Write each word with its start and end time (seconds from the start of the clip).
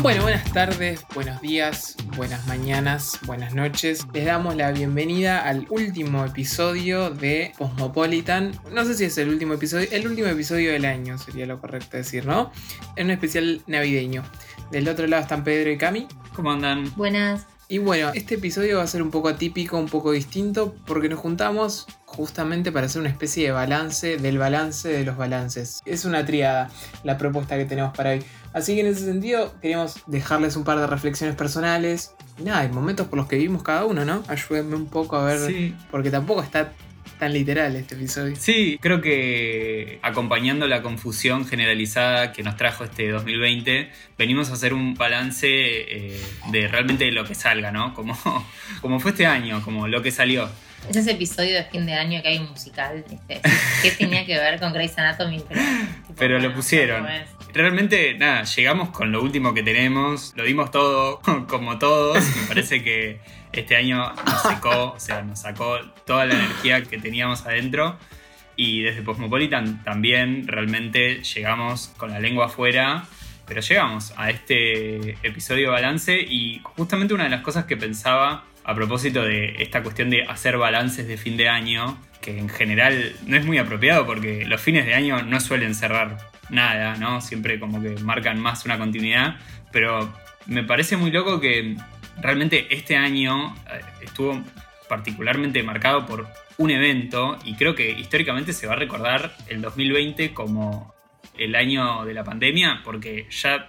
Bueno, 0.02 0.22
buenas 0.22 0.50
tardes, 0.50 1.04
buenos 1.14 1.42
días, 1.42 1.94
buenas 2.16 2.46
mañanas, 2.46 3.18
buenas 3.26 3.54
noches. 3.54 4.06
Les 4.14 4.24
damos 4.24 4.56
la 4.56 4.72
bienvenida 4.72 5.46
al 5.46 5.66
último 5.68 6.24
episodio 6.24 7.10
de 7.10 7.52
Cosmopolitan. 7.58 8.52
No 8.72 8.86
sé 8.86 8.94
si 8.94 9.04
es 9.04 9.18
el 9.18 9.28
último 9.28 9.54
episodio, 9.54 9.88
el 9.90 10.06
último 10.06 10.28
episodio 10.28 10.72
del 10.72 10.86
año 10.86 11.18
sería 11.18 11.44
lo 11.44 11.60
correcto 11.60 11.98
decir, 11.98 12.24
¿no? 12.24 12.50
En 12.96 13.06
un 13.06 13.10
especial 13.10 13.62
navideño. 13.66 14.22
Del 14.70 14.88
otro 14.88 15.06
lado 15.06 15.22
están 15.22 15.44
Pedro 15.44 15.70
y 15.70 15.76
Cami. 15.76 16.08
¿Cómo 16.34 16.50
andan? 16.50 16.90
Buenas. 16.96 17.46
Y 17.68 17.78
bueno, 17.78 18.10
este 18.14 18.34
episodio 18.34 18.78
va 18.78 18.82
a 18.82 18.86
ser 18.88 19.00
un 19.00 19.12
poco 19.12 19.28
atípico, 19.28 19.76
un 19.76 19.88
poco 19.88 20.10
distinto, 20.10 20.74
porque 20.86 21.08
nos 21.08 21.20
juntamos 21.20 21.86
justamente 22.04 22.72
para 22.72 22.86
hacer 22.86 23.00
una 23.00 23.10
especie 23.10 23.44
de 23.44 23.52
balance 23.52 24.16
del 24.16 24.38
balance 24.38 24.88
de 24.88 25.04
los 25.04 25.16
balances. 25.16 25.80
Es 25.84 26.04
una 26.04 26.26
triada 26.26 26.68
la 27.04 27.16
propuesta 27.16 27.56
que 27.56 27.66
tenemos 27.66 27.96
para 27.96 28.10
hoy. 28.10 28.24
Así 28.52 28.74
que 28.74 28.80
en 28.80 28.86
ese 28.88 29.04
sentido 29.04 29.54
queremos 29.60 30.00
dejarles 30.06 30.56
un 30.56 30.64
par 30.64 30.78
de 30.78 30.86
reflexiones 30.86 31.36
personales. 31.36 32.14
Y 32.38 32.42
nada, 32.42 32.60
hay 32.60 32.68
momentos 32.68 33.06
por 33.06 33.18
los 33.18 33.28
que 33.28 33.36
vivimos 33.36 33.62
cada 33.62 33.84
uno, 33.84 34.04
¿no? 34.04 34.22
Ayúdenme 34.28 34.74
un 34.76 34.86
poco 34.88 35.16
a 35.16 35.24
ver, 35.24 35.38
Sí. 35.38 35.74
porque 35.90 36.10
tampoco 36.10 36.42
está 36.42 36.72
tan 37.18 37.32
literal 37.34 37.76
este 37.76 37.94
episodio. 37.96 38.34
Sí, 38.38 38.78
creo 38.80 39.00
que 39.02 39.98
acompañando 40.02 40.66
la 40.66 40.80
confusión 40.82 41.46
generalizada 41.46 42.32
que 42.32 42.42
nos 42.42 42.56
trajo 42.56 42.84
este 42.84 43.10
2020, 43.10 43.90
venimos 44.16 44.48
a 44.50 44.54
hacer 44.54 44.72
un 44.72 44.94
balance 44.94 45.46
eh, 45.48 46.20
de 46.50 46.66
realmente 46.68 47.10
lo 47.12 47.24
que 47.24 47.34
salga, 47.34 47.70
¿no? 47.72 47.92
Como, 47.94 48.16
como 48.80 49.00
fue 49.00 49.10
este 49.10 49.26
año, 49.26 49.62
como 49.62 49.86
lo 49.86 50.02
que 50.02 50.10
salió. 50.10 50.48
Es 50.88 50.96
ese 50.96 51.10
episodio 51.10 51.54
de 51.56 51.64
fin 51.64 51.84
de 51.84 51.92
año 51.92 52.22
que 52.22 52.28
hay 52.28 52.38
un 52.38 52.48
musical. 52.50 53.04
Este, 53.10 53.42
¿Qué 53.82 53.90
tenía 53.90 54.24
que 54.24 54.38
ver 54.38 54.58
con 54.58 54.72
Grey's 54.72 54.96
Anatomy? 54.96 55.44
Pero, 55.46 55.60
tipo, 55.60 56.14
Pero 56.16 56.38
lo 56.38 56.54
pusieron. 56.54 57.06
Realmente, 57.52 58.14
nada, 58.14 58.44
llegamos 58.44 58.90
con 58.90 59.10
lo 59.10 59.22
último 59.22 59.52
que 59.54 59.62
tenemos, 59.62 60.32
lo 60.36 60.44
dimos 60.44 60.70
todo, 60.70 61.20
como 61.48 61.78
todos. 61.78 62.24
Me 62.36 62.46
parece 62.46 62.82
que 62.82 63.20
este 63.52 63.76
año 63.76 64.12
nos 64.24 64.42
secó, 64.42 64.92
o 64.92 65.00
sea, 65.00 65.22
nos 65.22 65.40
sacó 65.40 65.78
toda 66.06 66.26
la 66.26 66.34
energía 66.34 66.82
que 66.82 66.98
teníamos 66.98 67.44
adentro. 67.46 67.98
Y 68.56 68.82
desde 68.82 69.02
Cosmopolitan 69.02 69.82
también 69.82 70.46
realmente 70.46 71.22
llegamos 71.22 71.88
con 71.96 72.10
la 72.10 72.20
lengua 72.20 72.46
afuera, 72.46 73.04
pero 73.46 73.62
llegamos 73.62 74.12
a 74.16 74.30
este 74.30 75.16
episodio 75.26 75.70
balance 75.70 76.20
y 76.20 76.60
justamente 76.62 77.14
una 77.14 77.24
de 77.24 77.30
las 77.30 77.40
cosas 77.40 77.64
que 77.64 77.76
pensaba 77.76 78.44
a 78.64 78.74
propósito 78.74 79.22
de 79.22 79.56
esta 79.62 79.82
cuestión 79.82 80.10
de 80.10 80.24
hacer 80.24 80.58
balances 80.58 81.08
de 81.08 81.16
fin 81.16 81.36
de 81.36 81.48
año, 81.48 81.98
que 82.20 82.38
en 82.38 82.48
general 82.50 83.16
no 83.26 83.36
es 83.36 83.46
muy 83.46 83.58
apropiado 83.58 84.06
porque 84.06 84.44
los 84.44 84.60
fines 84.60 84.84
de 84.84 84.94
año 84.94 85.22
no 85.22 85.40
suelen 85.40 85.74
cerrar 85.74 86.29
nada, 86.50 86.96
¿no? 86.96 87.20
Siempre 87.20 87.58
como 87.58 87.82
que 87.82 87.90
marcan 88.02 88.40
más 88.40 88.64
una 88.64 88.78
continuidad, 88.78 89.36
pero 89.72 90.12
me 90.46 90.64
parece 90.64 90.96
muy 90.96 91.10
loco 91.10 91.40
que 91.40 91.76
realmente 92.20 92.66
este 92.74 92.96
año 92.96 93.54
eh, 93.72 93.80
estuvo 94.02 94.42
particularmente 94.88 95.62
marcado 95.62 96.06
por 96.06 96.28
un 96.58 96.70
evento 96.70 97.38
y 97.44 97.54
creo 97.54 97.74
que 97.74 97.90
históricamente 97.90 98.52
se 98.52 98.66
va 98.66 98.74
a 98.74 98.76
recordar 98.76 99.32
el 99.48 99.62
2020 99.62 100.34
como 100.34 100.94
el 101.38 101.54
año 101.54 102.04
de 102.04 102.12
la 102.12 102.24
pandemia 102.24 102.82
porque 102.84 103.26
ya, 103.30 103.68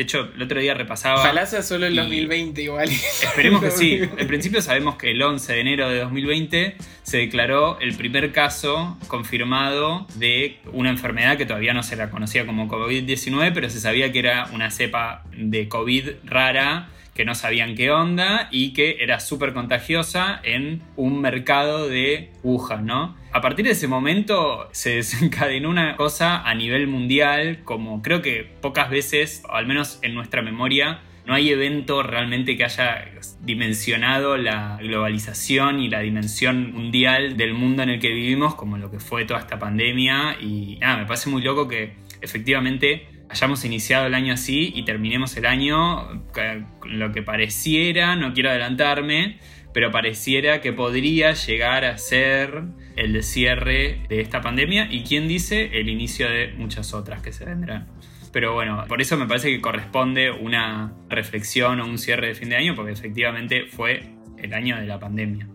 de 0.00 0.04
hecho, 0.04 0.30
el 0.34 0.42
otro 0.42 0.58
día 0.58 0.72
repasaba... 0.72 1.16
Ojalá 1.20 1.44
sea 1.44 1.62
solo 1.62 1.84
el 1.84 1.92
Y- 1.92 1.96
2020 1.98 2.62
igual. 2.62 2.88
Esperemos 2.88 3.62
que 3.62 3.70
sí. 3.70 4.00
En 4.16 4.26
principio 4.26 4.62
sabemos 4.62 4.96
que 4.96 5.10
el 5.10 5.20
11 5.20 5.52
de 5.52 5.60
enero 5.60 5.90
de 5.90 5.98
2020 6.00 6.76
se 7.02 7.18
declaró 7.18 7.78
el 7.80 7.94
primer 7.96 8.32
caso 8.32 8.96
confirmado 9.08 10.06
de 10.14 10.56
una 10.72 10.88
enfermedad 10.88 11.36
que 11.36 11.44
todavía 11.44 11.74
no 11.74 11.82
se 11.82 11.96
la 11.96 12.08
conocía 12.08 12.46
como 12.46 12.66
COVID-19, 12.66 13.50
pero 13.52 13.68
se 13.68 13.78
sabía 13.78 14.10
que 14.10 14.20
era 14.20 14.46
una 14.54 14.70
cepa 14.70 15.22
de 15.36 15.68
COVID 15.68 16.08
rara 16.24 16.88
que 17.14 17.26
no 17.26 17.34
sabían 17.34 17.74
qué 17.74 17.90
onda 17.90 18.48
y 18.50 18.72
que 18.72 18.96
era 19.00 19.20
súper 19.20 19.52
contagiosa 19.52 20.40
en 20.44 20.80
un 20.96 21.20
mercado 21.20 21.90
de 21.90 22.30
Wuhan, 22.42 22.86
¿no? 22.86 23.19
A 23.32 23.40
partir 23.40 23.64
de 23.64 23.72
ese 23.72 23.86
momento 23.86 24.68
se 24.72 24.96
desencadenó 24.96 25.70
una 25.70 25.96
cosa 25.96 26.42
a 26.42 26.54
nivel 26.54 26.88
mundial, 26.88 27.60
como 27.64 28.02
creo 28.02 28.22
que 28.22 28.50
pocas 28.60 28.90
veces, 28.90 29.44
o 29.48 29.52
al 29.52 29.66
menos 29.66 30.00
en 30.02 30.14
nuestra 30.14 30.42
memoria, 30.42 31.02
no 31.26 31.34
hay 31.34 31.50
evento 31.50 32.02
realmente 32.02 32.56
que 32.56 32.64
haya 32.64 33.04
dimensionado 33.40 34.36
la 34.36 34.78
globalización 34.80 35.78
y 35.78 35.88
la 35.88 36.00
dimensión 36.00 36.72
mundial 36.72 37.36
del 37.36 37.54
mundo 37.54 37.84
en 37.84 37.90
el 37.90 38.00
que 38.00 38.08
vivimos 38.08 38.56
como 38.56 38.78
lo 38.78 38.90
que 38.90 38.98
fue 38.98 39.24
toda 39.26 39.38
esta 39.38 39.60
pandemia. 39.60 40.36
Y 40.40 40.78
nada, 40.80 40.96
me 40.96 41.06
parece 41.06 41.30
muy 41.30 41.42
loco 41.42 41.68
que 41.68 41.92
efectivamente 42.20 43.06
hayamos 43.28 43.64
iniciado 43.64 44.06
el 44.06 44.14
año 44.14 44.34
así 44.34 44.72
y 44.74 44.84
terminemos 44.84 45.36
el 45.36 45.46
año 45.46 46.24
con 46.32 46.98
lo 46.98 47.12
que 47.12 47.22
pareciera, 47.22 48.16
no 48.16 48.34
quiero 48.34 48.50
adelantarme, 48.50 49.38
pero 49.72 49.92
pareciera 49.92 50.60
que 50.60 50.72
podría 50.72 51.34
llegar 51.34 51.84
a 51.84 51.96
ser 51.96 52.64
el 53.00 53.22
cierre 53.22 54.02
de 54.08 54.20
esta 54.20 54.42
pandemia 54.42 54.88
y 54.90 55.04
quién 55.04 55.26
dice 55.26 55.70
el 55.80 55.88
inicio 55.88 56.28
de 56.28 56.52
muchas 56.52 56.92
otras 56.92 57.22
que 57.22 57.32
se 57.32 57.46
vendrán. 57.46 57.86
Pero 58.30 58.52
bueno, 58.52 58.84
por 58.86 59.00
eso 59.00 59.16
me 59.16 59.26
parece 59.26 59.48
que 59.48 59.60
corresponde 59.60 60.30
una 60.30 60.92
reflexión 61.08 61.80
o 61.80 61.86
un 61.86 61.98
cierre 61.98 62.28
de 62.28 62.34
fin 62.34 62.50
de 62.50 62.56
año, 62.56 62.74
porque 62.76 62.92
efectivamente 62.92 63.64
fue 63.66 64.14
el 64.36 64.52
año 64.52 64.78
de 64.78 64.86
la 64.86 65.00
pandemia. 65.00 65.48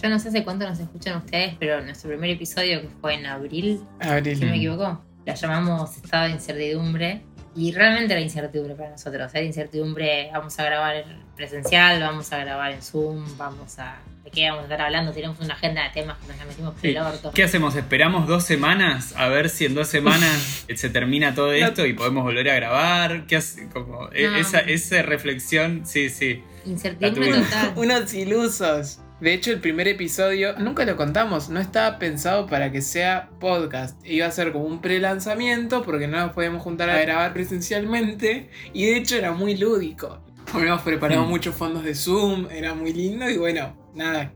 Yo 0.00 0.08
no 0.08 0.18
sé 0.18 0.28
hace 0.28 0.44
cuánto 0.44 0.66
nos 0.66 0.78
escuchan 0.78 1.18
ustedes, 1.18 1.54
pero 1.58 1.82
nuestro 1.82 2.10
primer 2.10 2.30
episodio, 2.30 2.80
que 2.82 2.88
fue 3.00 3.14
en 3.14 3.26
abril, 3.26 3.80
Abril. 4.00 4.36
si 4.36 4.44
me 4.44 4.56
equivoco, 4.56 5.04
la 5.24 5.34
llamamos 5.34 5.96
estado 5.96 6.26
de 6.26 6.30
incertidumbre. 6.32 7.22
Y 7.56 7.72
realmente 7.72 8.12
era 8.12 8.20
incertidumbre 8.20 8.74
para 8.74 8.90
nosotros. 8.90 9.34
Era 9.34 9.44
incertidumbre, 9.44 10.28
vamos 10.32 10.58
a 10.58 10.64
grabar 10.64 11.04
presencial, 11.34 12.00
vamos 12.00 12.30
a 12.32 12.38
grabar 12.38 12.72
en 12.72 12.82
Zoom, 12.82 13.24
vamos 13.38 13.78
a... 13.78 13.96
¿De 14.26 14.32
qué 14.32 14.44
vamos 14.50 14.62
a 14.62 14.62
estar 14.64 14.82
hablando? 14.82 15.12
Tenemos 15.12 15.38
una 15.38 15.54
agenda 15.54 15.84
de 15.84 15.90
temas 15.90 16.18
que 16.18 16.26
nos 16.26 16.36
la 16.36 16.44
metimos 16.46 16.74
por 16.74 16.84
el 16.86 16.98
orto. 16.98 17.30
¿Qué 17.32 17.44
hacemos? 17.44 17.76
¿Esperamos 17.76 18.26
dos 18.26 18.42
semanas 18.44 19.14
a 19.16 19.28
ver 19.28 19.48
si 19.48 19.66
en 19.66 19.74
dos 19.76 19.86
semanas 19.86 20.64
se 20.74 20.90
termina 20.90 21.32
todo 21.34 21.52
esto 21.52 21.86
y 21.86 21.92
podemos 21.92 22.24
volver 22.24 22.50
a 22.50 22.54
grabar? 22.56 23.26
¿Qué 23.28 23.36
hace? 23.36 23.68
Como, 23.68 24.08
e- 24.12 24.26
No. 24.28 24.36
esa, 24.36 24.58
esa 24.58 25.00
reflexión, 25.02 25.86
sí, 25.86 26.10
sí. 26.10 26.42
Incertidumbre 26.64 27.34
total. 27.34 27.72
Unos 27.76 28.12
ilusos. 28.14 28.98
De 29.20 29.32
hecho, 29.32 29.52
el 29.52 29.60
primer 29.60 29.86
episodio, 29.88 30.54
nunca 30.58 30.84
lo 30.84 30.96
contamos, 30.96 31.48
no 31.48 31.58
estaba 31.60 31.98
pensado 31.98 32.46
para 32.48 32.70
que 32.72 32.82
sea 32.82 33.30
podcast. 33.38 33.96
Iba 34.04 34.26
a 34.26 34.30
ser 34.32 34.50
como 34.52 34.64
un 34.64 34.80
pre-lanzamiento 34.82 35.82
porque 35.84 36.08
no 36.08 36.18
nos 36.18 36.32
podíamos 36.32 36.62
juntar 36.62 36.90
a 36.90 37.00
grabar 37.00 37.32
presencialmente. 37.32 38.50
Y 38.74 38.86
de 38.86 38.96
hecho 38.96 39.16
era 39.16 39.30
muy 39.32 39.56
lúdico. 39.56 40.20
Habíamos 40.52 40.82
preparado 40.82 41.24
Mm. 41.24 41.28
muchos 41.28 41.54
fondos 41.54 41.84
de 41.84 41.94
Zoom, 41.94 42.48
era 42.50 42.74
muy 42.74 42.92
lindo 42.92 43.28
y 43.30 43.36
bueno, 43.38 43.74
nada. 43.96 44.32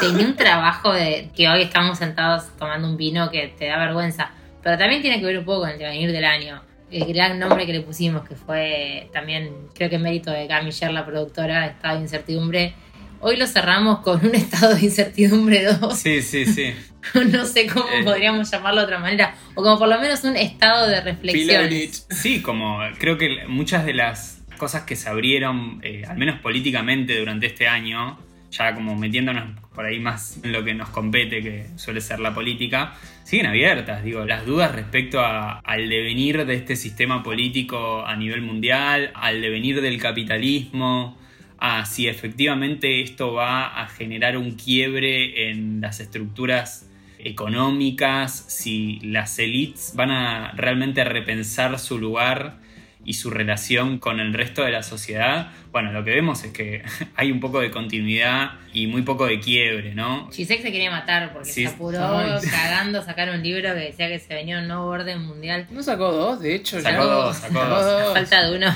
Tenía 0.00 0.26
un 0.26 0.36
trabajo 0.36 0.92
de 0.92 1.30
que 1.36 1.48
hoy 1.48 1.62
estamos 1.62 1.98
sentados 1.98 2.44
tomando 2.58 2.88
un 2.88 2.96
vino 2.96 3.30
que 3.30 3.48
te 3.58 3.66
da 3.66 3.78
vergüenza. 3.78 4.30
Pero 4.62 4.78
también 4.78 5.02
tiene 5.02 5.18
que 5.18 5.26
ver 5.26 5.38
un 5.38 5.44
poco 5.44 5.60
con 5.62 5.70
el 5.70 5.78
devenir 5.78 6.12
del 6.12 6.24
año. 6.24 6.62
El 6.90 7.12
gran 7.12 7.38
nombre 7.38 7.66
que 7.66 7.72
le 7.72 7.80
pusimos, 7.80 8.26
que 8.28 8.34
fue 8.34 9.08
también, 9.12 9.50
creo 9.74 9.90
que 9.90 9.98
mérito 9.98 10.30
de 10.30 10.46
Cami 10.46 10.70
Sher, 10.70 10.92
la 10.92 11.04
productora 11.04 11.66
Estado 11.66 11.96
de 11.96 12.02
Incertidumbre. 12.02 12.74
Hoy 13.20 13.36
lo 13.36 13.46
cerramos 13.46 14.00
con 14.00 14.24
un 14.24 14.34
estado 14.34 14.74
de 14.74 14.82
incertidumbre 14.84 15.64
2. 15.64 15.96
Sí, 15.98 16.22
sí, 16.22 16.44
sí. 16.44 16.74
no 17.30 17.44
sé 17.46 17.66
cómo 17.66 17.86
Eh. 17.88 18.02
podríamos 18.04 18.50
llamarlo 18.50 18.80
de 18.80 18.84
otra 18.86 18.98
manera. 18.98 19.34
O 19.54 19.62
como 19.62 19.78
por 19.78 19.88
lo 19.88 19.98
menos 20.00 20.22
un 20.24 20.36
estado 20.36 20.86
de 20.88 21.00
reflexión. 21.00 21.68
Sí, 22.10 22.42
como 22.42 22.78
creo 22.98 23.18
que 23.18 23.44
muchas 23.48 23.84
de 23.84 23.94
las 23.94 24.42
cosas 24.58 24.82
que 24.82 24.96
se 24.96 25.08
abrieron, 25.08 25.80
eh, 25.82 26.02
al 26.08 26.16
menos 26.18 26.40
políticamente 26.40 27.18
durante 27.18 27.46
este 27.46 27.68
año, 27.68 28.18
ya 28.52 28.74
como 28.74 28.94
metiéndonos 28.94 29.58
por 29.74 29.86
ahí 29.86 29.98
más 29.98 30.38
en 30.44 30.52
lo 30.52 30.62
que 30.62 30.74
nos 30.74 30.90
compete, 30.90 31.42
que 31.42 31.66
suele 31.76 32.00
ser 32.00 32.20
la 32.20 32.34
política, 32.34 32.94
siguen 33.24 33.46
abiertas. 33.46 34.04
Digo, 34.04 34.24
las 34.24 34.44
dudas 34.44 34.72
respecto 34.72 35.20
al 35.24 35.88
devenir 35.88 36.44
de 36.44 36.54
este 36.54 36.76
sistema 36.76 37.22
político 37.22 38.04
a 38.06 38.14
nivel 38.14 38.42
mundial, 38.42 39.10
al 39.14 39.40
devenir 39.40 39.80
del 39.80 39.98
capitalismo, 39.98 41.18
a 41.58 41.86
si 41.86 42.08
efectivamente 42.08 43.00
esto 43.00 43.32
va 43.32 43.80
a 43.80 43.86
generar 43.88 44.36
un 44.36 44.52
quiebre 44.52 45.50
en 45.50 45.80
las 45.80 46.00
estructuras 46.00 46.90
económicas, 47.18 48.44
si 48.48 48.98
las 49.00 49.38
élites 49.38 49.92
van 49.94 50.10
a 50.10 50.52
realmente 50.52 51.04
repensar 51.04 51.78
su 51.78 51.98
lugar 51.98 52.58
y 53.04 53.14
su 53.14 53.30
relación 53.30 53.98
con 53.98 54.20
el 54.20 54.32
resto 54.32 54.62
de 54.62 54.70
la 54.70 54.82
sociedad, 54.82 55.48
bueno, 55.72 55.90
lo 55.92 56.04
que 56.04 56.10
vemos 56.10 56.44
es 56.44 56.52
que 56.52 56.82
hay 57.16 57.32
un 57.32 57.40
poco 57.40 57.60
de 57.60 57.70
continuidad 57.70 58.52
y 58.72 58.86
muy 58.86 59.02
poco 59.02 59.26
de 59.26 59.40
quiebre, 59.40 59.94
¿no? 59.94 60.30
Gisek 60.30 60.62
se 60.62 60.70
quería 60.72 60.90
matar 60.90 61.32
porque 61.32 61.50
Sí. 61.50 61.62
se 61.66 61.68
apuró 61.74 61.98
Ay. 62.18 62.40
cagando 62.50 63.00
a 63.00 63.02
sacar 63.04 63.30
un 63.30 63.42
libro 63.42 63.74
que 63.74 63.80
decía 63.80 64.08
que 64.08 64.18
se 64.18 64.32
venía 64.34 64.58
un 64.58 64.68
nuevo 64.68 64.86
orden 64.86 65.20
mundial. 65.22 65.66
No 65.70 65.82
sacó 65.82 66.12
dos, 66.12 66.40
de 66.40 66.54
hecho. 66.54 66.78
ya. 66.78 66.90
Sacó 66.92 67.04
dos, 67.06 67.36
sacó 67.36 67.58
dos. 67.64 68.12
falta 68.12 68.48
de 68.48 68.56
uno, 68.56 68.66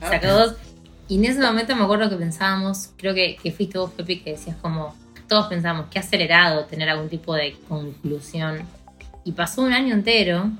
Ah, 0.00 0.08
sacó 0.08 0.26
dos. 0.28 0.54
Y 1.08 1.16
en 1.18 1.24
ese 1.26 1.40
momento 1.40 1.74
me 1.76 1.82
acuerdo 1.84 2.08
que 2.08 2.16
pensábamos, 2.16 2.90
creo 2.96 3.14
que, 3.14 3.36
que 3.42 3.50
fuiste 3.52 3.78
vos, 3.78 3.90
Pepi, 3.92 4.20
que 4.20 4.30
decías 4.32 4.56
como, 4.62 4.96
todos 5.28 5.46
pensamos 5.48 5.86
que 5.90 5.98
acelerado 5.98 6.64
tener 6.66 6.88
algún 6.88 7.08
tipo 7.08 7.34
de 7.34 7.54
conclusión. 7.68 8.60
Y 9.24 9.32
pasó 9.32 9.62
un 9.62 9.72
año 9.72 9.94
entero 9.94 10.50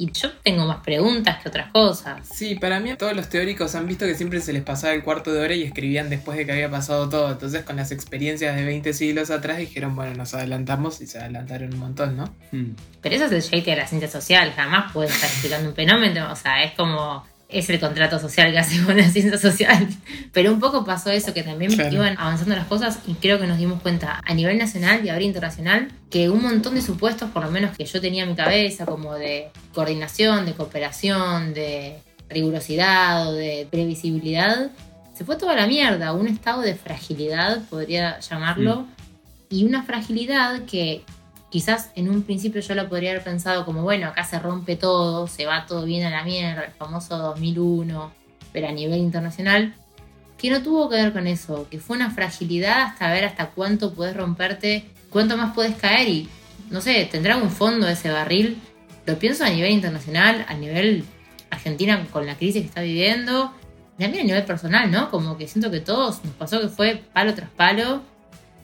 Y 0.00 0.10
yo 0.12 0.32
tengo 0.42 0.64
más 0.64 0.82
preguntas 0.82 1.42
que 1.42 1.50
otras 1.50 1.70
cosas. 1.72 2.26
Sí, 2.26 2.54
para 2.54 2.80
mí 2.80 2.94
todos 2.96 3.14
los 3.14 3.28
teóricos 3.28 3.74
han 3.74 3.86
visto 3.86 4.06
que 4.06 4.14
siempre 4.14 4.40
se 4.40 4.54
les 4.54 4.62
pasaba 4.62 4.94
el 4.94 5.02
cuarto 5.02 5.30
de 5.30 5.40
hora 5.40 5.54
y 5.54 5.62
escribían 5.62 6.08
después 6.08 6.38
de 6.38 6.46
que 6.46 6.52
había 6.52 6.70
pasado 6.70 7.10
todo. 7.10 7.30
Entonces 7.30 7.64
con 7.64 7.76
las 7.76 7.92
experiencias 7.92 8.56
de 8.56 8.64
20 8.64 8.94
siglos 8.94 9.30
atrás 9.30 9.58
dijeron, 9.58 9.94
bueno, 9.94 10.14
nos 10.14 10.32
adelantamos 10.32 11.02
y 11.02 11.06
se 11.06 11.18
adelantaron 11.18 11.74
un 11.74 11.80
montón, 11.80 12.16
¿no? 12.16 12.34
Hmm. 12.50 12.76
Pero 13.02 13.14
eso 13.14 13.26
es 13.26 13.32
el 13.32 13.42
shake 13.42 13.66
de 13.66 13.76
la 13.76 13.86
ciencia 13.86 14.08
social, 14.08 14.52
jamás 14.56 14.90
puede 14.90 15.10
estar 15.10 15.28
explicando 15.28 15.68
un 15.68 15.74
fenómeno, 15.74 16.32
o 16.32 16.36
sea, 16.36 16.64
es 16.64 16.72
como 16.72 17.22
es 17.52 17.68
el 17.70 17.80
contrato 17.80 18.18
social 18.18 18.50
que 18.52 18.58
hacemos 18.58 18.94
la 18.94 19.08
ciencia 19.08 19.38
social. 19.38 19.88
Pero 20.32 20.52
un 20.52 20.60
poco 20.60 20.84
pasó 20.84 21.10
eso, 21.10 21.32
que 21.34 21.42
también 21.42 21.72
Claro. 21.72 21.92
iban 21.94 22.16
avanzando 22.18 22.54
las 22.54 22.66
cosas 22.66 22.98
y 23.06 23.14
creo 23.14 23.38
que 23.40 23.46
nos 23.46 23.58
dimos 23.58 23.80
cuenta 23.82 24.20
a 24.24 24.34
nivel 24.34 24.58
nacional 24.58 25.04
y 25.04 25.08
ahora 25.08 25.22
internacional 25.24 25.88
que 26.10 26.28
un 26.30 26.42
montón 26.42 26.74
de 26.74 26.82
supuestos, 26.82 27.30
por 27.30 27.44
lo 27.44 27.50
menos 27.50 27.76
que 27.76 27.84
yo 27.84 28.00
tenía 28.00 28.22
en 28.24 28.30
mi 28.30 28.34
cabeza, 28.36 28.86
como 28.86 29.14
de 29.14 29.50
coordinación, 29.74 30.46
de 30.46 30.52
cooperación, 30.54 31.54
de 31.54 31.98
rigurosidad 32.28 33.28
o 33.28 33.32
de 33.32 33.66
previsibilidad, 33.70 34.70
se 35.14 35.24
fue 35.24 35.36
toda 35.36 35.54
la 35.54 35.66
mierda. 35.66 36.12
Un 36.12 36.28
estado 36.28 36.62
de 36.62 36.74
fragilidad, 36.74 37.62
podría 37.68 38.18
llamarlo, 38.20 38.86
y 39.50 39.64
una 39.64 39.82
fragilidad 39.82 40.62
que 40.64 41.02
quizás 41.50 41.90
en 41.96 42.08
un 42.08 42.22
principio 42.22 42.60
yo 42.60 42.74
lo 42.74 42.88
podría 42.88 43.10
haber 43.10 43.24
pensado 43.24 43.66
como, 43.66 43.82
bueno, 43.82 44.06
acá 44.06 44.24
se 44.24 44.38
rompe 44.38 44.76
todo, 44.76 45.26
se 45.26 45.44
va 45.44 45.66
todo 45.66 45.84
bien 45.84 46.04
a 46.04 46.10
la 46.10 46.24
mierda, 46.24 46.64
el 46.64 46.72
famoso 46.72 47.18
2001, 47.18 48.12
pero 48.52 48.68
a 48.68 48.72
nivel 48.72 49.00
internacional, 49.00 49.74
que 50.38 50.48
no 50.48 50.62
tuvo 50.62 50.88
que 50.88 50.96
ver 50.96 51.12
con 51.12 51.26
eso, 51.26 51.68
que 51.68 51.78
fue 51.78 51.96
una 51.96 52.10
fragilidad 52.10 52.82
hasta 52.82 53.12
ver 53.12 53.24
hasta 53.24 53.50
cuánto 53.50 53.92
puedes 53.92 54.16
romperte, 54.16 54.86
cuánto 55.10 55.36
más 55.36 55.54
puedes 55.54 55.74
caer 55.76 56.08
y, 56.08 56.28
no 56.70 56.80
sé, 56.80 57.06
tendrá 57.10 57.36
un 57.36 57.50
fondo 57.50 57.88
ese 57.88 58.10
barril. 58.10 58.58
Lo 59.04 59.18
pienso 59.18 59.44
a 59.44 59.50
nivel 59.50 59.72
internacional, 59.72 60.46
a 60.48 60.54
nivel 60.54 61.04
Argentina 61.50 62.06
con 62.10 62.26
la 62.26 62.36
crisis 62.36 62.62
que 62.62 62.68
está 62.68 62.80
viviendo, 62.80 63.52
también 63.98 64.24
a 64.24 64.26
nivel 64.26 64.44
personal, 64.44 64.90
¿no? 64.90 65.10
Como 65.10 65.36
que 65.36 65.46
siento 65.46 65.70
que 65.70 65.80
todos 65.80 66.24
nos 66.24 66.32
pasó 66.34 66.60
que 66.60 66.68
fue 66.68 67.02
palo 67.12 67.34
tras 67.34 67.50
palo 67.50 68.02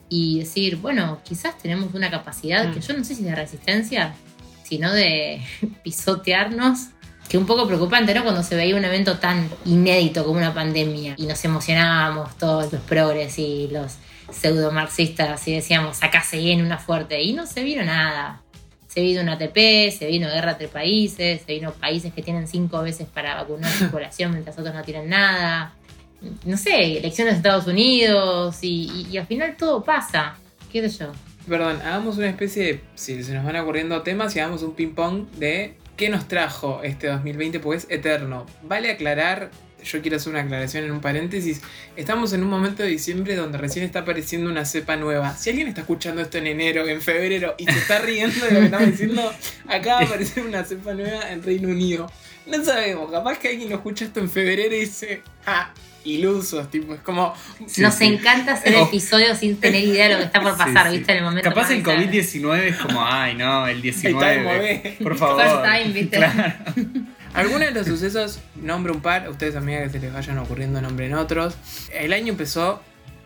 y 0.08 0.40
decir, 0.40 0.76
bueno, 0.76 1.20
quizás 1.24 1.58
tenemos 1.58 1.92
una 1.94 2.10
capacidad 2.10 2.68
Mm. 2.68 2.74
que 2.74 2.80
yo 2.80 2.96
no 2.96 3.04
sé 3.04 3.14
si 3.14 3.22
de 3.24 3.34
resistencia, 3.34 4.14
sino 4.62 4.92
de 4.92 5.42
pisotearnos, 5.82 6.88
que 7.28 7.38
un 7.38 7.46
poco 7.46 7.66
preocupante, 7.66 8.14
¿no? 8.14 8.22
Cuando 8.22 8.42
se 8.44 8.54
veía 8.54 8.76
un 8.76 8.84
evento 8.84 9.18
tan 9.18 9.50
inédito 9.64 10.24
como 10.24 10.38
una 10.38 10.54
pandemia 10.54 11.14
y 11.16 11.26
nos 11.26 11.44
emocionábamos 11.44 12.36
todos 12.38 12.72
los 12.72 12.82
progres 12.82 13.38
y 13.38 13.68
los 13.72 13.96
pseudo 14.32 14.70
marxistas 14.70 15.46
y 15.48 15.54
decíamos, 15.54 16.02
acá 16.02 16.22
se 16.22 16.38
viene 16.38 16.62
una 16.62 16.78
fuerte 16.78 17.20
y 17.22 17.32
no 17.32 17.46
se 17.46 17.64
vino 17.64 17.82
nada. 17.84 18.42
Se 18.86 19.00
vino 19.02 19.20
una 19.20 19.32
ATP, 19.32 19.90
se 19.90 20.06
vino 20.06 20.28
guerra 20.28 20.52
entre 20.52 20.68
países, 20.68 21.42
se 21.44 21.52
vino 21.52 21.72
países 21.72 22.14
que 22.14 22.22
tienen 22.22 22.46
cinco 22.48 22.80
veces 22.80 23.06
para 23.12 23.34
vacunar 23.34 23.70
a 23.72 23.76
su 23.76 23.90
población 23.90 24.30
mientras 24.30 24.56
otros 24.58 24.74
no 24.74 24.82
tienen 24.84 25.08
nada 25.10 25.74
no 26.44 26.56
sé, 26.56 26.98
elecciones 26.98 27.34
de 27.34 27.36
Estados 27.38 27.66
Unidos 27.66 28.58
y, 28.62 29.16
al 29.16 29.26
final 29.26 29.56
todo 29.56 29.84
pasa. 29.84 30.36
¿Qué 30.72 30.88
sé 30.88 30.98
yo? 31.04 31.12
Perdón, 31.48 31.80
hagamos 31.82 32.16
una 32.18 32.28
especie 32.28 32.64
de. 32.64 32.80
Si 32.94 33.22
se 33.22 33.34
nos 33.34 33.44
van 33.44 33.56
ocurriendo 33.56 34.02
temas 34.02 34.34
y 34.34 34.40
hagamos 34.40 34.62
un 34.62 34.74
ping-pong 34.74 35.30
de 35.38 35.74
qué 35.96 36.08
nos 36.08 36.28
trajo 36.28 36.80
este 36.82 37.06
2020, 37.06 37.60
porque 37.60 37.78
es 37.78 37.86
eterno. 37.88 38.46
Vale 38.62 38.90
aclarar, 38.90 39.50
yo 39.84 40.02
quiero 40.02 40.16
hacer 40.16 40.30
una 40.30 40.42
aclaración 40.42 40.84
en 40.84 40.90
un 40.90 41.00
paréntesis. 41.00 41.62
Estamos 41.96 42.32
en 42.32 42.42
un 42.42 42.50
momento 42.50 42.82
de 42.82 42.88
diciembre 42.88 43.36
donde 43.36 43.58
recién 43.58 43.84
está 43.84 44.00
apareciendo 44.00 44.50
una 44.50 44.64
cepa 44.64 44.96
nueva. 44.96 45.34
Si 45.36 45.50
alguien 45.50 45.68
está 45.68 45.82
escuchando 45.82 46.20
esto 46.20 46.38
en 46.38 46.48
enero, 46.48 46.86
en 46.86 47.00
febrero 47.00 47.54
y 47.58 47.64
se 47.66 47.78
está 47.78 48.00
riendo 48.00 48.44
de 48.44 48.50
lo 48.50 48.58
que 48.60 48.64
estamos 48.66 48.90
diciendo, 48.90 49.32
acaba 49.68 50.00
de 50.00 50.06
aparecer 50.06 50.44
una 50.44 50.64
cepa 50.64 50.94
nueva 50.94 51.30
en 51.30 51.42
Reino 51.42 51.68
Unido. 51.68 52.10
No 52.46 52.64
sabemos, 52.64 53.10
capaz 53.10 53.38
que 53.38 53.48
alguien 53.48 53.68
lo 53.70 53.76
escucha 53.76 54.04
esto 54.04 54.20
en 54.20 54.30
febrero 54.30 54.74
y 54.74 54.80
dice, 54.80 55.22
ah, 55.46 55.72
ilusos, 56.04 56.70
tipo, 56.70 56.94
es 56.94 57.00
como. 57.00 57.34
Sí, 57.66 57.82
Nos 57.82 57.94
sí. 57.96 58.04
encanta 58.04 58.52
hacer 58.52 58.74
Oh. 58.76 58.84
episodios 58.86 59.38
sin 59.38 59.56
tener 59.56 59.82
idea 59.82 60.04
de 60.06 60.12
lo 60.14 60.18
que 60.20 60.24
está 60.26 60.40
por 60.40 60.56
pasar, 60.56 60.88
sí. 60.90 60.98
¿viste? 60.98 61.12
En 61.12 61.18
el 61.18 61.24
momento. 61.24 61.48
Capaz 61.48 61.70
el 61.72 61.78
bizarro. 61.78 62.00
COVID-19 62.02 62.58
es 62.62 62.76
como, 62.76 63.04
ay, 63.04 63.34
no, 63.34 63.66
el 63.66 63.82
Ahí 63.82 63.88
está 63.88 64.08
de 64.08 64.12
19. 64.38 64.42
mover. 64.44 64.98
Por 65.02 65.16
favor. 65.18 65.42
First 65.42 65.62
time, 65.64 65.92
¿viste? 65.92 66.16
Claro. 66.18 66.54
Algunos 67.34 67.68
de 67.68 67.74
los 67.74 67.86
sucesos, 67.86 68.38
nombro 68.54 68.94
un 68.94 69.00
par, 69.02 69.28
ustedes 69.28 69.56
a 69.56 69.60
medida 69.60 69.82
que 69.82 69.90
se 69.90 69.98
les 69.98 70.12
vayan 70.12 70.38
ocurriendo, 70.38 70.80
nombren 70.80 71.12
otros. 71.14 71.54
El 71.92 72.12
año 72.14 72.28
empezó, 72.28 72.80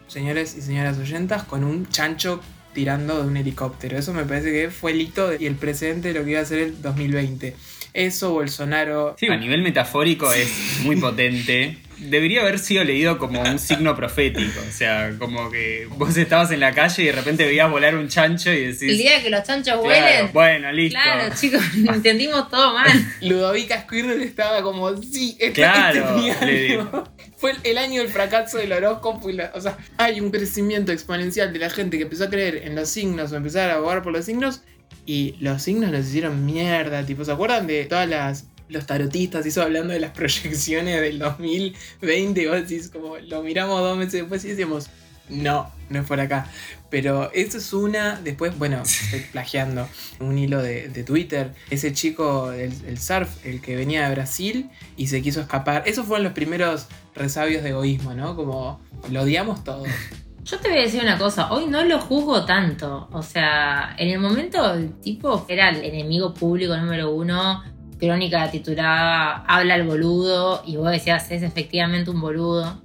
señores 0.08 0.56
y 0.56 0.62
señoras 0.62 0.98
oyentas, 0.98 1.44
con 1.44 1.62
un 1.62 1.88
chancho 1.90 2.40
tirando 2.74 3.20
de 3.22 3.28
un 3.28 3.36
helicóptero. 3.36 3.96
Eso 3.98 4.12
me 4.12 4.24
parece 4.24 4.50
que 4.50 4.70
fue 4.70 4.92
el 4.92 5.00
hito 5.02 5.32
y 5.38 5.46
el 5.46 5.54
precedente 5.54 6.08
de 6.12 6.18
lo 6.18 6.24
que 6.24 6.32
iba 6.32 6.40
a 6.40 6.44
ser 6.44 6.58
el 6.58 6.82
2020. 6.82 7.54
Eso, 7.92 8.32
Bolsonaro. 8.32 9.16
Sí, 9.18 9.26
a 9.28 9.36
nivel 9.36 9.62
metafórico 9.62 10.32
es 10.32 10.80
muy 10.84 10.96
potente. 10.96 11.78
Debería 12.00 12.40
haber 12.40 12.58
sido 12.58 12.82
leído 12.82 13.18
como 13.18 13.42
un 13.42 13.58
signo 13.58 13.94
profético. 13.94 14.58
O 14.66 14.72
sea, 14.72 15.12
como 15.18 15.50
que 15.50 15.86
vos 15.98 16.16
estabas 16.16 16.50
en 16.50 16.60
la 16.60 16.72
calle 16.72 17.02
y 17.02 17.06
de 17.06 17.12
repente 17.12 17.44
veías 17.44 17.70
volar 17.70 17.94
un 17.94 18.08
chancho 18.08 18.50
y 18.50 18.60
decís. 18.68 18.82
El 18.84 18.96
día 18.96 19.22
que 19.22 19.28
los 19.28 19.42
chanchos 19.42 19.78
"Claro, 19.82 19.86
huelen. 19.86 20.30
bueno, 20.32 20.72
listo. 20.72 20.98
Claro, 21.02 21.34
chicos, 21.38 21.60
entendimos 21.94 22.48
todo 22.48 22.72
mal. 22.72 22.88
Ludovica 23.20 23.82
Squirrel 23.82 24.22
estaba 24.22 24.62
como, 24.62 24.96
sí, 25.02 25.36
este, 25.38 25.52
Claro, 25.52 26.16
este 26.24 26.46
le 26.46 26.72
año". 26.78 27.04
Fue 27.36 27.50
el- 27.50 27.58
el 27.64 27.76
año 27.76 28.00
del 28.00 28.10
fracaso 28.10 28.56
del 28.56 28.72
horóscopo. 28.72 29.28
y 29.28 29.34
la- 29.34 29.52
o 29.54 29.60
sea, 29.60 29.76
hay 29.98 30.20
un 30.22 30.30
crecimiento 30.30 30.92
exponencial 30.92 31.52
de 31.52 31.58
la 31.58 31.68
gente 31.68 31.98
que 31.98 32.04
empezó 32.04 32.24
a 32.24 32.30
creer 32.30 32.62
en 32.64 32.76
los 32.76 32.88
signos 32.88 33.30
o 33.32 33.36
empezar 33.36 33.68
a 33.68 33.74
abogar 33.74 34.02
por 34.02 34.12
los 34.14 34.24
signos. 34.24 34.62
Y 35.10 35.34
los 35.40 35.60
signos 35.60 35.90
los 35.90 36.06
hicieron 36.06 36.46
mierda. 36.46 37.04
Tipo, 37.04 37.24
¿se 37.24 37.32
acuerdan 37.32 37.66
de 37.66 37.84
todas 37.86 38.08
las. 38.08 38.44
Los 38.68 38.86
tarotistas, 38.86 39.44
hizo 39.44 39.60
hablando 39.60 39.92
de 39.92 39.98
las 39.98 40.12
proyecciones 40.14 41.00
del 41.00 41.18
2020. 41.18 42.40
Y 42.40 42.46
vos 42.46 42.54
decís, 42.54 42.88
como 42.90 43.18
lo 43.18 43.42
miramos 43.42 43.80
dos 43.80 43.98
meses 43.98 44.12
después 44.12 44.44
y 44.44 44.50
decíamos, 44.50 44.88
no, 45.28 45.68
no 45.88 45.98
es 45.98 46.06
por 46.06 46.20
acá. 46.20 46.46
Pero 46.90 47.32
eso 47.32 47.58
es 47.58 47.72
una. 47.72 48.20
Después, 48.22 48.56
bueno, 48.56 48.82
estoy 48.84 49.18
plagiando 49.32 49.88
un 50.20 50.38
hilo 50.38 50.62
de, 50.62 50.88
de 50.88 51.02
Twitter. 51.02 51.54
Ese 51.70 51.92
chico, 51.92 52.52
el, 52.52 52.72
el 52.86 52.96
surf, 53.00 53.44
el 53.44 53.60
que 53.60 53.74
venía 53.74 54.08
de 54.08 54.14
Brasil 54.14 54.70
y 54.96 55.08
se 55.08 55.20
quiso 55.22 55.40
escapar. 55.40 55.82
Esos 55.86 56.06
fueron 56.06 56.22
los 56.22 56.34
primeros 56.34 56.86
resabios 57.16 57.64
de 57.64 57.70
egoísmo, 57.70 58.14
¿no? 58.14 58.36
Como 58.36 58.80
lo 59.10 59.22
odiamos 59.22 59.64
todos. 59.64 59.88
Yo 60.50 60.58
te 60.58 60.68
voy 60.68 60.78
a 60.78 60.82
decir 60.82 61.00
una 61.00 61.16
cosa, 61.16 61.52
hoy 61.52 61.66
no 61.66 61.84
lo 61.84 62.00
juzgo 62.00 62.44
tanto. 62.44 63.08
O 63.12 63.22
sea, 63.22 63.94
en 63.96 64.08
el 64.08 64.18
momento 64.18 64.74
el 64.74 64.98
tipo 65.00 65.46
era 65.48 65.68
el 65.68 65.84
enemigo 65.84 66.34
público 66.34 66.76
número 66.76 67.10
uno. 67.10 67.62
Crónica 68.00 68.50
titulada 68.50 69.44
Habla 69.46 69.76
el 69.76 69.84
boludo 69.84 70.64
y 70.66 70.76
vos 70.76 70.90
decías 70.90 71.30
es 71.30 71.44
efectivamente 71.44 72.10
un 72.10 72.20
boludo. 72.20 72.82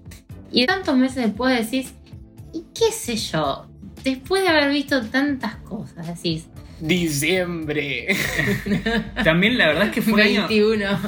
Y 0.52 0.68
tantos 0.68 0.96
meses 0.96 1.26
después 1.26 1.60
decís, 1.60 1.96
¿y 2.54 2.66
qué 2.76 2.92
sé 2.92 3.16
yo? 3.16 3.66
Después 4.04 4.44
de 4.44 4.50
haber 4.50 4.70
visto 4.70 5.04
tantas 5.08 5.56
cosas, 5.56 6.06
decís, 6.08 6.48
Diciembre. 6.80 8.16
También 9.24 9.58
la 9.58 9.68
verdad 9.68 9.88
es 9.88 9.92
que 9.92 10.02
fue 10.04 10.14
un 10.14 10.22
año. 10.22 10.48
21. 10.48 11.00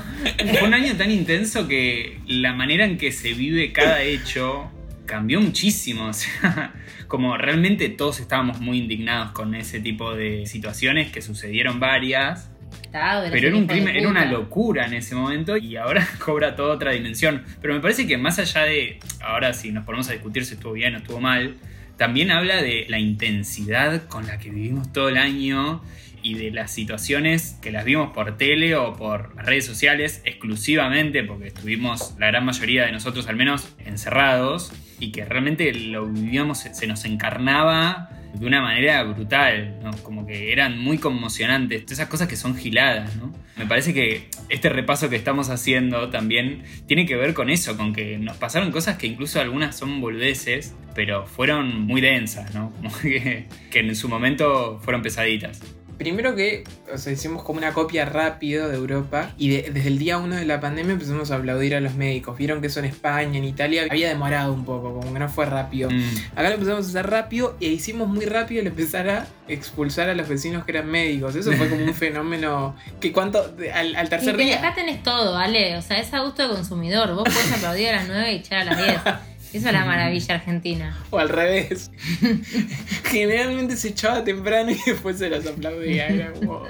Fue 0.58 0.68
un 0.68 0.74
año 0.74 0.96
tan 0.96 1.12
intenso 1.12 1.68
que 1.68 2.20
la 2.26 2.54
manera 2.54 2.86
en 2.86 2.98
que 2.98 3.12
se 3.12 3.34
vive 3.34 3.74
cada 3.74 4.02
hecho 4.02 4.72
cambió 5.08 5.42
muchísimo. 5.42 6.08
O 6.10 6.14
sea, 6.14 6.74
como 7.08 7.38
realmente 7.38 7.90
todos 7.90 8.20
estábamos 8.20 8.60
muy 8.60 8.78
indignados 8.78 9.32
con 9.32 9.56
ese 9.56 9.80
tipo 9.80 10.14
de 10.14 10.46
situaciones 10.46 11.12
que 11.12 11.22
sucedieron 11.22 11.80
varias. 11.80 12.52
Pero 12.92 13.48
era 13.48 13.58
un 13.58 13.68
crimen, 13.68 13.96
era 13.96 14.10
una 14.10 14.26
locura 14.26 14.86
en 14.86 14.94
ese 14.94 15.16
momento 15.16 15.58
y 15.58 15.78
ahora 15.78 16.08
cobra 16.24 16.56
toda 16.56 16.76
otra 16.76 16.92
dimensión. 16.92 17.44
Pero 17.62 17.74
me 17.74 17.80
parece 17.80 18.06
que 18.06 18.18
más 18.18 18.38
allá 18.40 18.64
de, 18.64 19.00
ahora 19.22 19.54
si 19.54 19.72
nos 19.72 19.86
ponemos 19.86 20.10
a 20.10 20.14
discutir 20.14 20.46
si 20.46 20.54
estuvo 20.56 20.74
bien 20.74 20.96
o 20.96 20.98
estuvo 20.98 21.20
mal, 21.20 21.56
también 21.98 22.30
habla 22.30 22.62
de 22.62 22.86
la 22.90 23.00
intensidad 23.00 24.08
con 24.08 24.28
la 24.28 24.38
que 24.38 24.50
vivimos 24.50 24.92
todo 24.94 25.10
el 25.10 25.18
año 25.18 25.82
y 26.22 26.36
de 26.36 26.52
las 26.52 26.72
situaciones 26.72 27.58
que 27.62 27.72
las 27.72 27.86
vimos 27.86 28.14
por 28.14 28.38
tele 28.38 28.76
o 28.76 28.94
por 28.96 29.36
redes 29.38 29.66
sociales 29.66 30.22
exclusivamente, 30.26 31.24
porque 31.24 31.48
estuvimos 31.48 32.16
la 32.20 32.28
gran 32.28 32.46
mayoría 32.46 32.86
de 32.86 32.92
nosotros 32.92 33.28
al 33.28 33.36
menos 33.36 33.74
encerrados 33.86 34.74
y 35.00 35.12
que 35.12 35.26
realmente 35.26 35.74
lo 35.74 36.08
vivíamos, 36.08 36.60
se 36.60 36.88
nos 36.88 37.06
encarnaba 37.06 38.10
de 38.34 38.46
una 38.46 38.62
manera 38.62 39.04
brutal, 39.04 39.80
¿no? 39.82 39.92
como 40.04 40.26
que 40.26 40.52
eran 40.52 40.78
muy 40.80 40.98
conmocionantes, 40.98 41.84
todas 41.84 42.00
esas 42.00 42.10
cosas 42.10 42.28
que 42.28 42.36
son 42.36 42.56
giladas. 42.56 43.16
¿no? 43.16 43.34
Me 43.56 43.66
parece 43.66 43.94
que 43.94 44.30
este 44.50 44.70
repaso 44.70 45.10
que 45.10 45.16
estamos 45.16 45.50
haciendo 45.50 46.10
también 46.10 46.64
tiene 46.86 47.06
que 47.06 47.16
ver 47.16 47.34
con 47.34 47.50
eso, 47.50 47.78
con 47.78 47.94
que 47.94 48.18
nos 48.18 48.38
pasaron 48.38 48.72
cosas 48.72 48.98
que 48.98 49.08
incluso 49.08 49.40
algunas 49.40 49.76
son 49.76 50.02
boludeces, 50.02 50.76
pero 50.94 51.26
fueron 51.26 51.82
muy 51.82 52.02
densas, 52.02 52.54
¿no? 52.54 52.72
como 52.76 52.96
que, 53.00 53.48
que 53.72 53.80
en 53.80 53.96
su 53.96 54.10
momento 54.10 54.80
fueron 54.84 55.02
pesaditas. 55.02 55.62
Primero 55.98 56.36
que, 56.36 56.64
o 56.94 56.98
sea, 56.98 57.12
hicimos 57.14 57.44
como 57.44 57.58
una 57.58 57.74
copia 57.74 58.06
rápido 58.06 58.70
de 58.70 58.76
Europa 58.76 59.32
y 59.38 59.50
desde 59.50 59.88
el 59.88 59.98
día 59.98 60.18
uno 60.18 60.36
de 60.36 60.46
la 60.46 60.60
pandemia 60.60 60.94
empezamos 60.94 61.32
a 61.32 61.36
aplaudir 61.36 61.76
a 61.76 61.82
los 61.82 61.96
médicos. 61.96 62.38
Vieron 62.38 62.62
que 62.62 62.68
eso 62.68 62.80
en 62.80 62.86
España, 62.86 63.38
en 63.38 63.44
Italia, 63.44 63.88
había 63.90 64.10
demorado 64.10 64.54
un 64.54 64.66
poco, 64.66 64.94
como 64.94 65.14
que 65.14 65.20
no 65.20 65.30
fue 65.30 65.46
rápido. 65.46 65.90
Mm. 65.90 66.16
Acá 66.34 66.50
lo 66.50 66.56
empezamos 66.56 66.86
a 66.86 66.90
hacer 66.90 67.10
rápido 67.10 67.58
e 67.60 67.68
hicimos 67.68 68.08
muy 68.08 68.26
rápido 68.26 68.62
el 68.62 68.68
empezar 68.68 69.10
a 69.10 69.28
expulsar 69.48 70.10
a 70.10 70.14
los 70.14 70.28
vecinos 70.28 70.66
que 70.66 70.72
eran 70.72 70.90
médicos. 70.90 71.36
Eso 71.36 71.52
fue 71.54 71.70
como 71.70 71.84
un 71.84 71.94
fenómeno 71.96 72.76
que 73.00 73.12
cuánto, 73.12 73.56
al, 73.74 73.96
al 73.96 74.10
tercer 74.10 74.36
Y 74.36 74.38
que 74.38 74.44
día... 74.46 74.60
acá 74.60 74.76
tenés 74.76 75.04
todo, 75.04 75.38
Ale. 75.38 75.78
O 75.78 75.82
sea, 75.82 75.98
es 76.00 76.14
a 76.14 76.20
gusto 76.20 76.44
de 76.44 76.50
consumidor. 76.50 77.14
Vos 77.16 77.24
podés 77.24 77.52
aplaudir 77.52 77.90
a 77.90 77.98
las 77.98 78.08
9 78.08 78.34
y 78.34 78.36
echar 78.36 78.60
a 78.60 78.66
las 78.66 78.78
10. 78.78 78.98
Eso 79.54 79.68
es 79.68 79.74
la 79.74 79.86
maravilla 79.86 80.36
argentina. 80.36 80.98
O 81.10 81.18
al 81.20 81.30
revés. 81.30 81.90
Generalmente 83.06 83.76
se 83.78 83.90
echaba 83.90 84.24
temprano 84.24 84.72
y 84.72 84.80
después 84.86 85.18
se 85.18 85.30
los 85.30 85.46
aplaudía. 85.46 86.08
Era 86.08 86.34
como... 86.34 86.64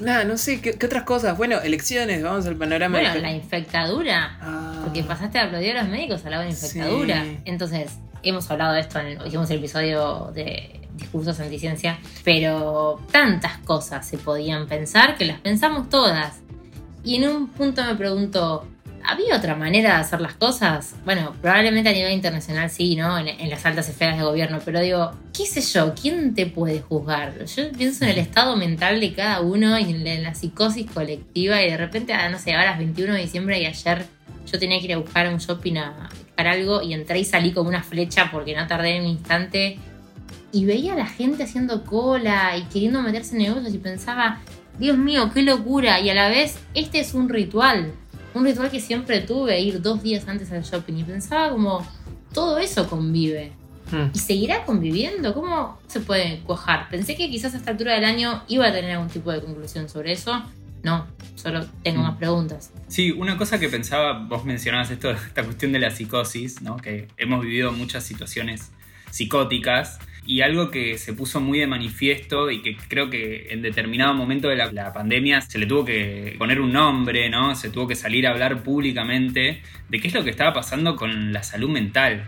Nada, 0.00 0.24
no 0.24 0.36
sé, 0.38 0.60
¿qué, 0.60 0.72
qué 0.72 0.86
otras 0.86 1.02
cosas? 1.04 1.36
Bueno, 1.36 1.60
elecciones, 1.60 2.22
vamos 2.22 2.46
al 2.46 2.56
panorama. 2.56 2.98
Bueno, 2.98 3.14
de- 3.14 3.20
la 3.20 3.32
infectadura. 3.32 4.38
Ah, 4.40 4.80
Porque 4.84 5.02
pasaste 5.02 5.38
a 5.38 5.44
aplaudir 5.44 5.76
a 5.76 5.82
los 5.82 5.90
médicos 5.90 6.24
al 6.24 6.30
lado 6.30 6.42
de 6.44 6.48
la 6.48 6.54
infectadura. 6.54 7.22
Sí. 7.24 7.38
Entonces, 7.44 7.90
hemos 8.22 8.50
hablado 8.50 8.72
de 8.72 8.80
esto, 8.80 8.98
en 8.98 9.06
el- 9.06 9.26
hicimos 9.26 9.50
el 9.50 9.58
episodio 9.58 10.30
de 10.34 10.80
discursos 10.94 11.38
anticiencia, 11.40 11.98
pero 12.24 13.00
tantas 13.10 13.58
cosas 13.58 14.06
se 14.06 14.16
podían 14.18 14.66
pensar 14.68 15.16
que 15.16 15.24
las 15.26 15.38
pensamos 15.40 15.88
todas. 15.90 16.40
Y 17.04 17.16
en 17.16 17.28
un 17.28 17.48
punto 17.48 17.82
me 17.84 17.94
pregunto, 17.94 18.66
¿había 19.04 19.36
otra 19.36 19.54
manera 19.54 19.94
de 19.94 20.00
hacer 20.00 20.20
las 20.20 20.34
cosas? 20.34 20.94
Bueno, 21.04 21.34
probablemente 21.40 21.90
a 21.90 21.92
nivel 21.92 22.12
internacional 22.12 22.70
sí, 22.70 22.96
¿no? 22.96 23.18
En, 23.18 23.28
en 23.28 23.50
las 23.50 23.64
altas 23.66 23.88
esferas 23.88 24.18
de 24.18 24.24
gobierno, 24.24 24.58
pero 24.64 24.80
digo, 24.80 25.12
¿qué 25.32 25.46
sé 25.46 25.60
yo? 25.60 25.94
¿Quién 25.94 26.34
te 26.34 26.46
puede 26.46 26.80
juzgar? 26.80 27.44
Yo 27.44 27.72
pienso 27.72 28.04
en 28.04 28.10
el 28.10 28.18
estado 28.18 28.56
mental 28.56 29.00
de 29.00 29.12
cada 29.12 29.40
uno 29.40 29.78
y 29.78 29.90
en 29.90 30.04
la, 30.04 30.12
en 30.14 30.22
la 30.22 30.34
psicosis 30.34 30.90
colectiva 30.90 31.62
y 31.62 31.70
de 31.70 31.76
repente, 31.76 32.12
ah, 32.12 32.28
no 32.28 32.38
sé, 32.38 32.54
ahora 32.54 32.72
es 32.72 32.78
21 32.78 33.14
de 33.14 33.20
diciembre 33.20 33.60
y 33.60 33.66
ayer 33.66 34.06
yo 34.50 34.58
tenía 34.58 34.78
que 34.78 34.86
ir 34.86 34.94
a 34.94 34.98
buscar 34.98 35.28
un 35.28 35.38
shopping 35.38 35.76
a 35.76 36.08
buscar 36.18 36.46
algo 36.46 36.82
y 36.82 36.94
entré 36.94 37.20
y 37.20 37.24
salí 37.24 37.52
como 37.52 37.68
una 37.68 37.82
flecha 37.82 38.30
porque 38.30 38.54
no 38.54 38.66
tardé 38.66 38.96
en 38.96 39.04
un 39.04 39.10
instante. 39.10 39.78
Y 40.52 40.64
veía 40.64 40.94
a 40.94 40.96
la 40.96 41.06
gente 41.06 41.44
haciendo 41.44 41.84
cola 41.84 42.56
y 42.56 42.62
queriendo 42.64 43.02
meterse 43.02 43.36
en 43.36 43.42
negocios 43.42 43.72
y 43.72 43.78
pensaba, 43.78 44.40
Dios 44.78 44.98
mío, 44.98 45.30
qué 45.32 45.42
locura. 45.42 46.00
Y 46.00 46.10
a 46.10 46.14
la 46.14 46.28
vez, 46.28 46.58
este 46.74 46.98
es 46.98 47.14
un 47.14 47.28
ritual. 47.28 47.92
Un 48.34 48.44
ritual 48.44 48.70
que 48.70 48.80
siempre 48.80 49.20
tuve, 49.20 49.60
ir 49.60 49.82
dos 49.82 50.02
días 50.02 50.26
antes 50.28 50.50
al 50.52 50.62
shopping. 50.62 50.94
Y 50.94 51.04
pensaba 51.04 51.50
como, 51.50 51.86
todo 52.32 52.58
eso 52.58 52.88
convive. 52.88 53.52
Hmm. 53.90 54.10
¿Y 54.14 54.18
seguirá 54.18 54.64
conviviendo? 54.64 55.34
¿Cómo 55.34 55.78
se 55.88 56.00
puede 56.00 56.40
cuajar? 56.40 56.88
Pensé 56.90 57.16
que 57.16 57.28
quizás 57.30 57.54
a 57.54 57.56
esta 57.58 57.72
altura 57.72 57.94
del 57.94 58.04
año 58.04 58.42
iba 58.48 58.66
a 58.66 58.72
tener 58.72 58.92
algún 58.92 59.08
tipo 59.08 59.32
de 59.32 59.40
conclusión 59.40 59.88
sobre 59.88 60.12
eso. 60.12 60.42
No, 60.82 61.06
solo 61.34 61.66
tengo 61.82 62.02
más 62.02 62.16
preguntas. 62.16 62.72
Sí, 62.88 63.10
una 63.10 63.36
cosa 63.36 63.58
que 63.58 63.68
pensaba, 63.68 64.26
vos 64.26 64.44
mencionabas 64.44 64.90
esto, 64.90 65.10
esta 65.28 65.44
cuestión 65.44 65.72
de 65.72 65.78
la 65.78 65.90
psicosis, 65.90 66.62
¿no? 66.62 66.76
que 66.76 67.08
hemos 67.16 67.42
vivido 67.42 67.72
muchas 67.72 68.04
situaciones 68.04 68.70
psicóticas 69.10 69.98
y 70.26 70.42
algo 70.42 70.70
que 70.70 70.98
se 70.98 71.12
puso 71.12 71.40
muy 71.40 71.58
de 71.58 71.66
manifiesto 71.66 72.50
y 72.50 72.62
que 72.62 72.76
creo 72.88 73.10
que 73.10 73.48
en 73.50 73.62
determinado 73.62 74.14
momento 74.14 74.48
de 74.48 74.56
la, 74.56 74.92
pandemia 74.92 75.40
se 75.40 75.58
le 75.58 75.66
tuvo 75.66 75.84
que 75.84 76.34
poner 76.38 76.60
un 76.60 76.72
nombre, 76.72 77.28
¿no? 77.30 77.54
Se 77.54 77.70
tuvo 77.70 77.88
que 77.88 77.96
salir 77.96 78.26
a 78.26 78.30
hablar 78.30 78.62
públicamente 78.62 79.62
de 79.88 80.00
qué 80.00 80.08
es 80.08 80.14
lo 80.14 80.24
que 80.24 80.30
estaba 80.30 80.52
pasando 80.52 80.96
con 80.96 81.32
la 81.32 81.42
salud 81.42 81.70
mental. 81.70 82.24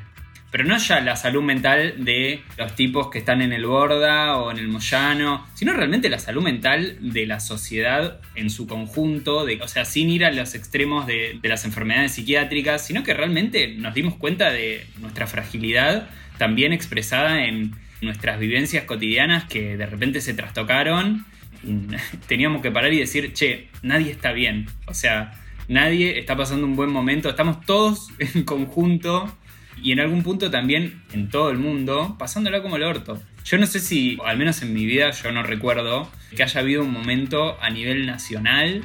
Pero 0.51 0.65
no 0.65 0.77
ya 0.77 1.01
la 1.01 1.17
salud 1.17 1.43
mental 1.43 2.05
de 2.05 2.43
los 2.59 2.75
tipos 2.75 3.09
que 3.09 3.19
están 3.19 3.41
en 3.41 3.55
el 3.55 3.65
Borda 3.65 4.37
o 4.37 4.51
en 4.51 4.59
el 4.59 4.69
Moyano, 4.69 5.47
sino 5.55 5.73
realmente 5.73 6.11
la 6.11 6.19
salud 6.19 6.43
mental 6.43 6.99
de 7.01 7.27
la 7.27 7.41
sociedad 7.41 8.21
en 8.35 8.51
su 8.51 8.67
conjunto, 8.67 9.47
de, 9.47 9.63
o 9.63 9.69
sea, 9.69 9.87
sin 9.87 10.11
ir 10.11 10.27
a 10.27 10.31
los 10.31 10.55
extremos 10.55 11.07
de 11.07 11.41
las 11.43 11.65
enfermedades 11.65 12.13
psiquiátricas, 12.13 12.87
sino 12.87 13.03
que 13.03 13.15
realmente 13.15 13.69
nos 13.69 13.95
dimos 13.95 14.15
cuenta 14.17 14.51
de 14.51 14.87
nuestra 15.01 15.27
fragilidad 15.27 16.11
también 16.43 16.73
expresada 16.73 17.47
en 17.47 17.71
nuestras 18.01 18.41
vivencias 18.41 18.83
cotidianas 18.83 19.45
que 19.45 19.77
de 19.77 19.87
repente 19.87 20.21
se 20.21 20.35
trastocaron 20.35 21.25
teníamos 22.27 22.63
que 22.63 22.73
parar 22.73 22.93
y 22.93 22.99
decir, 22.99 23.33
che, 23.33 23.69
nadie 23.83 24.11
está 24.11 24.33
bien, 24.33 24.67
o 24.89 24.93
sea, 24.93 25.41
nadie 25.69 26.19
está 26.19 26.37
pasando 26.37 26.67
un 26.67 26.75
buen 26.75 26.91
momento, 26.91 27.31
estamos 27.31 27.65
todos 27.65 28.09
en 28.19 28.43
conjunto 28.43 29.33
y 29.81 29.93
en 29.93 30.01
algún 30.01 30.25
punto 30.25 30.51
también 30.51 31.05
en 31.13 31.29
todo 31.29 31.53
el 31.53 31.59
mundo 31.59 32.17
pasándola 32.19 32.61
como 32.61 32.75
el 32.75 32.83
orto. 32.83 33.23
Yo 33.45 33.57
no 33.59 33.67
sé 33.67 33.79
si, 33.79 34.19
al 34.25 34.37
menos 34.37 34.63
en 34.63 34.75
mi 34.75 34.85
vida, 34.85 35.13
yo 35.13 35.31
no 35.31 35.45
recuerdo 35.45 36.11
que 36.35 36.43
haya 36.43 36.61
habido 36.61 36.83
un 36.83 36.91
momento 36.91 37.57
a 37.61 37.71
nivel 37.71 38.05
nacional, 38.05 38.83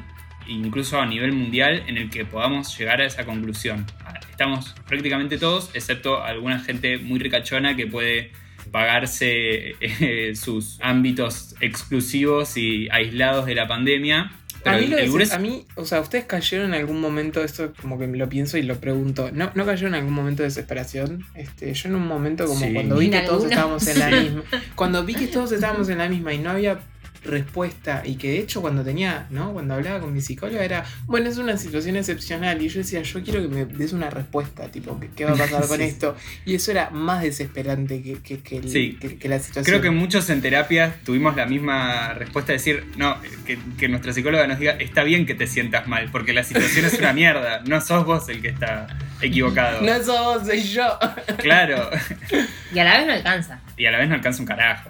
incluso 0.47 0.99
a 0.99 1.05
nivel 1.05 1.31
mundial, 1.33 1.83
en 1.87 1.97
el 1.97 2.09
que 2.09 2.25
podamos 2.25 2.77
llegar 2.77 3.01
a 3.01 3.05
esa 3.05 3.25
conclusión. 3.25 3.85
Estamos 4.29 4.75
prácticamente 4.87 5.37
todos, 5.37 5.71
excepto 5.73 6.23
alguna 6.23 6.59
gente 6.59 6.97
muy 6.97 7.19
ricachona 7.19 7.75
que 7.75 7.87
puede 7.87 8.31
pagarse 8.71 9.75
eh, 9.79 10.33
sus 10.35 10.77
ámbitos 10.81 11.55
exclusivos 11.61 12.57
y 12.57 12.89
aislados 12.91 13.45
de 13.45 13.55
la 13.55 13.67
pandemia. 13.67 14.31
Pero 14.63 14.75
a 14.75 14.79
mí, 14.79 14.87
lo 14.87 14.97
el 14.97 15.31
a 15.31 15.39
mí, 15.39 15.65
o 15.75 15.85
sea, 15.85 16.01
¿ustedes 16.01 16.25
cayeron 16.25 16.73
en 16.73 16.81
algún 16.81 16.99
momento, 16.99 17.43
esto 17.43 17.73
como 17.79 17.97
que 17.97 18.07
lo 18.07 18.27
pienso 18.27 18.57
y 18.57 18.63
lo 18.63 18.79
pregunto, 18.79 19.29
¿no, 19.31 19.51
¿no 19.55 19.65
cayeron 19.65 19.93
en 19.93 19.99
algún 19.99 20.13
momento 20.13 20.43
de 20.43 20.49
desesperación? 20.49 21.25
Este, 21.35 21.73
yo 21.73 21.89
en 21.89 21.95
un 21.95 22.07
momento 22.07 22.45
como 22.45 22.59
Sí. 22.65 22.73
cuando 22.73 22.97
vi 22.97 23.09
que 23.09 23.21
todos 23.21 23.45
estábamos 23.45 23.87
en 23.87 23.99
la 23.99 24.09
misma, 24.21 24.43
cuando 24.75 25.05
vi 25.05 25.13
que 25.13 25.27
todos 25.27 25.51
estábamos 25.51 25.89
en 25.89 25.99
la 25.99 26.09
misma 26.09 26.33
y 26.33 26.39
no 26.39 26.49
había 26.49 26.79
respuesta 27.27 28.01
y 28.05 28.15
que 28.15 28.29
de 28.31 28.39
hecho 28.39 28.61
cuando 28.61 28.83
tenía, 28.83 29.27
¿no? 29.29 29.53
Cuando 29.53 29.75
hablaba 29.75 29.99
con 29.99 30.13
mi 30.13 30.21
psicóloga 30.21 30.63
era, 30.63 30.83
bueno, 31.05 31.29
es 31.29 31.37
una 31.37 31.57
situación 31.57 31.95
excepcional 31.97 32.61
y 32.61 32.69
yo 32.69 32.79
decía, 32.79 33.01
yo 33.03 33.21
quiero 33.23 33.41
que 33.41 33.47
me 33.47 33.65
des 33.65 33.93
una 33.93 34.09
respuesta, 34.09 34.67
tipo, 34.69 34.99
¿qué, 34.99 35.09
qué 35.15 35.25
va 35.25 35.31
a 35.33 35.35
pasar 35.37 35.67
con 35.67 35.81
esto? 35.81 36.15
Y 36.45 36.55
eso 36.55 36.71
era 36.71 36.89
más 36.89 37.21
desesperante 37.21 38.01
que, 38.01 38.15
que, 38.21 38.39
que 38.39 38.57
el- 38.57 38.69
Sí. 38.69 38.97
que- 38.99 39.17
que 39.17 39.29
la 39.29 39.37
situación. 39.39 39.65
Creo 39.65 39.81
que 39.81 39.91
muchos 39.91 40.29
en 40.29 40.41
terapia 40.41 40.95
tuvimos 41.05 41.35
la 41.35 41.45
misma 41.45 42.13
respuesta 42.13 42.51
de 42.51 42.57
decir, 42.57 42.85
no, 42.97 43.17
que, 43.45 43.57
que 43.77 43.87
nuestra 43.87 44.13
psicóloga 44.13 44.47
nos 44.47 44.59
diga, 44.59 44.73
está 44.73 45.03
bien 45.03 45.25
que 45.25 45.35
te 45.35 45.45
sientas 45.47 45.87
mal, 45.87 46.09
porque 46.11 46.33
la 46.33 46.43
situación 46.43 46.85
es 46.85 46.97
una 46.99 47.13
mierda, 47.13 47.61
no 47.67 47.79
sos 47.81 48.05
vos 48.05 48.27
el 48.29 48.41
que 48.41 48.49
está 48.49 48.87
equivocado. 49.21 49.81
No 49.81 50.03
sos, 50.03 50.45
soy 50.47 50.61
yo. 50.63 50.97
Claro, 51.37 51.89
Y 52.73 52.79
a 52.79 52.83
la 52.83 52.97
vez 52.97 53.07
no 53.07 53.13
alcanza. 53.13 53.59
y 53.77 53.85
a 53.85 53.91
la 53.91 53.97
vez 53.99 54.09
no 54.09 54.15
alcanza 54.15 54.39
un 54.41 54.45
carajo. 54.47 54.89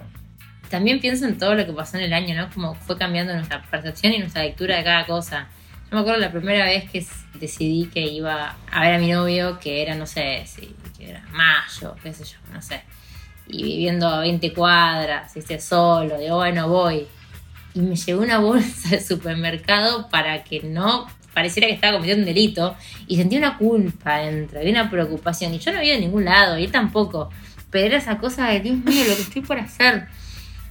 También 0.70 1.00
pienso 1.00 1.26
en 1.26 1.38
todo 1.38 1.54
lo 1.54 1.64
que 1.64 1.72
pasó 1.72 1.96
en 1.96 2.04
el 2.04 2.12
año, 2.12 2.34
¿no? 2.34 2.50
Como 2.52 2.74
fue 2.74 2.98
cambiando 2.98 3.34
nuestra 3.34 3.62
percepción 3.62 4.12
y 4.12 4.18
nuestra 4.18 4.42
lectura 4.42 4.76
de 4.76 4.84
cada 4.84 5.06
cosa. 5.06 5.48
Yo 5.90 5.96
me 5.96 6.00
acuerdo 6.00 6.20
la 6.20 6.30
primera 6.30 6.66
vez 6.66 6.90
que 6.90 7.04
decidí 7.40 7.86
que 7.86 8.00
iba 8.00 8.56
a 8.70 8.80
ver 8.82 8.94
a 8.94 8.98
mi 8.98 9.10
novio, 9.10 9.58
que 9.58 9.80
era, 9.80 9.94
no 9.94 10.06
sé, 10.06 10.42
si 10.46 10.74
que 10.98 11.10
era 11.10 11.24
mayo, 11.30 11.94
qué 12.02 12.12
sé 12.12 12.24
yo, 12.24 12.36
no 12.52 12.60
sé. 12.60 12.82
Y 13.46 13.62
viviendo 13.62 14.06
a 14.06 14.20
20 14.20 14.52
cuadras, 14.52 15.32
¿viste? 15.34 15.58
solo, 15.58 16.18
digo, 16.18 16.36
bueno, 16.36 16.68
voy. 16.68 17.06
Y 17.72 17.80
me 17.80 17.96
llevé 17.96 18.18
una 18.18 18.38
bolsa 18.38 18.90
de 18.90 19.00
supermercado 19.00 20.08
para 20.10 20.44
que 20.44 20.60
no 20.62 21.06
pareciera 21.32 21.68
que 21.68 21.74
estaba 21.74 21.94
cometiendo 21.94 22.22
un 22.22 22.34
delito. 22.34 22.76
Y 23.06 23.16
sentí 23.16 23.36
una 23.36 23.56
culpa 23.56 24.18
dentro, 24.18 24.62
y 24.62 24.70
una 24.70 24.90
preocupación. 24.90 25.54
Y 25.54 25.58
yo 25.58 25.72
no 25.72 25.78
había 25.78 25.94
de 25.94 26.00
ningún 26.00 26.24
lado, 26.24 26.58
y 26.58 26.64
él 26.64 26.72
tampoco. 26.72 27.30
Pero 27.70 27.86
era 27.86 27.98
esa 27.98 28.18
cosa 28.18 28.48
de, 28.48 28.60
Dios 28.60 28.76
mío, 28.76 29.04
lo 29.08 29.14
que 29.14 29.22
estoy 29.22 29.42
por 29.42 29.58
hacer. 29.58 30.08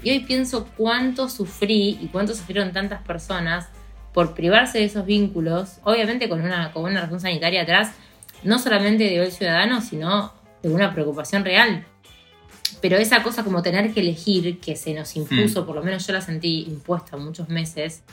Y 0.03 0.11
hoy 0.11 0.19
pienso 0.19 0.67
cuánto 0.77 1.29
sufrí 1.29 1.97
y 2.01 2.07
cuánto 2.11 2.33
sufrieron 2.33 2.71
tantas 2.71 3.01
personas 3.01 3.67
por 4.13 4.33
privarse 4.33 4.79
de 4.79 4.85
esos 4.85 5.05
vínculos, 5.05 5.77
obviamente 5.83 6.29
con 6.29 6.41
una, 6.41 6.71
con 6.71 6.83
una 6.83 7.01
razón 7.01 7.19
sanitaria 7.19 7.63
atrás, 7.63 7.91
no 8.43 8.59
solamente 8.59 9.03
de 9.03 9.17
el 9.17 9.31
ciudadano, 9.31 9.81
sino 9.81 10.33
de 10.61 10.69
una 10.69 10.93
preocupación 10.93 11.43
real. 11.43 11.85
Pero 12.81 12.97
esa 12.97 13.23
cosa 13.23 13.43
como 13.43 13.61
tener 13.63 13.93
que 13.93 14.01
elegir, 14.01 14.59
que 14.59 14.75
se 14.75 14.93
nos 14.93 15.15
impuso, 15.15 15.65
por 15.65 15.75
lo 15.75 15.83
menos 15.83 16.05
yo 16.05 16.13
la 16.13 16.21
sentí 16.21 16.65
impuesta 16.67 17.17
muchos 17.17 17.49
meses, 17.49 18.03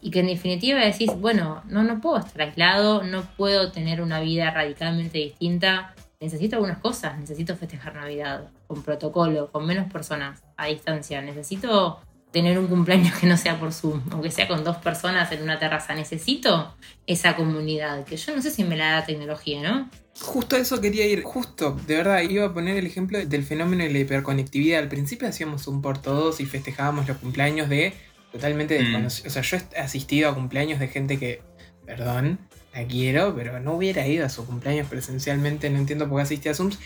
y 0.00 0.10
que 0.10 0.20
en 0.20 0.26
definitiva 0.26 0.80
decís, 0.80 1.10
bueno, 1.18 1.62
no, 1.66 1.82
no 1.82 2.00
puedo 2.00 2.18
estar 2.18 2.42
aislado, 2.42 3.02
no 3.02 3.22
puedo 3.36 3.72
tener 3.72 4.02
una 4.02 4.20
vida 4.20 4.50
radicalmente 4.50 5.18
distinta, 5.18 5.94
necesito 6.20 6.56
algunas 6.56 6.78
cosas, 6.78 7.18
necesito 7.18 7.56
festejar 7.56 7.94
Navidad 7.94 8.50
con 8.66 8.82
protocolo, 8.82 9.50
con 9.50 9.66
menos 9.66 9.90
personas 9.90 10.42
a 10.56 10.66
distancia, 10.66 11.20
necesito 11.22 12.00
tener 12.32 12.58
un 12.58 12.66
cumpleaños 12.66 13.14
que 13.18 13.26
no 13.26 13.36
sea 13.36 13.60
por 13.60 13.72
Zoom, 13.72 14.00
aunque 14.10 14.30
sea 14.30 14.48
con 14.48 14.64
dos 14.64 14.78
personas 14.78 15.30
en 15.30 15.42
una 15.42 15.58
terraza, 15.60 15.94
necesito 15.94 16.74
esa 17.06 17.36
comunidad, 17.36 18.04
que 18.04 18.16
yo 18.16 18.34
no 18.34 18.42
sé 18.42 18.50
si 18.50 18.64
me 18.64 18.76
la 18.76 18.90
da 18.90 19.04
tecnología, 19.06 19.62
¿no? 19.62 19.88
Justo 20.20 20.56
a 20.56 20.58
eso 20.58 20.80
quería 20.80 21.06
ir, 21.06 21.22
justo, 21.22 21.78
de 21.86 21.96
verdad, 21.96 22.22
iba 22.22 22.46
a 22.46 22.52
poner 22.54 22.76
el 22.76 22.86
ejemplo 22.86 23.24
del 23.24 23.44
fenómeno 23.44 23.84
de 23.84 23.90
la 23.90 23.98
hiperconectividad. 23.98 24.80
Al 24.80 24.88
principio 24.88 25.28
hacíamos 25.28 25.66
un 25.68 25.80
por 25.82 25.98
todos 25.98 26.40
y 26.40 26.46
festejábamos 26.46 27.06
los 27.06 27.16
cumpleaños 27.18 27.68
de 27.68 27.92
totalmente 28.32 28.78
Mm. 28.78 28.82
desconocidos. 28.82 29.26
O 29.28 29.30
sea, 29.30 29.42
yo 29.42 29.56
he 29.74 29.78
asistido 29.80 30.28
a 30.28 30.34
cumpleaños 30.34 30.80
de 30.80 30.88
gente 30.88 31.18
que, 31.18 31.40
perdón, 31.86 32.40
la 32.74 32.84
quiero, 32.84 33.34
pero 33.36 33.60
no 33.60 33.74
hubiera 33.74 34.06
ido 34.08 34.26
a 34.26 34.28
su 34.28 34.44
cumpleaños 34.44 34.88
presencialmente, 34.88 35.70
no 35.70 35.78
entiendo 35.78 36.08
por 36.08 36.18
qué 36.18 36.22
asistí 36.22 36.48
a 36.48 36.54
Zooms. 36.54 36.78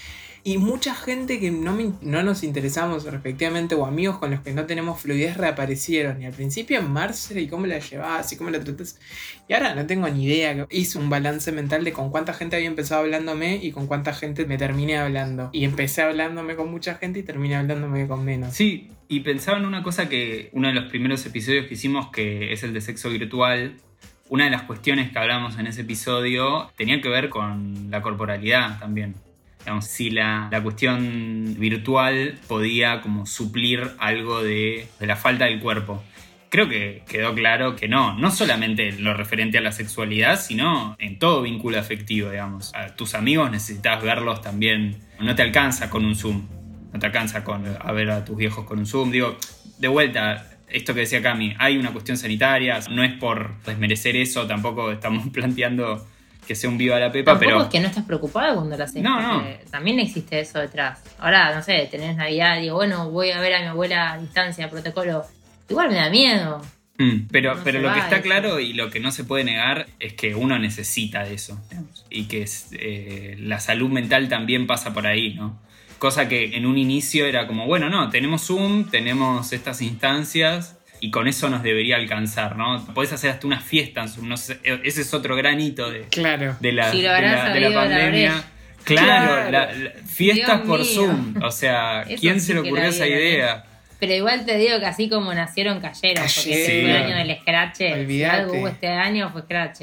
Y 0.49 0.57
mucha 0.57 0.95
gente 0.95 1.39
que 1.41 1.51
no, 1.51 1.75
me- 1.75 1.93
no 2.01 2.23
nos 2.23 2.43
interesamos 2.43 3.05
respectivamente 3.05 3.75
o 3.75 3.85
amigos 3.85 4.17
con 4.17 4.31
los 4.31 4.41
que 4.41 4.55
no 4.55 4.65
tenemos 4.65 4.99
fluidez 4.99 5.37
reaparecieron. 5.37 6.23
Y 6.23 6.25
al 6.25 6.33
principio 6.33 6.79
en 6.79 6.91
Marcel 6.91 7.37
y 7.39 7.49
cómo 7.49 7.67
la 7.67 7.79
llevabas 7.81 8.33
y 8.33 8.37
cómo 8.39 8.49
la 8.49 8.59
tratas. 8.59 8.99
Y 9.47 9.53
ahora 9.53 9.75
no 9.75 9.85
tengo 9.87 10.09
ni 10.09 10.25
idea. 10.25 10.67
Hice 10.71 10.97
un 10.97 11.11
balance 11.11 11.53
mental 11.53 11.85
de 11.85 11.93
con 11.93 12.09
cuánta 12.11 12.33
gente 12.33 12.57
había 12.57 12.69
empezado 12.69 13.03
hablándome 13.03 13.57
y 13.63 13.73
con 13.73 13.87
cuánta 13.87 14.15
gente 14.15 14.47
me 14.47 14.57
terminé 14.57 14.97
hablando. 14.97 15.51
Y 15.53 15.65
empecé 15.65 16.01
hablándome 16.01 16.57
con 16.57 16.71
mucha 16.71 16.95
gente 16.95 17.19
y 17.19 17.25
terminé 17.25 17.57
hablándome 17.57 18.09
con 18.09 18.25
menos. 18.25 18.55
Sí, 18.55 18.89
y 19.07 19.21
pensaba 19.21 19.59
en 19.59 19.67
una 19.67 19.83
cosa 19.83 20.09
que 20.09 20.49
uno 20.55 20.69
de 20.69 20.73
los 20.75 20.85
primeros 20.89 21.27
episodios 21.27 21.67
que 21.67 21.75
hicimos, 21.75 22.09
que 22.11 22.55
es 22.55 22.63
el 22.63 22.73
de 22.73 22.81
sexo 22.81 23.11
virtual, 23.11 23.75
una 24.31 24.45
de 24.45 24.51
las 24.51 24.63
cuestiones 24.63 25.13
que 25.13 25.19
hablamos 25.19 25.59
en 25.59 25.67
ese 25.67 25.83
episodio 25.83 26.71
tenía 26.79 27.03
que 27.03 27.11
ver 27.11 27.29
con 27.29 27.91
la 27.91 28.01
corporalidad 28.01 28.79
también. 28.79 29.15
Digamos, 29.61 29.87
si 29.87 30.11
la, 30.11 30.49
la 30.51 30.63
cuestión 30.63 31.57
virtual 31.59 32.39
podía 32.47 33.01
como 33.01 33.27
suplir 33.27 33.91
algo 33.99 34.43
de, 34.43 34.87
de 34.99 35.07
la 35.07 35.17
falta 35.17 35.45
del 35.45 35.61
cuerpo. 35.61 36.03
Creo 36.51 36.69
que 36.69 37.03
quedó 37.07 37.35
claro 37.35 37.77
que 37.77 37.89
no, 37.89 38.19
no 38.19 38.31
solamente 38.31 38.89
en 38.89 39.05
lo 39.05 39.13
referente 39.13 39.59
a 39.59 39.61
la 39.61 39.73
sexualidad, 39.73 40.41
sino 40.41 40.97
en 40.99 41.19
todo 41.19 41.43
vínculo 41.43 41.79
afectivo, 41.79 42.31
digamos. 42.31 42.73
A 42.75 42.97
tus 42.97 43.15
amigos 43.15 43.51
necesitas 43.51 44.03
verlos 44.03 44.41
también, 44.41 44.97
no 45.21 45.35
te 45.35 45.43
alcanza 45.43 45.91
con 45.91 46.07
un 46.07 46.17
Zoom, 46.17 46.47
no 46.93 46.99
te 46.99 47.05
alcanza 47.05 47.45
con 47.45 47.65
a 47.79 47.93
ver 47.93 48.11
a 48.11 48.25
tus 48.25 48.37
viejos 48.37 48.65
con 48.65 48.79
un 48.79 48.87
Zoom. 48.87 49.11
Digo, 49.11 49.37
de 49.79 49.89
vuelta, 49.89 50.49
esto 50.71 50.95
que 50.95 51.01
decía 51.01 51.23
Cami, 51.23 51.55
hay 51.59 51.77
una 51.77 51.93
cuestión 51.93 52.17
sanitaria, 52.17 52.81
no 52.91 53.05
es 53.05 53.13
por 53.15 53.63
desmerecer 53.65 54.17
eso, 54.17 54.47
tampoco 54.47 54.91
estamos 54.91 55.29
planteando 55.33 56.07
que 56.49 56.55
sea 56.55 56.71
un 56.71 56.79
viva 56.79 56.99
la 56.99 57.13
pepa, 57.13 57.33
Tampoco 57.33 57.51
pero... 57.51 57.63
es 57.65 57.69
que 57.69 57.79
no 57.81 57.89
estás 57.89 58.05
preocupado 58.07 58.55
cuando 58.57 58.75
lo 58.77 58.83
haces. 58.83 59.03
No, 59.03 59.21
no. 59.21 59.45
También 59.71 60.01
existe 60.01 60.41
eso 60.41 60.59
detrás. 60.59 60.99
Ahora, 61.19 61.55
no 61.55 61.63
sé, 61.63 61.87
tenés 61.91 62.17
Navidad, 62.17 62.59
digo, 62.59 62.77
bueno, 62.77 63.11
voy 63.11 63.31
a 63.33 63.39
ver 63.41 63.55
a 63.55 63.61
mi 63.61 63.67
abuela 63.67 64.15
a 64.15 64.19
distancia, 64.19 64.71
protocolo. 64.71 65.25
Igual 65.69 65.91
me 65.91 65.97
da 65.97 66.09
miedo. 66.09 66.63
Mm, 66.97 67.29
Pero, 67.31 67.55
No 67.55 67.63
pero 67.63 67.81
lo 67.81 67.93
que 67.93 68.01
está 68.01 68.17
eso. 68.17 68.25
claro 68.25 68.59
y 68.61 68.73
lo 68.73 68.89
que 68.91 68.99
no 68.99 69.13
se 69.13 69.25
puede 69.25 69.45
negar 69.45 69.87
es 70.01 70.15
que 70.15 70.35
uno 70.35 70.59
necesita 70.59 71.23
de 71.23 71.35
eso. 71.35 71.61
Y 72.09 72.25
que 72.25 72.41
es, 72.43 72.71
eh, 72.73 73.37
la 73.39 73.61
salud 73.61 73.91
mental 73.91 74.29
también 74.31 74.67
pasa 74.67 74.95
por 74.95 75.07
ahí, 75.07 75.35
¿no? 75.35 75.61
Cosa 75.99 76.29
que 76.29 76.57
en 76.57 76.65
un 76.65 76.79
inicio 76.79 77.27
era 77.27 77.47
como, 77.47 77.67
bueno, 77.67 77.91
no, 77.91 78.09
tenemos 78.09 78.47
Zoom, 78.47 78.85
tenemos 78.91 79.53
estas 79.53 79.83
instancias 79.83 80.78
y 81.01 81.11
con 81.11 81.29
eso 81.29 81.49
nos 81.49 81.63
debería 81.63 81.97
alcanzar, 81.97 82.57
¿no? 82.57 82.85
Podés 82.95 83.13
hacer 83.13 83.31
hasta 83.31 83.47
una 83.47 83.61
fiesta 83.61 84.03
en 84.03 84.09
Zoom, 84.09 84.29
no 84.29 84.37
sé, 84.37 84.59
e, 84.65 84.81
ese 84.85 85.03
es 85.03 85.15
otro 85.15 85.37
granito 85.37 85.91
de, 85.91 86.03
Claro. 86.11 86.57
de 86.61 86.73
la, 86.73 86.91
Si 86.91 87.03
de 87.03 87.09
la- 87.09 87.15
de 87.21 87.23
la 87.23 87.47
sabido, 87.47 87.71
la 87.71 87.77
pandemia. 87.81 88.45
Claro, 88.85 89.07
Claro. 89.49 89.51
la- 89.51 89.73
la- 89.73 89.91
fiestas 90.07 90.57
Dios 90.59 90.69
por 90.69 90.81
mío. 90.81 90.89
Zoom. 90.95 91.43
O 91.43 91.51
sea, 91.51 92.03
Eso 92.03 92.21
¿quién 92.21 92.41
sí 92.41 92.47
se 92.49 92.55
le 92.55 92.61
ocurrió 92.61 92.85
esa 92.85 93.05
vi. 93.05 93.11
idea? 93.11 93.65
Pero 94.01 94.15
igual 94.15 94.47
te 94.47 94.57
digo 94.57 94.79
que 94.79 94.87
así 94.87 95.09
como 95.09 95.35
nacieron, 95.35 95.81
cayeron. 95.81 96.23
Porque 96.25 96.65
fue 96.65 96.91
el 96.91 96.97
año 96.97 97.17
del 97.17 97.37
Scratch. 97.41 97.77
Si 97.77 97.85
Olvídate. 97.85 98.37
algo 98.37 98.53
hubo 98.55 98.69
este 98.69 98.87
año 98.89 99.29
fue 99.31 99.43
Scratch. 99.43 99.81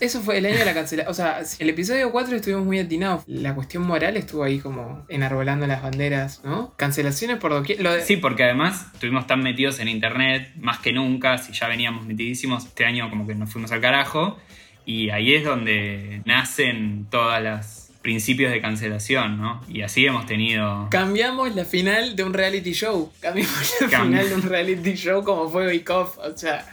Eso 0.00 0.20
fue 0.20 0.38
el 0.38 0.46
año 0.46 0.58
de 0.58 0.64
la 0.64 0.74
cancelación. 0.74 1.10
O 1.10 1.14
sea, 1.14 1.40
el 1.58 1.70
episodio 1.70 2.12
4 2.12 2.36
estuvimos 2.36 2.64
muy 2.66 2.78
atinados. 2.78 3.22
La 3.26 3.54
cuestión 3.54 3.82
moral 3.86 4.16
estuvo 4.16 4.44
ahí 4.44 4.58
como 4.58 5.04
enarbolando 5.08 5.66
las 5.66 5.82
banderas, 5.82 6.42
¿no? 6.44 6.74
Cancelaciones 6.76 7.38
por 7.38 7.52
doquier. 7.52 7.80
Lo 7.80 7.92
de- 7.92 8.02
Sí, 8.02 8.16
porque 8.18 8.44
además 8.44 8.86
estuvimos 8.92 9.26
tan 9.26 9.42
metidos 9.42 9.78
en 9.80 9.88
internet, 9.88 10.50
más 10.58 10.80
que 10.80 10.92
nunca, 10.92 11.38
si 11.38 11.52
ya 11.52 11.66
veníamos 11.68 12.04
metidísimos, 12.06 12.66
este 12.66 12.84
año 12.84 13.08
como 13.08 13.26
que 13.26 13.34
nos 13.34 13.50
fuimos 13.50 13.72
al 13.72 13.80
carajo, 13.80 14.38
y 14.84 15.10
ahí 15.10 15.34
es 15.34 15.44
donde 15.44 16.20
nacen 16.26 17.06
todas 17.10 17.42
las 17.42 17.90
principios 18.02 18.52
de 18.52 18.60
cancelación, 18.60 19.38
¿no? 19.40 19.60
Y 19.68 19.80
así 19.82 20.06
hemos 20.06 20.26
tenido... 20.26 20.86
Cambiamos 20.90 21.52
la 21.56 21.64
final 21.64 22.14
de 22.14 22.22
un 22.22 22.34
reality 22.34 22.72
show. 22.72 23.10
Cambiamos 23.20 23.74
la 23.80 23.88
final 23.88 24.28
de 24.28 24.34
un 24.36 24.42
reality 24.42 24.94
show 24.94 25.24
como 25.24 25.48
fue 25.48 25.66
Bake 25.66 25.90
Off. 25.90 26.16
O 26.18 26.36
sea, 26.36 26.64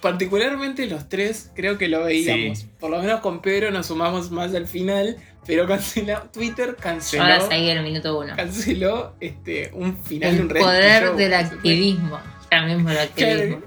particularmente 0.00 0.86
los 0.86 1.08
tres 1.08 1.50
creo 1.54 1.78
que 1.78 1.88
lo 1.88 2.04
veíamos. 2.04 2.58
Sí. 2.58 2.68
Por 2.78 2.90
lo 2.90 3.00
menos 3.00 3.20
con 3.20 3.40
Pedro 3.40 3.70
nos 3.70 3.86
sumamos 3.86 4.30
más 4.30 4.54
al 4.54 4.66
final. 4.66 5.16
Pero 5.46 5.64
canceló, 5.68 6.22
Twitter 6.32 6.74
canceló, 6.74 7.22
Ahora 7.22 7.40
seguí 7.40 7.70
el 7.70 7.80
minuto 7.84 8.18
uno. 8.18 8.34
canceló 8.34 9.14
este, 9.20 9.70
un 9.74 9.96
final 9.96 10.34
un 10.40 10.50
El 10.50 10.62
poder 10.62 11.04
show. 11.04 11.16
del 11.16 11.34
activismo. 11.34 12.18
Ya 12.50 12.62
mismo 12.62 12.90
el 12.90 12.98
activismo. 12.98 13.62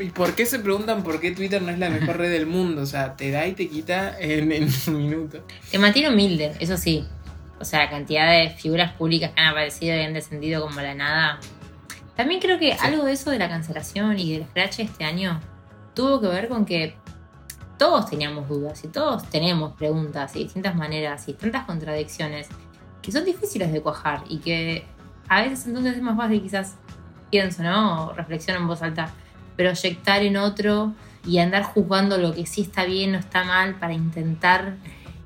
¿Y 0.00 0.06
por 0.10 0.34
qué 0.34 0.46
se 0.46 0.60
preguntan 0.60 1.02
por 1.02 1.20
qué 1.20 1.32
Twitter 1.32 1.60
no 1.60 1.70
es 1.70 1.78
la 1.78 1.90
mejor 1.90 2.16
red 2.16 2.30
del 2.30 2.46
mundo? 2.46 2.80
O 2.82 2.86
sea, 2.86 3.16
te 3.16 3.30
da 3.30 3.46
y 3.46 3.52
te 3.52 3.68
quita 3.68 4.18
en, 4.18 4.50
en 4.50 4.68
un 4.86 4.96
minuto. 4.96 5.44
Te 5.70 5.78
mantiene 5.78 6.08
humilde, 6.08 6.54
eso 6.58 6.78
sí. 6.78 7.04
O 7.58 7.66
sea, 7.66 7.80
la 7.80 7.90
cantidad 7.90 8.30
de 8.30 8.48
figuras 8.50 8.94
públicas 8.94 9.32
que 9.34 9.40
han 9.42 9.48
aparecido 9.48 9.94
y 9.96 10.00
han 10.00 10.14
descendido 10.14 10.62
como 10.62 10.80
la 10.80 10.94
nada. 10.94 11.38
También 12.16 12.40
creo 12.40 12.58
que 12.58 12.72
algo 12.72 13.04
de 13.04 13.12
eso 13.12 13.30
de 13.30 13.38
la 13.38 13.50
cancelación 13.50 14.18
y 14.18 14.32
del 14.32 14.46
scratch 14.46 14.80
este 14.80 15.04
año 15.04 15.38
tuvo 15.94 16.20
que 16.20 16.28
ver 16.28 16.48
con 16.48 16.64
que 16.64 16.94
todos 17.78 18.10
teníamos 18.10 18.48
dudas 18.48 18.84
y 18.84 18.88
todos 18.88 19.24
tenemos 19.30 19.72
preguntas 19.72 20.36
y 20.36 20.44
distintas 20.44 20.74
maneras 20.74 21.28
y 21.28 21.32
tantas 21.32 21.64
contradicciones 21.64 22.48
que 23.00 23.12
son 23.12 23.24
difíciles 23.24 23.72
de 23.72 23.80
cuajar 23.80 24.22
y 24.28 24.38
que 24.38 24.84
a 25.28 25.42
veces 25.42 25.66
entonces 25.66 25.96
es 25.96 26.02
más 26.02 26.16
fácil 26.16 26.42
quizás, 26.42 26.74
pienso, 27.30 27.62
¿no? 27.62 28.08
O 28.08 28.12
reflexiono 28.12 28.60
en 28.60 28.66
voz 28.66 28.82
alta, 28.82 29.10
proyectar 29.56 30.22
en 30.22 30.36
otro 30.36 30.92
y 31.26 31.38
andar 31.38 31.62
juzgando 31.62 32.18
lo 32.18 32.34
que 32.34 32.46
sí 32.46 32.62
está 32.62 32.84
bien 32.84 33.14
o 33.14 33.18
está 33.18 33.44
mal 33.44 33.76
para 33.76 33.94
intentar 33.94 34.76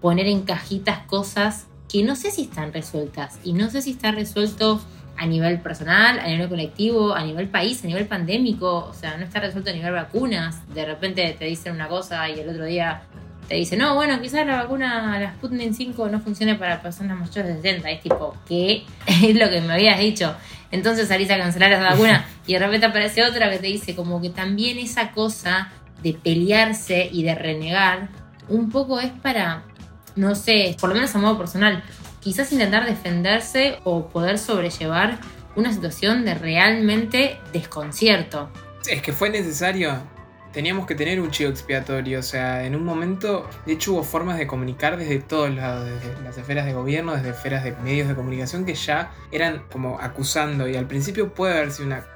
poner 0.01 0.27
en 0.27 0.43
cajitas 0.43 1.07
cosas 1.07 1.67
que 1.89 2.03
no 2.03 2.17
sé 2.17 2.31
si 2.31 2.43
están 2.43 2.73
resueltas 2.73 3.39
y 3.43 3.53
no 3.53 3.71
sé 3.71 3.83
si 3.83 3.93
está 3.93 4.13
resuelto 4.13 4.81
a 5.25 5.27
nivel 5.27 5.59
personal, 5.61 6.19
a 6.19 6.27
nivel 6.27 6.51
colectivo, 6.51 7.15
a 7.15 7.25
nivel 7.25 7.49
país, 7.49 7.83
a 7.83 7.87
nivel 7.87 8.07
pandémico, 8.07 8.87
o 8.91 8.93
sea, 8.93 9.17
no 9.17 9.25
está 9.25 9.41
resuelto 9.41 9.71
a 9.71 9.73
nivel 9.73 9.93
vacunas. 9.93 10.57
De 10.75 10.85
repente 10.85 11.35
te 11.39 11.47
dicen 11.47 11.73
una 11.75 11.89
cosa 11.89 12.29
y 12.29 12.41
el 12.41 12.49
otro 12.51 12.67
día 12.67 13.03
te 13.49 13.55
dicen, 13.55 13.79
no, 13.79 13.95
bueno, 13.95 14.21
quizás 14.21 14.47
la 14.47 14.57
vacuna, 14.57 15.19
la 15.19 15.33
Sputnik 15.33 15.73
5 15.73 16.09
no 16.11 16.21
funcione 16.21 16.57
para 16.57 16.83
personas 16.83 17.19
mayores 17.19 17.57
de 17.57 17.63
60. 17.63 17.91
Es 17.91 18.03
tipo, 18.03 18.37
¿qué? 18.47 18.85
es 19.07 19.35
lo 19.35 19.49
que 19.49 19.63
me 19.63 19.73
habías 19.73 19.99
dicho. 19.99 20.35
Entonces 20.71 21.09
salís 21.09 21.31
a 21.31 21.39
cancelar 21.39 21.73
esa 21.73 21.85
vacuna 21.85 22.27
y 22.47 22.53
de 22.53 22.59
repente 22.59 22.85
aparece 22.85 23.25
otra 23.25 23.51
que 23.51 23.59
te 23.59 23.69
dice 23.69 23.95
como 23.95 24.21
que 24.21 24.29
también 24.29 24.79
esa 24.79 25.13
cosa 25.13 25.73
de 26.03 26.13
pelearse 26.13 27.09
y 27.11 27.23
de 27.23 27.35
renegar 27.35 28.09
un 28.49 28.71
poco 28.71 29.01
es 29.01 29.11
para, 29.11 29.63
no 30.17 30.35
sé, 30.35 30.77
por 30.79 30.91
lo 30.91 30.97
menos 30.97 31.15
a 31.15 31.19
modo 31.19 31.39
personal, 31.39 31.83
quizás 32.25 32.51
intentar 32.53 32.87
defenderse 32.87 33.79
o 33.85 34.09
poder 34.09 34.39
sobrellevar 34.39 35.19
una 35.57 35.73
situación 35.73 36.25
de 36.25 36.35
realmente 36.35 37.39
desconcierto. 37.53 38.51
Es 38.89 39.03
que 39.03 39.13
fue 39.13 39.29
necesario. 39.29 39.95
Teníamos 40.51 40.87
que 40.87 40.95
tener 40.95 41.21
un 41.21 41.31
chivo 41.31 41.51
expiatorio. 41.51 42.21
O 42.21 42.23
sea, 42.23 42.65
en 42.65 42.75
un 42.75 42.85
momento, 42.85 43.49
de 43.67 43.75
hecho, 43.75 43.93
hubo 43.93 44.05
formas 44.05 44.39
de 44.39 44.47
comunicar 44.47 44.97
desde 44.97 45.19
todos 45.19 45.55
lados, 45.55 45.85
desde 45.85 46.23
las 46.23 46.39
esferas 46.39 46.65
de 46.65 46.73
gobierno, 46.73 47.15
desde 47.15 47.31
esferas 47.31 47.63
de 47.63 47.73
medios 47.77 48.09
de 48.09 48.15
comunicación 48.15 48.65
que 48.65 48.75
ya 48.75 49.13
eran 49.31 49.65
como 49.71 50.01
acusando. 50.01 50.67
Y 50.67 50.77
al 50.77 50.87
principio 50.87 51.35
puede 51.35 51.59
haber 51.59 51.73
sido 51.73 51.89
una 51.89 52.07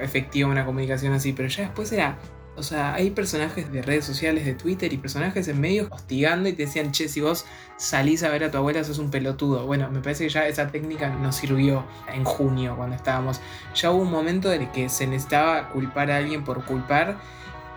efectiva 0.00 0.48
una 0.48 0.64
comunicación 0.64 1.14
así, 1.14 1.32
pero 1.32 1.48
ya 1.48 1.64
después 1.64 1.90
era. 1.90 2.16
O 2.58 2.62
sea, 2.62 2.94
hay 2.94 3.10
personajes 3.10 3.70
de 3.70 3.82
redes 3.82 4.04
sociales, 4.04 4.44
de 4.44 4.54
Twitter 4.54 4.92
y 4.92 4.98
personajes 4.98 5.46
en 5.48 5.60
medios 5.60 5.88
hostigando 5.90 6.48
y 6.48 6.52
te 6.52 6.64
decían, 6.64 6.90
che, 6.92 7.08
si 7.08 7.20
vos 7.20 7.46
salís 7.76 8.22
a 8.24 8.30
ver 8.30 8.44
a 8.44 8.50
tu 8.50 8.58
abuela 8.58 8.82
sos 8.82 8.98
un 8.98 9.10
pelotudo. 9.10 9.64
Bueno, 9.64 9.88
me 9.90 10.00
parece 10.00 10.24
que 10.24 10.30
ya 10.30 10.46
esa 10.46 10.66
técnica 10.68 11.08
nos 11.08 11.36
sirvió 11.36 11.84
en 12.12 12.24
junio 12.24 12.74
cuando 12.76 12.96
estábamos. 12.96 13.40
Ya 13.74 13.90
hubo 13.92 14.02
un 14.02 14.10
momento 14.10 14.52
en 14.52 14.62
el 14.62 14.70
que 14.72 14.88
se 14.88 15.06
necesitaba 15.06 15.68
culpar 15.68 16.10
a 16.10 16.16
alguien 16.16 16.44
por 16.44 16.64
culpar 16.64 17.16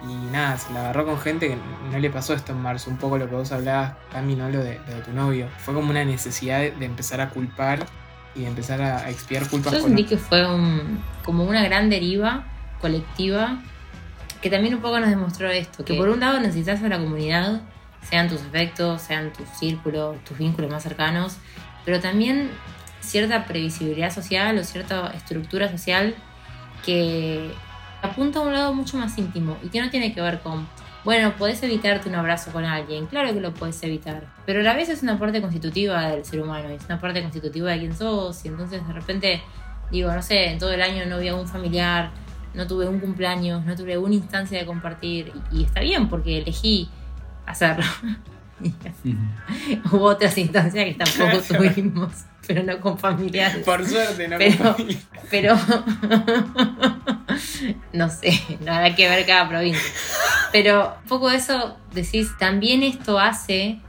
y 0.03 0.13
nada, 0.31 0.57
se 0.57 0.73
la 0.73 0.79
agarró 0.79 1.05
con 1.05 1.19
gente 1.19 1.49
que 1.49 1.57
no 1.91 1.99
le 1.99 2.09
pasó 2.09 2.33
esto 2.33 2.53
en 2.53 2.61
marzo. 2.61 2.89
Un 2.89 2.97
poco 2.97 3.19
lo 3.19 3.29
que 3.29 3.35
vos 3.35 3.51
hablabas, 3.51 3.93
Cami, 4.11 4.35
¿no? 4.35 4.49
Lo 4.49 4.63
de, 4.63 4.79
lo 4.87 4.95
de 4.95 5.01
tu 5.01 5.11
novio. 5.11 5.47
Fue 5.59 5.75
como 5.75 5.91
una 5.91 6.03
necesidad 6.03 6.59
de, 6.59 6.71
de 6.71 6.85
empezar 6.85 7.21
a 7.21 7.29
culpar 7.29 7.85
y 8.33 8.41
de 8.41 8.47
empezar 8.47 8.81
a, 8.81 8.97
a 8.99 9.09
expiar 9.11 9.47
culpas 9.47 9.73
Yo 9.73 9.79
con 9.81 9.89
sentí 9.89 10.05
que 10.05 10.17
fue 10.17 10.47
un, 10.51 11.03
como 11.23 11.43
una 11.43 11.63
gran 11.63 11.89
deriva 11.89 12.45
colectiva 12.79 13.61
que 14.41 14.49
también 14.49 14.73
un 14.75 14.81
poco 14.81 14.99
nos 14.99 15.09
demostró 15.09 15.49
esto, 15.49 15.85
que 15.85 15.93
por 15.93 16.09
un 16.09 16.19
lado 16.19 16.39
necesitas 16.39 16.83
a 16.83 16.87
la 16.87 16.97
comunidad, 16.97 17.61
sean 18.01 18.27
tus 18.27 18.41
afectos, 18.41 19.01
sean 19.01 19.31
tus 19.31 19.47
círculos, 19.49 20.23
tus 20.23 20.37
vínculos 20.37 20.71
más 20.71 20.83
cercanos, 20.83 21.37
pero 21.85 21.99
también 21.99 22.49
cierta 22.99 23.45
previsibilidad 23.45 24.11
social 24.11 24.57
o 24.57 24.63
cierta 24.63 25.11
estructura 25.15 25.69
social 25.69 26.15
que 26.85 27.51
apunta 28.01 28.39
a 28.39 28.41
un 28.41 28.53
lado 28.53 28.73
mucho 28.73 28.97
más 28.97 29.17
íntimo 29.17 29.57
y 29.63 29.69
que 29.69 29.81
no 29.81 29.89
tiene 29.89 30.13
que 30.13 30.21
ver 30.21 30.39
con, 30.39 30.67
bueno, 31.03 31.33
podés 31.37 31.61
evitarte 31.61 32.09
un 32.09 32.15
abrazo 32.15 32.51
con 32.51 32.65
alguien, 32.65 33.05
claro 33.05 33.33
que 33.33 33.39
lo 33.39 33.53
puedes 33.53 33.81
evitar, 33.83 34.25
pero 34.45 34.61
a 34.61 34.63
la 34.63 34.73
vez 34.73 34.89
es 34.89 35.03
una 35.03 35.19
parte 35.19 35.41
constitutiva 35.41 36.09
del 36.09 36.25
ser 36.25 36.41
humano, 36.41 36.69
es 36.69 36.85
una 36.85 36.99
parte 36.99 37.21
constitutiva 37.21 37.71
de 37.71 37.79
quién 37.79 37.95
sos 37.95 38.43
y 38.45 38.47
entonces 38.47 38.85
de 38.87 38.93
repente, 38.93 39.43
digo, 39.91 40.11
no 40.11 40.21
sé, 40.21 40.45
en 40.45 40.57
todo 40.57 40.73
el 40.73 40.81
año 40.81 41.05
no 41.05 41.19
vi 41.19 41.27
a 41.27 41.35
un 41.35 41.47
familiar, 41.47 42.11
no 42.53 42.67
tuve 42.67 42.87
un 42.87 42.99
cumpleaños, 42.99 43.65
no 43.65 43.75
tuve 43.75 43.97
una 43.97 44.15
instancia 44.15 44.59
de 44.59 44.65
compartir 44.65 45.31
y, 45.51 45.59
y 45.59 45.63
está 45.63 45.81
bien 45.81 46.09
porque 46.09 46.39
elegí 46.39 46.89
hacerlo. 47.45 47.85
Hubo 49.91 50.03
otras 50.05 50.37
instancias 50.37 50.85
que 50.85 50.93
tampoco 50.93 51.41
tuvimos, 51.41 52.11
pero 52.45 52.61
no 52.63 52.79
con 52.79 52.97
familiares. 52.99 53.65
Por 53.65 53.83
suerte, 53.87 54.27
no 54.27 54.37
Pero- 54.37 54.57
con 54.57 54.75
familia. 54.75 54.99
Pero 55.31 55.55
no 57.93 58.09
sé, 58.09 58.39
nada 58.63 58.93
que 58.95 59.09
ver 59.09 59.25
cada 59.25 59.47
provincia. 59.49 59.81
Pero 60.51 60.95
un 61.03 61.07
poco 61.07 61.29
eso 61.31 61.77
decís, 61.93 62.29
también 62.37 62.83
esto 62.83 63.19
hace 63.19 63.79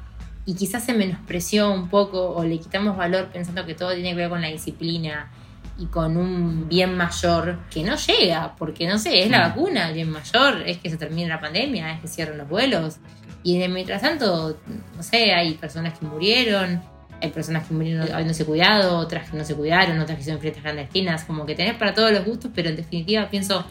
y 0.46 0.54
quizás 0.54 0.84
se 0.84 0.94
menospreció 0.94 1.70
un 1.72 1.88
poco 1.88 2.30
o 2.30 2.44
le 2.44 2.58
quitamos 2.58 2.96
valor 2.96 3.28
pensando 3.32 3.66
que 3.66 3.74
todo 3.74 3.92
tiene 3.94 4.10
que 4.10 4.16
ver 4.16 4.28
con 4.28 4.40
la 4.40 4.48
disciplina 4.48 5.30
y 5.78 5.86
con 5.86 6.16
un 6.16 6.68
bien 6.68 6.96
mayor 6.96 7.58
que 7.70 7.82
no 7.82 7.96
llega, 7.96 8.54
porque 8.56 8.86
no 8.86 8.98
sé, 8.98 9.22
es 9.22 9.30
la 9.30 9.48
vacuna, 9.48 9.88
el 9.88 9.94
bien 9.94 10.10
mayor, 10.10 10.62
es 10.66 10.78
que 10.78 10.90
se 10.90 10.96
termine 10.96 11.28
la 11.28 11.40
pandemia, 11.40 11.92
es 11.94 12.00
que 12.00 12.08
cierren 12.08 12.38
los 12.38 12.48
vuelos. 12.48 12.98
Y 13.42 13.56
mientras 13.68 14.02
tanto, 14.02 14.58
no 14.96 15.02
sé, 15.02 15.32
hay 15.32 15.54
personas 15.54 15.98
que 15.98 16.06
murieron, 16.06 16.82
hay 17.20 17.30
personas 17.30 17.66
que 17.66 17.74
murieron 17.74 18.12
habiéndose 18.12 18.44
cuidado, 18.44 18.98
otras 18.98 19.30
que 19.30 19.36
no 19.36 19.44
se 19.44 19.54
cuidaron, 19.54 19.98
otras 19.98 20.16
que 20.16 20.22
hicieron 20.22 20.40
fiestas 20.40 20.62
clandestinas, 20.62 21.24
como 21.24 21.46
que 21.46 21.54
tenés 21.54 21.74
para 21.74 21.94
todos 21.94 22.12
los 22.12 22.24
gustos, 22.24 22.50
pero 22.54 22.68
en 22.68 22.76
definitiva 22.76 23.28
pienso, 23.30 23.64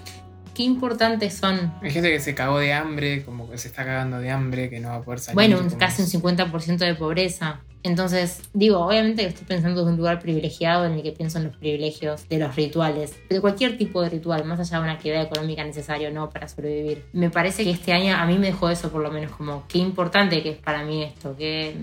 qué 0.54 0.64
importantes 0.64 1.34
son, 1.36 1.74
Hay 1.82 1.92
gente 1.92 2.10
que 2.12 2.20
se 2.20 2.36
cagó 2.36 2.60
de 2.60 2.74
hambre, 2.74 3.24
como 3.24 3.50
que 3.50 3.58
se 3.58 3.68
está 3.68 3.84
cagando 3.86 4.20
de 4.20 4.30
hambre, 4.30 4.70
que 4.70 4.80
no 4.80 4.90
va 4.90 4.96
a 4.96 5.02
poder 5.02 5.20
salir. 5.20 5.36
bueno, 5.36 5.60
un- 5.60 5.70
casi 5.72 6.02
un 6.02 6.08
es- 6.08 6.12
50% 6.12 6.86
de 6.86 6.96
pobreza. 6.96 7.62
Entonces, 7.84 8.42
digo, 8.54 8.78
obviamente 8.86 9.24
que 9.24 9.30
estoy 9.30 9.48
pensando 9.48 9.80
desde 9.82 9.92
un 9.94 9.98
lugar 9.98 10.20
privilegiado 10.20 10.86
en 10.86 10.94
el 10.94 11.02
que 11.02 11.14
pienso 11.14 11.40
en 11.40 11.46
los 11.46 11.58
privilegios 11.58 12.30
de 12.30 12.38
los 12.38 12.56
rituales, 12.56 13.16
de 13.28 13.42
cualquier 13.42 13.76
tipo 13.76 14.04
de 14.04 14.10
ritual, 14.10 14.46
más 14.46 14.60
allá 14.60 14.78
de 14.78 14.84
una 14.84 14.92
actividad 14.94 15.24
económica 15.24 15.64
necesaria 15.64 16.10
o 16.10 16.12
no 16.12 16.30
para 16.30 16.48
sobrevivir. 16.48 17.06
Me 17.12 17.32
parece 17.32 17.64
que 17.64 17.72
este 17.72 17.92
año 17.92 18.16
a 18.16 18.24
mí 18.28 18.38
me 18.38 18.48
dejó 18.48 18.70
eso 18.70 18.92
por 18.92 19.02
lo 19.02 19.10
menos 19.10 19.32
como 19.32 19.64
qué 19.68 19.80
importante 19.80 20.44
que 20.44 20.52
es 20.52 20.58
para 20.58 20.84
mí 20.86 21.02
esto, 21.02 21.36
que 21.36 21.76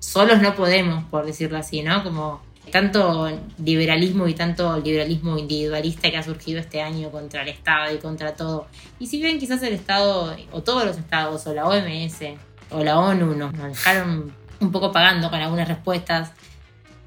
solos 0.00 0.42
no 0.42 0.54
podemos, 0.54 1.04
por 1.04 1.24
decirlo 1.24 1.56
así, 1.56 1.82
¿no? 1.82 2.02
Como 2.04 2.42
tanto 2.68 3.28
liberalismo 3.62 4.28
y 4.28 4.34
tanto 4.34 4.78
liberalismo 4.78 5.38
individualista 5.38 6.10
que 6.10 6.16
ha 6.16 6.22
surgido 6.22 6.60
este 6.60 6.80
año 6.80 7.10
contra 7.10 7.42
el 7.42 7.48
Estado 7.48 7.94
y 7.94 7.98
contra 7.98 8.34
todo. 8.34 8.66
Y 8.98 9.06
si 9.06 9.20
bien 9.20 9.38
quizás 9.38 9.62
el 9.62 9.74
Estado, 9.74 10.36
o 10.52 10.62
todos 10.62 10.84
los 10.84 10.96
estados, 10.96 11.46
o 11.46 11.54
la 11.54 11.66
OMS, 11.66 12.20
o 12.70 12.84
la 12.84 12.98
ONU 12.98 13.34
nos 13.34 13.52
dejaron 13.52 14.32
un 14.60 14.72
poco 14.72 14.92
pagando 14.92 15.30
con 15.30 15.40
algunas 15.40 15.68
respuestas, 15.68 16.32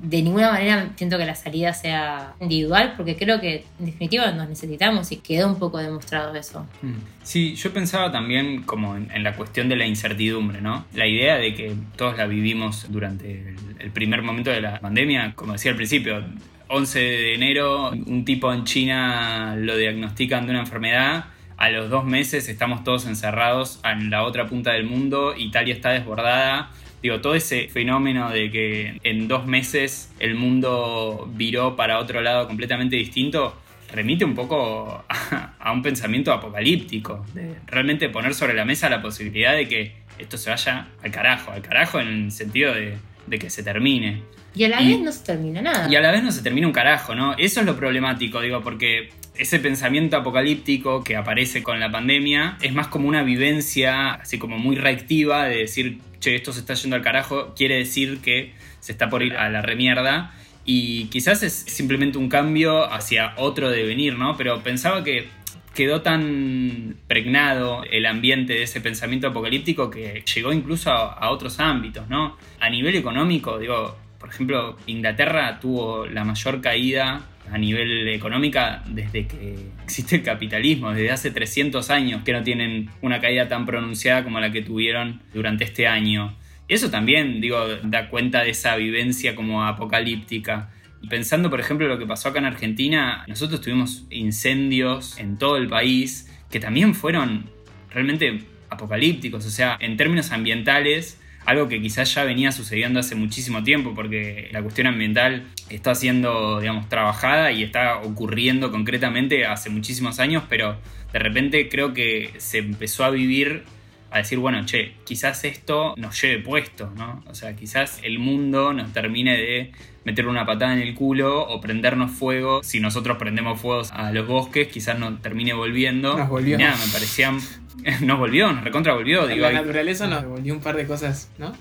de 0.01 0.21
ninguna 0.21 0.51
manera 0.51 0.89
siento 0.95 1.17
que 1.17 1.25
la 1.25 1.35
salida 1.35 1.73
sea 1.73 2.33
individual, 2.39 2.93
porque 2.97 3.15
creo 3.15 3.39
que 3.39 3.65
en 3.79 3.85
definitiva 3.85 4.31
nos 4.31 4.49
necesitamos 4.49 5.11
y 5.11 5.17
quedó 5.17 5.47
un 5.47 5.59
poco 5.59 5.77
demostrado 5.77 6.33
eso. 6.35 6.65
Mm. 6.81 6.93
Sí, 7.23 7.55
yo 7.55 7.71
pensaba 7.71 8.11
también 8.11 8.63
como 8.63 8.95
en, 8.95 9.11
en 9.11 9.23
la 9.23 9.35
cuestión 9.35 9.69
de 9.69 9.75
la 9.75 9.85
incertidumbre, 9.85 10.61
¿no? 10.61 10.85
La 10.93 11.07
idea 11.07 11.37
de 11.37 11.53
que 11.53 11.75
todos 11.95 12.17
la 12.17 12.25
vivimos 12.25 12.87
durante 12.89 13.31
el, 13.31 13.55
el 13.79 13.91
primer 13.91 14.23
momento 14.23 14.49
de 14.49 14.61
la 14.61 14.79
pandemia, 14.79 15.33
como 15.35 15.53
decía 15.53 15.71
al 15.71 15.77
principio, 15.77 16.23
11 16.67 16.99
de 16.99 17.35
enero, 17.35 17.91
un 17.91 18.25
tipo 18.25 18.51
en 18.51 18.63
China 18.63 19.55
lo 19.57 19.77
diagnostican 19.77 20.45
de 20.45 20.51
una 20.51 20.61
enfermedad, 20.61 21.25
a 21.61 21.69
los 21.69 21.91
dos 21.91 22.05
meses 22.05 22.49
estamos 22.49 22.83
todos 22.83 23.05
encerrados 23.05 23.79
en 23.83 24.09
la 24.09 24.23
otra 24.23 24.47
punta 24.47 24.71
del 24.71 24.85
mundo, 24.85 25.35
Italia 25.37 25.75
está 25.75 25.91
desbordada. 25.91 26.71
Digo, 27.01 27.19
todo 27.21 27.35
ese 27.35 27.67
fenómeno 27.67 28.29
de 28.29 28.51
que 28.51 28.99
en 29.03 29.27
dos 29.27 29.45
meses 29.47 30.11
el 30.19 30.35
mundo 30.35 31.29
viró 31.35 31.75
para 31.75 31.97
otro 31.99 32.21
lado 32.21 32.47
completamente 32.47 32.95
distinto, 32.95 33.55
remite 33.91 34.23
un 34.23 34.35
poco 34.35 35.03
a, 35.09 35.53
a 35.59 35.71
un 35.71 35.81
pensamiento 35.81 36.31
apocalíptico, 36.31 37.25
de 37.33 37.55
realmente 37.67 38.07
poner 38.09 38.33
sobre 38.35 38.53
la 38.53 38.65
mesa 38.65 38.89
la 38.89 39.01
posibilidad 39.01 39.53
de 39.55 39.67
que 39.67 39.93
esto 40.19 40.37
se 40.37 40.49
vaya 40.51 40.87
al 41.03 41.11
carajo, 41.11 41.51
al 41.51 41.61
carajo 41.61 41.99
en 41.99 42.07
el 42.25 42.31
sentido 42.31 42.73
de, 42.73 42.97
de 43.27 43.39
que 43.39 43.49
se 43.49 43.63
termine. 43.63 44.21
Y 44.53 44.65
a 44.65 44.69
la 44.69 44.81
Y- 44.81 44.89
vez 44.93 44.99
no 45.01 45.11
se 45.11 45.23
termina 45.25 45.61
nada. 45.61 45.87
Y 45.91 45.95
a 45.95 46.01
la 46.01 46.11
vez 46.11 46.21
no 46.23 46.31
se 46.31 46.43
termina 46.43 46.67
un 46.67 46.73
carajo, 46.73 47.15
¿no? 47.15 47.33
Eso 47.37 47.61
es 47.61 47.65
lo 47.65 47.75
problemático, 47.77 48.41
digo, 48.41 48.61
porque 48.61 49.09
ese 49.37 49.59
pensamiento 49.59 50.17
apocalíptico 50.17 51.03
que 51.03 51.15
aparece 51.15 51.63
con 51.63 51.79
la 51.79 51.89
pandemia 51.89 52.57
es 52.61 52.73
más 52.73 52.87
como 52.87 53.07
una 53.07 53.23
vivencia, 53.23 54.11
así 54.15 54.37
como 54.37 54.57
muy 54.59 54.75
reactiva, 54.75 55.45
de 55.47 55.57
decir, 55.57 55.97
che, 56.21 56.35
esto 56.35 56.53
se 56.53 56.61
está 56.61 56.75
yendo 56.75 56.95
al 56.95 57.01
carajo, 57.01 57.53
quiere 57.55 57.75
decir 57.75 58.21
que 58.21 58.53
se 58.79 58.93
está 58.93 59.09
por 59.09 59.23
ir 59.23 59.35
a 59.35 59.49
la 59.49 59.61
remierda. 59.61 60.33
Y 60.63 61.05
quizás 61.05 61.43
es 61.43 61.53
simplemente 61.53 62.17
un 62.17 62.29
cambio 62.29 62.85
hacia 62.85 63.33
otro 63.37 63.69
devenir, 63.69 64.17
¿no? 64.17 64.37
Pero 64.37 64.63
pensaba 64.63 65.03
que 65.03 65.27
quedó 65.73 66.01
tan 66.01 66.97
pregnado 67.07 67.83
el 67.89 68.05
ambiente 68.05 68.53
de 68.53 68.63
ese 68.63 68.79
pensamiento 68.79 69.27
apocalíptico 69.27 69.89
que 69.89 70.23
llegó 70.33 70.53
incluso 70.53 70.91
a, 70.91 71.13
a 71.13 71.31
otros 71.31 71.59
ámbitos, 71.59 72.07
¿no? 72.07 72.37
A 72.59 72.69
nivel 72.69 72.95
económico, 72.95 73.57
digo, 73.57 73.97
por 74.19 74.29
ejemplo, 74.29 74.77
Inglaterra 74.85 75.59
tuvo 75.59 76.05
la 76.05 76.23
mayor 76.23 76.61
caída 76.61 77.21
a 77.51 77.57
nivel 77.57 78.07
económica 78.07 78.83
desde 78.87 79.27
que 79.27 79.55
existe 79.83 80.15
el 80.15 80.23
capitalismo, 80.23 80.91
desde 80.91 81.11
hace 81.11 81.31
300 81.31 81.89
años 81.89 82.23
que 82.23 82.33
no 82.33 82.43
tienen 82.43 82.89
una 83.01 83.19
caída 83.19 83.47
tan 83.47 83.65
pronunciada 83.65 84.23
como 84.23 84.39
la 84.39 84.51
que 84.51 84.61
tuvieron 84.61 85.21
durante 85.33 85.65
este 85.65 85.87
año. 85.87 86.35
Y 86.67 86.73
eso 86.73 86.89
también, 86.89 87.41
digo, 87.41 87.59
da 87.83 88.09
cuenta 88.09 88.43
de 88.43 88.51
esa 88.51 88.75
vivencia 88.77 89.35
como 89.35 89.63
apocalíptica. 89.63 90.69
Y 91.01 91.07
pensando, 91.07 91.49
por 91.49 91.59
ejemplo, 91.59 91.87
lo 91.87 91.99
que 91.99 92.05
pasó 92.05 92.29
acá 92.29 92.39
en 92.39 92.45
Argentina, 92.45 93.25
nosotros 93.27 93.59
tuvimos 93.59 94.05
incendios 94.09 95.19
en 95.19 95.37
todo 95.37 95.57
el 95.57 95.67
país 95.67 96.31
que 96.49 96.59
también 96.59 96.95
fueron 96.95 97.49
realmente 97.93 98.43
apocalípticos, 98.69 99.45
o 99.45 99.49
sea, 99.49 99.77
en 99.81 99.97
términos 99.97 100.31
ambientales, 100.31 101.20
algo 101.45 101.67
que 101.67 101.81
quizás 101.81 102.13
ya 102.13 102.23
venía 102.23 102.51
sucediendo 102.51 102.99
hace 102.99 103.15
muchísimo 103.15 103.63
tiempo, 103.63 103.93
porque 103.95 104.49
la 104.51 104.61
cuestión 104.61 104.87
ambiental 104.87 105.47
está 105.69 105.95
siendo, 105.95 106.59
digamos, 106.59 106.87
trabajada 106.89 107.51
y 107.51 107.63
está 107.63 107.97
ocurriendo 107.97 108.71
concretamente 108.71 109.45
hace 109.45 109.69
muchísimos 109.69 110.19
años, 110.19 110.43
pero 110.49 110.77
de 111.13 111.19
repente 111.19 111.69
creo 111.69 111.93
que 111.93 112.33
se 112.37 112.59
empezó 112.59 113.03
a 113.03 113.09
vivir 113.09 113.63
a 114.11 114.17
decir, 114.17 114.37
bueno, 114.39 114.65
che, 114.65 114.93
quizás 115.05 115.43
esto 115.45 115.93
nos 115.97 116.21
lleve 116.21 116.43
puesto, 116.43 116.91
¿no? 116.97 117.23
O 117.27 117.33
sea, 117.33 117.55
quizás 117.55 117.99
el 118.03 118.19
mundo 118.19 118.73
nos 118.73 118.91
termine 118.93 119.37
de 119.37 119.71
meter 120.03 120.27
una 120.27 120.45
patada 120.45 120.73
en 120.73 120.79
el 120.79 120.93
culo 120.95 121.41
o 121.47 121.61
prendernos 121.61 122.11
fuego. 122.11 122.61
Si 122.63 122.79
nosotros 122.79 123.17
prendemos 123.17 123.59
fuegos 123.61 123.91
a 123.91 124.11
los 124.11 124.27
bosques, 124.27 124.67
quizás 124.67 124.99
nos 124.99 125.21
termine 125.21 125.53
volviendo. 125.53 126.17
Nos 126.17 126.29
volvió. 126.29 126.57
Nada, 126.57 126.75
me 126.85 126.91
parecían... 126.91 127.39
Nos 128.01 128.19
volvió, 128.19 128.51
nos 128.51 128.63
recontra 128.63 128.93
volvió. 128.93 129.25
Digo, 129.25 129.41
la 129.41 129.47
hay- 129.47 129.55
naturaleza 129.55 130.05
nos 130.05 130.21
devolvió 130.21 130.53
un 130.53 130.59
par 130.59 130.75
de 130.75 130.85
cosas, 130.85 131.31
¿no? 131.39 131.53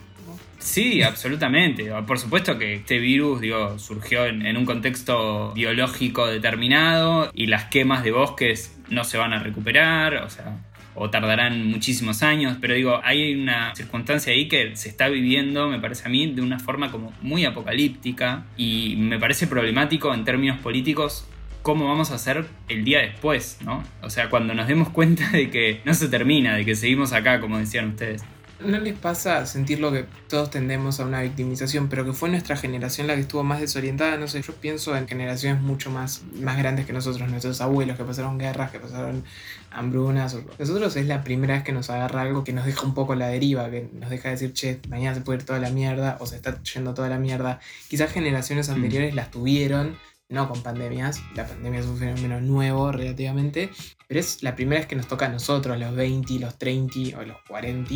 Sí, 0.59 1.03
absolutamente. 1.03 1.91
Por 2.07 2.19
supuesto 2.19 2.59
que 2.59 2.75
este 2.75 2.99
virus 2.99 3.41
digo, 3.41 3.79
surgió 3.79 4.27
en, 4.27 4.45
en 4.45 4.59
un 4.59 4.67
contexto 4.67 5.53
biológico 5.55 6.27
determinado 6.27 7.31
y 7.33 7.47
las 7.47 7.67
quemas 7.67 8.05
de 8.05 8.11
bosques 8.13 8.77
no 8.91 9.05
se 9.05 9.17
van 9.17 9.33
a 9.33 9.39
recuperar, 9.43 10.17
o 10.17 10.29
sea, 10.29 10.59
o 10.95 11.11
tardarán 11.11 11.67
muchísimos 11.69 12.23
años, 12.23 12.57
pero 12.61 12.75
digo, 12.75 13.01
hay 13.05 13.35
una 13.35 13.75
circunstancia 13.75 14.33
ahí 14.33 14.49
que 14.49 14.77
se 14.77 14.89
está 14.89 15.09
viviendo, 15.09 15.69
me 15.69 15.79
parece 15.79 16.07
a 16.07 16.11
mí, 16.11 16.33
de 16.33 16.43
una 16.43 16.59
forma 16.59 16.91
como 16.91 17.13
muy 17.23 17.45
apocalíptica 17.45 18.45
y 18.57 18.97
me 18.99 19.19
parece 19.19 19.47
problemático 19.47 20.13
en 20.13 20.25
términos 20.25 20.59
políticos 20.59 21.27
cómo 21.63 21.87
vamos 21.87 22.11
a 22.11 22.15
hacer 22.15 22.47
el 22.69 22.85
día 22.85 23.01
después, 23.01 23.59
¿no? 23.65 23.85
O 24.03 24.11
sea, 24.11 24.31
cuando 24.31 24.55
nos 24.55 24.67
demos 24.67 24.89
cuenta 24.91 25.29
de 25.31 25.51
que 25.51 25.81
no 25.85 25.95
se 25.95 26.09
termina, 26.09 26.55
de 26.57 26.65
que 26.65 26.75
seguimos 26.75 27.13
acá, 27.13 27.41
como 27.41 27.59
decían 27.59 27.89
ustedes. 27.89 28.25
¿No 28.65 28.79
les 28.79 28.99
pasa 28.99 29.47
sentir 29.47 29.81
lo 29.81 29.91
que 29.91 30.05
todos 30.29 30.51
tendemos 30.51 31.01
a 31.01 31.07
una 31.07 31.23
victimización, 31.23 31.89
pero 31.89 32.05
que 32.05 32.13
fue 32.13 32.29
nuestra 32.29 32.57
generación 32.57 33.07
la 33.07 33.15
que 33.15 33.23
estuvo 33.23 33.43
más 33.43 33.61
desorientada? 33.61 34.19
No 34.19 34.29
sé, 34.29 34.43
yo 34.43 34.53
pienso 34.55 34.95
en 34.97 35.09
generaciones 35.09 35.63
mucho 35.63 35.91
más, 35.91 36.23
más 36.35 36.59
grandes 36.59 36.85
que 36.85 36.93
nosotros, 36.93 37.29
nuestros 37.31 37.61
abuelos 37.63 37.97
que 37.97 38.05
pasaron 38.05 38.39
guerras, 38.39 38.71
que 38.71 38.79
pasaron 38.79 39.25
hambrunas. 39.71 40.35
o- 40.35 40.45
Nosotros 40.59 40.95
es 40.97 41.07
la 41.07 41.25
primera 41.25 41.55
vez 41.55 41.63
que 41.63 41.73
nos 41.73 41.89
agarra 41.91 42.21
algo 42.23 42.45
que 42.45 42.53
nos 42.53 42.67
deja 42.67 42.83
un 42.83 42.93
poco 42.93 43.15
la 43.15 43.29
deriva, 43.29 43.71
que 43.71 43.89
nos 43.95 44.11
deja 44.11 44.29
decir, 44.29 44.53
che, 44.53 44.79
mañana 44.89 45.15
se 45.15 45.23
puede 45.23 45.39
ir 45.39 45.47
toda 45.47 45.59
la 45.59 45.71
mierda 45.71 46.19
o 46.21 46.27
se 46.27 46.37
está 46.37 46.63
yendo 46.63 46.93
toda 46.93 47.09
la 47.09 47.19
mierda. 47.19 47.61
Quizás 47.89 48.13
generaciones 48.13 48.69
Mm. 48.69 48.73
anteriores 48.73 49.15
las 49.15 49.31
tuvieron, 49.31 49.97
no 50.31 50.49
con 50.49 50.63
pandemias, 50.63 51.23
la 51.35 51.47
pandemia 51.47 51.81
es 51.81 51.87
un 51.87 51.99
fenómeno 51.99 52.41
nuevo 52.41 52.93
relativamente, 52.93 53.71
pero 54.07 54.21
es 54.21 54.43
la 54.43 54.55
primera 54.55 54.81
vez 54.81 54.89
que 54.89 54.97
nos 54.97 55.09
toca 55.09 55.27
a 55.27 55.29
nosotros, 55.29 55.79
los 55.79 55.95
20, 55.95 56.39
los 56.39 56.57
30 56.57 57.19
o 57.19 57.25
los 57.25 57.37
40, 57.49 57.95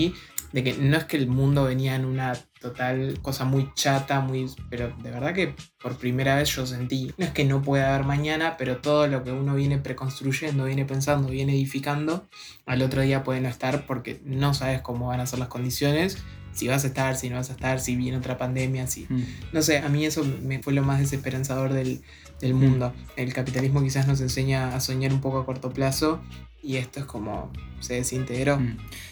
de 0.52 0.64
que 0.64 0.74
no 0.74 0.96
es 0.96 1.04
que 1.04 1.16
el 1.16 1.28
mundo 1.28 1.64
venía 1.64 1.94
en 1.94 2.04
una 2.04 2.34
total 2.60 3.18
cosa 3.22 3.44
muy 3.44 3.70
chata, 3.74 4.20
muy 4.20 4.50
pero 4.68 4.92
de 5.02 5.10
verdad 5.10 5.32
que 5.32 5.54
por 5.80 5.96
primera 5.96 6.36
vez 6.36 6.54
yo 6.54 6.66
sentí, 6.66 7.12
no 7.18 7.24
es 7.24 7.32
que 7.32 7.44
no 7.44 7.62
pueda 7.62 7.94
haber 7.94 8.06
mañana, 8.06 8.56
pero 8.56 8.78
todo 8.78 9.06
lo 9.06 9.22
que 9.22 9.30
uno 9.30 9.54
viene 9.54 9.78
preconstruyendo, 9.78 10.64
viene 10.64 10.84
pensando, 10.84 11.28
viene 11.28 11.52
edificando, 11.52 12.28
al 12.66 12.82
otro 12.82 13.02
día 13.02 13.22
puede 13.22 13.40
no 13.40 13.48
estar 13.48 13.86
porque 13.86 14.20
no 14.24 14.54
sabes 14.54 14.80
cómo 14.82 15.08
van 15.08 15.20
a 15.20 15.26
ser 15.26 15.38
las 15.38 15.48
condiciones, 15.48 16.18
si 16.52 16.68
vas 16.68 16.84
a 16.84 16.86
estar, 16.86 17.16
si 17.16 17.28
no 17.28 17.36
vas 17.36 17.50
a 17.50 17.54
estar, 17.54 17.80
si 17.80 17.96
viene 17.96 18.16
otra 18.16 18.38
pandemia, 18.38 18.86
si 18.86 19.06
no 19.52 19.60
sé, 19.60 19.78
a 19.78 19.88
mí 19.88 20.06
eso 20.06 20.24
me 20.42 20.62
fue 20.62 20.72
lo 20.72 20.82
más 20.82 21.00
desesperanzador 21.00 21.72
del, 21.72 22.02
del 22.40 22.54
mundo. 22.54 22.92
El 23.16 23.32
capitalismo 23.32 23.82
quizás 23.82 24.06
nos 24.06 24.20
enseña 24.20 24.74
a 24.74 24.80
soñar 24.80 25.12
un 25.12 25.20
poco 25.20 25.38
a 25.38 25.46
corto 25.46 25.70
plazo 25.72 26.22
y 26.62 26.76
esto 26.76 27.00
es 27.00 27.06
como 27.06 27.52
se 27.80 27.94
desintegró. 27.94 28.60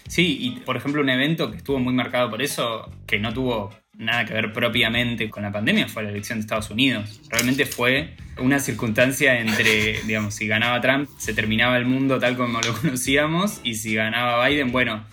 Sí, 0.08 0.38
y 0.40 0.61
por 0.61 0.76
ejemplo 0.76 1.02
un 1.02 1.11
evento 1.11 1.50
que 1.50 1.58
estuvo 1.58 1.78
muy 1.78 1.92
marcado 1.92 2.30
por 2.30 2.42
eso, 2.42 2.90
que 3.06 3.18
no 3.18 3.32
tuvo 3.32 3.70
nada 3.94 4.24
que 4.24 4.35
ver 4.35 4.52
propiamente 4.52 5.28
con 5.30 5.42
la 5.42 5.52
pandemia, 5.52 5.88
fue 5.88 6.02
la 6.02 6.11
elección 6.11 6.38
de 6.38 6.42
Estados 6.42 6.70
Unidos. 6.70 7.20
Realmente 7.30 7.66
fue 7.66 8.16
una 8.38 8.58
circunstancia 8.58 9.38
entre, 9.38 10.02
digamos, 10.06 10.35
si 10.35 10.46
ganaba 10.46 10.80
Trump, 10.80 11.08
se 11.18 11.35
terminaba 11.35 11.76
el 11.76 11.85
mundo 11.85 12.18
tal 12.18 12.37
como 12.37 12.61
lo 12.61 12.74
conocíamos, 12.80 13.61
y 13.62 13.74
si 13.74 13.94
ganaba 13.94 14.46
Biden, 14.48 14.72
bueno, 14.72 15.04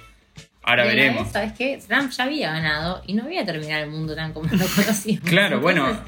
ahora 0.63 0.83
Pero 0.83 0.95
veremos. 0.95 1.31
¿Sabes 1.31 1.53
qué? 1.53 1.79
Trump 1.85 2.11
ya 2.11 2.23
había 2.23 2.51
ganado 2.51 3.03
y 3.05 3.13
no 3.13 3.23
había 3.23 3.45
terminado 3.45 3.83
el 3.83 3.89
mundo 3.89 4.15
tan 4.15 4.33
como 4.33 4.47
lo 4.49 4.65
conocíamos. 4.75 5.29
Claro, 5.29 5.59
bueno. 5.59 5.99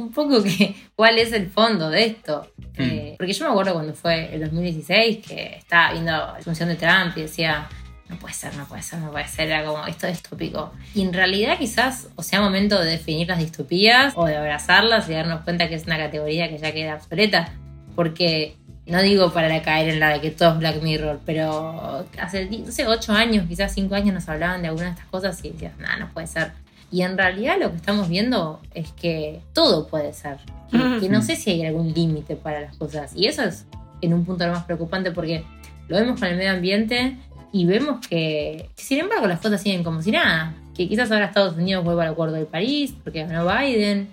Un 0.00 0.12
poco 0.12 0.42
que, 0.42 0.74
¿cuál 0.96 1.18
es 1.18 1.32
el 1.32 1.50
fondo 1.50 1.90
de 1.90 2.06
esto? 2.06 2.50
Hmm. 2.76 2.82
Eh, 2.82 3.14
porque 3.18 3.32
yo 3.32 3.44
me 3.44 3.50
acuerdo 3.50 3.74
cuando 3.74 3.94
fue 3.94 4.34
el 4.34 4.40
2016 4.40 5.26
que 5.26 5.56
estaba 5.58 5.92
viendo 5.92 6.12
la 6.12 6.38
función 6.42 6.68
de 6.68 6.76
Trump 6.76 7.16
y 7.16 7.22
decía, 7.22 7.68
no 8.08 8.16
puede 8.16 8.34
ser, 8.34 8.56
no 8.56 8.66
puede 8.66 8.82
ser, 8.82 8.98
no 8.98 9.10
puede 9.10 9.28
ser, 9.28 9.48
era 9.48 9.64
como, 9.64 9.86
esto 9.86 10.06
es 10.06 10.14
distópico. 10.14 10.72
Y 10.94 11.02
en 11.02 11.12
realidad 11.12 11.58
quizás 11.58 12.08
o 12.16 12.22
sea 12.22 12.40
momento 12.40 12.80
de 12.80 12.90
definir 12.90 13.28
las 13.28 13.38
distopías 13.38 14.14
o 14.16 14.26
de 14.26 14.36
abrazarlas 14.36 15.08
y 15.08 15.12
darnos 15.12 15.42
cuenta 15.42 15.68
que 15.68 15.76
es 15.76 15.86
una 15.86 15.96
categoría 15.96 16.48
que 16.48 16.58
ya 16.58 16.72
queda 16.72 16.96
obsoleta. 16.96 17.52
Porque 17.94 18.56
no 18.86 19.00
digo 19.02 19.32
para 19.32 19.62
caer 19.62 19.90
en 19.90 20.00
la 20.00 20.08
de 20.10 20.20
que 20.20 20.30
todo 20.30 20.50
es 20.50 20.58
Black 20.58 20.82
Mirror, 20.82 21.20
pero 21.24 22.04
hace, 22.18 22.46
no 22.46 22.72
sé, 22.72 22.86
8 22.86 23.12
años, 23.12 23.46
quizás 23.48 23.72
5 23.72 23.94
años 23.94 24.14
nos 24.14 24.28
hablaban 24.28 24.62
de 24.62 24.68
algunas 24.68 24.90
de 24.90 25.00
estas 25.00 25.10
cosas 25.10 25.44
y 25.44 25.50
decías, 25.50 25.78
nada, 25.78 25.96
no 25.96 26.08
puede 26.12 26.26
ser. 26.26 26.52
Y 26.90 27.02
en 27.02 27.16
realidad 27.16 27.56
lo 27.60 27.70
que 27.70 27.76
estamos 27.76 28.08
viendo 28.08 28.60
es 28.74 28.90
que 28.92 29.40
todo 29.52 29.86
puede 29.86 30.12
ser. 30.12 30.38
Que, 30.70 31.00
que 31.00 31.08
no 31.08 31.22
sé 31.22 31.36
si 31.36 31.50
hay 31.50 31.66
algún 31.66 31.92
límite 31.92 32.36
para 32.36 32.60
las 32.60 32.76
cosas. 32.76 33.12
Y 33.14 33.26
eso 33.26 33.42
es 33.42 33.66
en 34.00 34.14
un 34.14 34.24
punto 34.24 34.46
lo 34.46 34.52
más 34.52 34.64
preocupante 34.64 35.10
porque 35.12 35.44
lo 35.88 35.96
vemos 35.96 36.18
con 36.18 36.28
el 36.28 36.36
medio 36.36 36.52
ambiente 36.52 37.16
y 37.52 37.66
vemos 37.66 38.06
que, 38.06 38.68
que, 38.76 38.82
sin 38.82 39.00
embargo 39.00 39.26
las 39.26 39.40
cosas 39.40 39.60
siguen 39.62 39.84
como 39.84 40.02
si 40.02 40.10
nada. 40.10 40.54
Que 40.76 40.88
quizás 40.88 41.10
ahora 41.10 41.26
Estados 41.26 41.56
Unidos 41.56 41.84
vuelva 41.84 42.04
al 42.04 42.10
acuerdo 42.10 42.34
de 42.34 42.46
París 42.46 42.94
porque 43.02 43.24
ganó 43.24 43.46
Biden. 43.46 44.08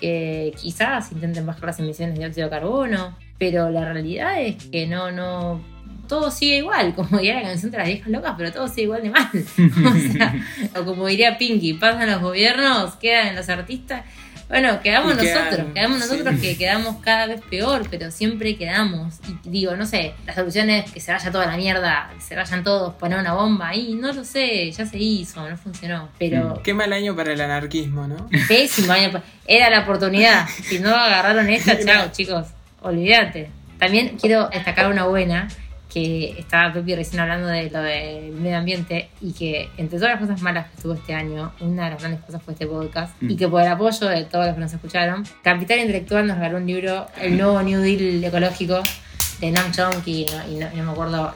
Que 0.00 0.54
quizás 0.60 1.12
intenten 1.12 1.46
bajar 1.46 1.64
las 1.66 1.78
emisiones 1.78 2.14
de 2.14 2.20
dióxido 2.20 2.46
de 2.46 2.50
carbono. 2.50 3.16
Pero 3.38 3.70
la 3.70 3.92
realidad 3.92 4.40
es 4.40 4.56
que 4.66 4.86
no, 4.86 5.10
no, 5.10 5.60
todo 6.12 6.30
sigue 6.30 6.58
igual, 6.58 6.94
como 6.94 7.16
diría 7.16 7.36
la 7.36 7.42
canción 7.42 7.70
de 7.70 7.78
las 7.78 7.86
viejas 7.86 8.08
locas, 8.08 8.34
pero 8.36 8.52
todo 8.52 8.68
sigue 8.68 8.82
igual 8.82 9.02
de 9.02 9.08
mal. 9.08 9.30
o, 9.32 10.12
sea, 10.12 10.34
o 10.78 10.84
como 10.84 11.06
diría 11.06 11.38
Pinky, 11.38 11.72
pasan 11.72 12.10
los 12.10 12.20
gobiernos, 12.20 12.96
quedan 12.96 13.34
los 13.34 13.48
artistas. 13.48 14.04
Bueno, 14.46 14.82
quedamos 14.82 15.16
nosotros, 15.16 15.68
quedamos 15.72 16.02
sí. 16.02 16.10
nosotros 16.10 16.38
que 16.38 16.58
quedamos 16.58 16.96
cada 16.96 17.26
vez 17.26 17.40
peor, 17.48 17.86
pero 17.90 18.10
siempre 18.10 18.56
quedamos. 18.56 19.20
Y 19.26 19.48
digo, 19.48 19.74
no 19.74 19.86
sé, 19.86 20.12
la 20.26 20.34
solución 20.34 20.68
es 20.68 20.90
que 20.90 21.00
se 21.00 21.10
vaya 21.10 21.32
toda 21.32 21.46
la 21.46 21.56
mierda, 21.56 22.10
que 22.14 22.20
se 22.20 22.36
vayan 22.36 22.62
todos, 22.62 22.92
poner 22.96 23.18
una 23.18 23.32
bomba 23.32 23.68
ahí, 23.68 23.94
no 23.94 24.12
lo 24.12 24.22
sé, 24.22 24.70
ya 24.70 24.84
se 24.84 24.98
hizo, 24.98 25.48
no 25.48 25.56
funcionó. 25.56 26.10
Pero 26.18 26.60
Qué 26.62 26.74
mal 26.74 26.92
año 26.92 27.16
para 27.16 27.32
el 27.32 27.40
anarquismo, 27.40 28.06
¿no? 28.06 28.28
Pésimo 28.46 28.92
año. 28.92 29.22
Era 29.46 29.70
la 29.70 29.80
oportunidad. 29.80 30.46
Si 30.46 30.78
no 30.78 30.94
agarraron 30.94 31.48
esta, 31.48 31.78
chao, 31.82 32.12
chicos. 32.12 32.48
Olvídate. 32.82 33.48
También 33.78 34.18
quiero 34.20 34.50
destacar 34.50 34.90
una 34.90 35.06
buena, 35.06 35.48
que 35.92 36.36
estaba 36.38 36.72
Pepi 36.72 36.94
recién 36.94 37.20
hablando 37.20 37.48
de 37.48 37.70
lo 37.70 37.80
del 37.82 38.32
medio 38.32 38.58
ambiente 38.58 39.10
y 39.20 39.32
que 39.32 39.68
entre 39.76 39.98
todas 39.98 40.12
las 40.14 40.20
cosas 40.20 40.40
malas 40.42 40.66
que 40.70 40.82
tuvo 40.82 40.94
este 40.94 41.14
año, 41.14 41.52
una 41.60 41.84
de 41.84 41.90
las 41.90 42.00
grandes 42.00 42.20
cosas 42.22 42.42
fue 42.42 42.54
este 42.54 42.66
podcast 42.66 43.14
Mm. 43.20 43.30
y 43.30 43.36
que 43.36 43.48
por 43.48 43.60
el 43.62 43.68
apoyo 43.68 44.06
de 44.08 44.24
todos 44.24 44.46
los 44.46 44.54
que 44.54 44.60
nos 44.60 44.72
escucharon, 44.72 45.24
Capital 45.42 45.78
Intelectual 45.80 46.26
nos 46.26 46.36
regaló 46.38 46.58
un 46.58 46.66
libro, 46.66 47.06
El 47.20 47.36
Nuevo 47.36 47.60
New 47.62 47.80
Deal 47.80 48.24
Ecológico, 48.24 48.80
de 49.40 49.50
Nam 49.50 49.70
Chomsky, 49.72 50.22
y 50.22 50.26
no, 50.26 50.48
y 50.48 50.54
no- 50.60 50.70
no 50.76 50.84
me 50.84 50.90
acuerdo 50.92 51.34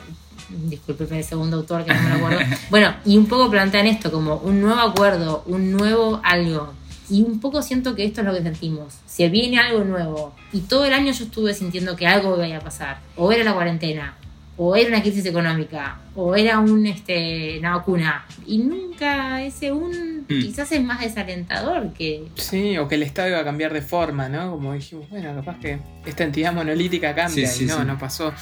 disculpe 0.48 1.04
el 1.18 1.24
segundo 1.24 1.56
autor 1.56 1.84
que 1.84 1.92
no 1.92 2.00
me 2.02 2.08
lo 2.10 2.14
acuerdo. 2.16 2.38
Bueno, 2.70 2.94
y 3.04 3.16
un 3.16 3.26
poco 3.26 3.50
plantean 3.50 3.86
esto 3.86 4.12
como 4.12 4.36
un 4.36 4.60
nuevo 4.60 4.80
acuerdo, 4.80 5.42
un 5.46 5.72
nuevo 5.72 6.20
algo. 6.22 6.72
Y 7.10 7.22
un 7.22 7.40
poco 7.40 7.62
siento 7.62 7.94
que 7.94 8.04
esto 8.04 8.20
es 8.20 8.26
lo 8.26 8.32
que 8.32 8.42
sentimos. 8.42 8.94
Se 9.06 9.28
viene 9.28 9.58
algo 9.60 9.84
nuevo. 9.84 10.34
Y 10.52 10.60
todo 10.60 10.84
el 10.84 10.92
año 10.92 11.12
yo 11.12 11.24
estuve 11.24 11.54
sintiendo 11.54 11.94
que 11.96 12.06
algo 12.06 12.42
iba 12.44 12.56
a 12.58 12.60
pasar. 12.60 12.98
O 13.16 13.30
era 13.32 13.44
la 13.44 13.54
cuarentena, 13.54 14.16
o 14.58 14.74
era 14.76 14.88
una 14.88 15.02
crisis 15.02 15.26
económica, 15.26 15.98
o 16.14 16.34
era 16.34 16.58
un, 16.58 16.86
este, 16.86 17.58
una 17.58 17.76
vacuna. 17.76 18.24
Y 18.46 18.58
nunca 18.58 19.42
ese 19.42 19.72
un 19.72 20.16
Mm. 20.28 20.40
quizás 20.40 20.72
es 20.72 20.82
más 20.82 21.00
desalentador 21.00 21.92
que... 21.92 22.24
Sí, 22.34 22.76
o 22.78 22.88
que 22.88 22.96
el 22.96 23.04
Estado 23.04 23.28
iba 23.28 23.38
a 23.38 23.44
cambiar 23.44 23.72
de 23.72 23.80
forma, 23.82 24.28
¿no? 24.28 24.50
Como 24.50 24.72
dijimos, 24.72 25.08
bueno, 25.08 25.32
capaz 25.36 25.60
que 25.60 25.78
esta 26.04 26.24
entidad 26.24 26.52
monolítica 26.52 27.14
cambia 27.14 27.46
Sí, 27.46 27.58
sí, 27.58 27.64
y 27.64 27.66
no, 27.68 27.78
sí. 27.78 27.84
no 27.86 27.96
pasó. 27.96 28.32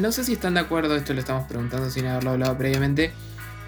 No 0.00 0.10
sé 0.10 0.24
si 0.24 0.32
están 0.32 0.54
de 0.54 0.60
acuerdo, 0.60 0.96
esto 0.96 1.12
lo 1.14 1.20
estamos 1.20 1.44
preguntando 1.46 1.88
sin 1.88 2.06
haberlo 2.06 2.32
hablado 2.32 2.58
previamente. 2.58 3.12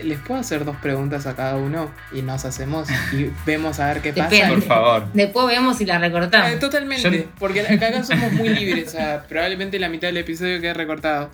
¿Les 0.03 0.19
puedo 0.19 0.41
hacer 0.41 0.65
dos 0.65 0.75
preguntas 0.79 1.25
a 1.27 1.37
cada 1.37 1.57
uno 1.57 1.89
y 2.13 2.21
nos 2.23 2.45
hacemos 2.45 2.89
y 3.13 3.31
vemos 3.47 3.79
a 3.79 3.87
ver 3.95 4.03
qué 4.03 4.13
pasa? 4.13 4.29
Depende. 4.31 4.55
Por 4.57 4.63
favor. 4.65 5.07
Después 5.15 5.47
vemos 5.47 5.79
si 5.79 5.87
la 5.87 5.99
recortamos. 5.99 6.51
Eh, 6.51 6.57
totalmente, 6.57 7.11
Yo- 7.19 7.25
porque 7.39 7.61
acá, 7.61 7.87
acá 7.87 8.03
somos 8.03 8.33
muy 8.33 8.49
libres, 8.49 8.89
o 8.89 8.91
sea, 8.91 9.25
probablemente 9.29 9.79
la 9.79 9.89
mitad 9.89 10.09
del 10.09 10.17
episodio 10.17 10.61
quede 10.61 10.75
recortado. 10.75 11.31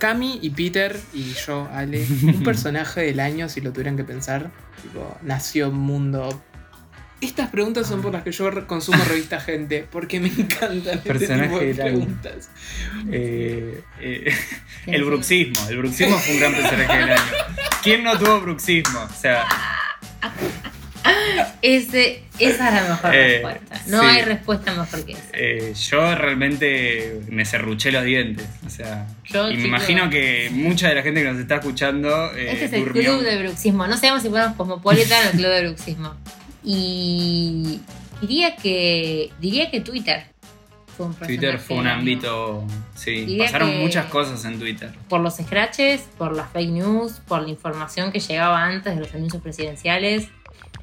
Cami 0.00 0.40
y 0.42 0.50
Peter 0.50 0.98
y 1.12 1.34
yo, 1.34 1.68
Ale, 1.72 2.04
un 2.24 2.42
personaje 2.44 3.02
del 3.02 3.20
año 3.20 3.48
si 3.48 3.60
lo 3.60 3.72
tuvieran 3.72 3.96
que 3.96 4.02
pensar, 4.02 4.50
tipo, 4.82 5.16
nació 5.22 5.70
mundo. 5.70 6.42
Estas 7.20 7.50
preguntas 7.50 7.86
son 7.86 8.00
por 8.00 8.14
las 8.14 8.22
que 8.22 8.32
yo 8.32 8.66
consumo 8.66 9.04
revista 9.04 9.38
gente, 9.40 9.86
porque 9.88 10.18
me 10.18 10.28
encantan 10.28 10.98
este 10.98 11.08
Personaje 11.08 11.48
tipo 11.48 11.60
de 11.60 11.66
del 11.66 11.80
año. 11.82 11.96
preguntas. 11.98 12.50
Eh, 13.12 13.82
eh, 14.00 14.34
el 14.86 15.04
bruxismo. 15.04 15.68
El 15.68 15.76
bruxismo 15.76 16.16
fue 16.18 16.34
un 16.34 16.40
gran 16.40 16.54
personaje 16.54 16.98
del 16.98 17.10
año. 17.10 17.32
¿Quién 17.82 18.02
no 18.02 18.18
tuvo 18.18 18.40
bruxismo? 18.40 19.00
O 19.00 19.20
sea, 19.20 19.44
Ese, 21.62 22.22
esa 22.38 22.68
es 22.68 22.74
la 22.74 22.88
mejor 22.94 23.14
Eh, 23.14 23.42
respuesta. 23.42 23.80
No 23.86 24.00
sí. 24.00 24.06
hay 24.06 24.22
respuesta 24.22 24.72
mejor 24.74 25.04
que 25.04 25.12
esa. 25.12 25.22
eh, 25.34 25.74
yo 25.90 26.14
realmente 26.14 27.20
me 27.28 27.44
serruché 27.44 27.92
los 27.92 28.04
dientes. 28.04 28.46
O 28.66 28.70
sea, 28.70 29.06
Yo, 29.24 29.50
y 29.50 29.56
me 29.56 29.68
imagino 29.68 30.08
que 30.10 30.48
mucha 30.52 30.88
de 30.88 30.94
la 30.94 31.02
gente 31.02 31.22
que 31.22 31.30
nos 31.30 31.38
está 31.38 31.56
escuchando 31.56 32.32
eh, 32.34 32.52
Este 32.52 32.64
es 32.66 32.72
el 32.72 32.84
durmió. 32.84 33.02
club 33.18 33.22
de 33.24 33.42
bruxismo. 33.42 33.86
No 33.86 33.96
sabemos 33.96 34.22
si 34.22 34.28
ponemos 34.30 34.56
Cosmopolitan 34.56 35.26
o 35.26 35.30
el 35.30 35.36
club 35.36 35.50
de 35.50 35.66
bruxismo. 35.68 36.14
Y 36.64 37.80
diría 38.20 38.56
que 38.56 39.30
diría 39.40 39.70
que 39.70 39.80
Twitter 39.80 40.24
fue 40.96 41.06
un 41.06 41.14
Twitter 41.14 41.58
fue 41.58 41.76
un 41.78 41.86
ámbito. 41.86 42.66
Sí, 42.94 43.24
Diría 43.24 43.46
pasaron 43.46 43.78
muchas 43.78 44.06
cosas 44.06 44.44
en 44.44 44.58
Twitter. 44.58 44.90
Por 45.08 45.20
los 45.20 45.36
scratches, 45.36 46.02
por 46.18 46.34
las 46.36 46.50
fake 46.52 46.70
news, 46.70 47.20
por 47.26 47.42
la 47.42 47.48
información 47.48 48.12
que 48.12 48.20
llegaba 48.20 48.62
antes 48.64 48.94
de 48.94 49.00
los 49.00 49.14
anuncios 49.14 49.42
presidenciales, 49.42 50.28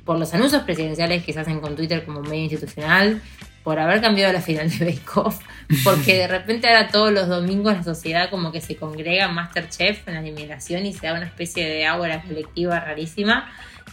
por 0.07 0.17
los 0.17 0.33
anuncios 0.33 0.63
presidenciales 0.63 1.23
que 1.23 1.33
se 1.33 1.39
hacen 1.41 1.59
con 1.59 1.75
Twitter 1.75 2.03
como 2.03 2.21
medio 2.23 2.41
institucional, 2.45 3.21
por 3.63 3.77
haber 3.79 3.99
cambiado 4.01 4.31
la 4.33 4.41
final 4.41 4.69
de 4.69 4.85
Bake 4.85 5.01
Off, 5.15 5.39
porque 5.83 6.15
de 6.19 6.27
repente 6.29 6.67
ahora 6.67 6.87
todos 6.87 7.11
los 7.11 7.27
domingos 7.27 7.73
la 7.75 7.83
sociedad 7.83 8.29
como 8.29 8.51
que 8.53 8.61
se 8.61 8.77
congrega 8.77 9.27
Masterchef 9.27 10.07
en 10.07 10.13
la 10.15 10.21
eliminación 10.21 10.85
y 10.85 10.93
se 10.93 11.05
da 11.07 11.13
una 11.13 11.25
especie 11.25 11.67
de 11.69 11.85
aura 11.85 12.21
colectiva 12.23 12.79
rarísima, 12.79 13.51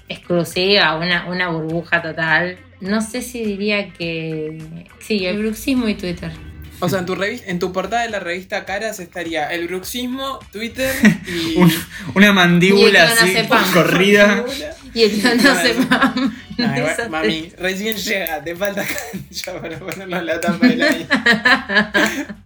exclusiva, 0.08 0.96
una, 0.96 1.26
una 1.26 1.48
burbuja 1.48 2.00
total. 2.02 2.56
No 2.80 3.00
sé 3.00 3.20
si 3.22 3.44
diría 3.44 3.90
que... 3.92 4.58
Sí, 5.00 5.26
el 5.26 5.38
bruxismo 5.38 5.88
y 5.88 5.94
Twitter. 5.94 6.30
O 6.80 6.88
sea, 6.88 6.98
en 7.00 7.06
tu, 7.06 7.14
revis- 7.16 7.42
en 7.46 7.58
tu 7.58 7.72
portada 7.72 8.02
de 8.02 8.10
la 8.10 8.20
revista 8.20 8.64
Caras 8.64 9.00
estaría 9.00 9.46
el 9.52 9.66
bruxismo, 9.68 10.38
Twitter 10.52 10.92
y. 11.26 11.56
Un- 11.56 11.72
una 12.14 12.32
mandíbula 12.32 12.98
Y 12.98 13.32
así, 13.34 13.36
corrida. 13.72 14.44
Y 14.94 15.02
el 15.02 15.20
que 15.22 15.34
no 15.34 15.42
Claro. 15.42 15.60
sepa... 15.62 16.14
Ay, 16.56 16.80
bueno, 16.82 17.08
mami, 17.10 17.52
recién 17.58 17.96
llega, 17.96 18.42
te 18.44 18.54
falta 18.54 18.84
cancha 18.84 19.60
para 19.60 19.76
ponerlo 19.76 20.18
en 20.18 20.26
la 20.26 20.40
tapa 20.40 20.68
del 20.68 20.82
aire. 20.82 21.06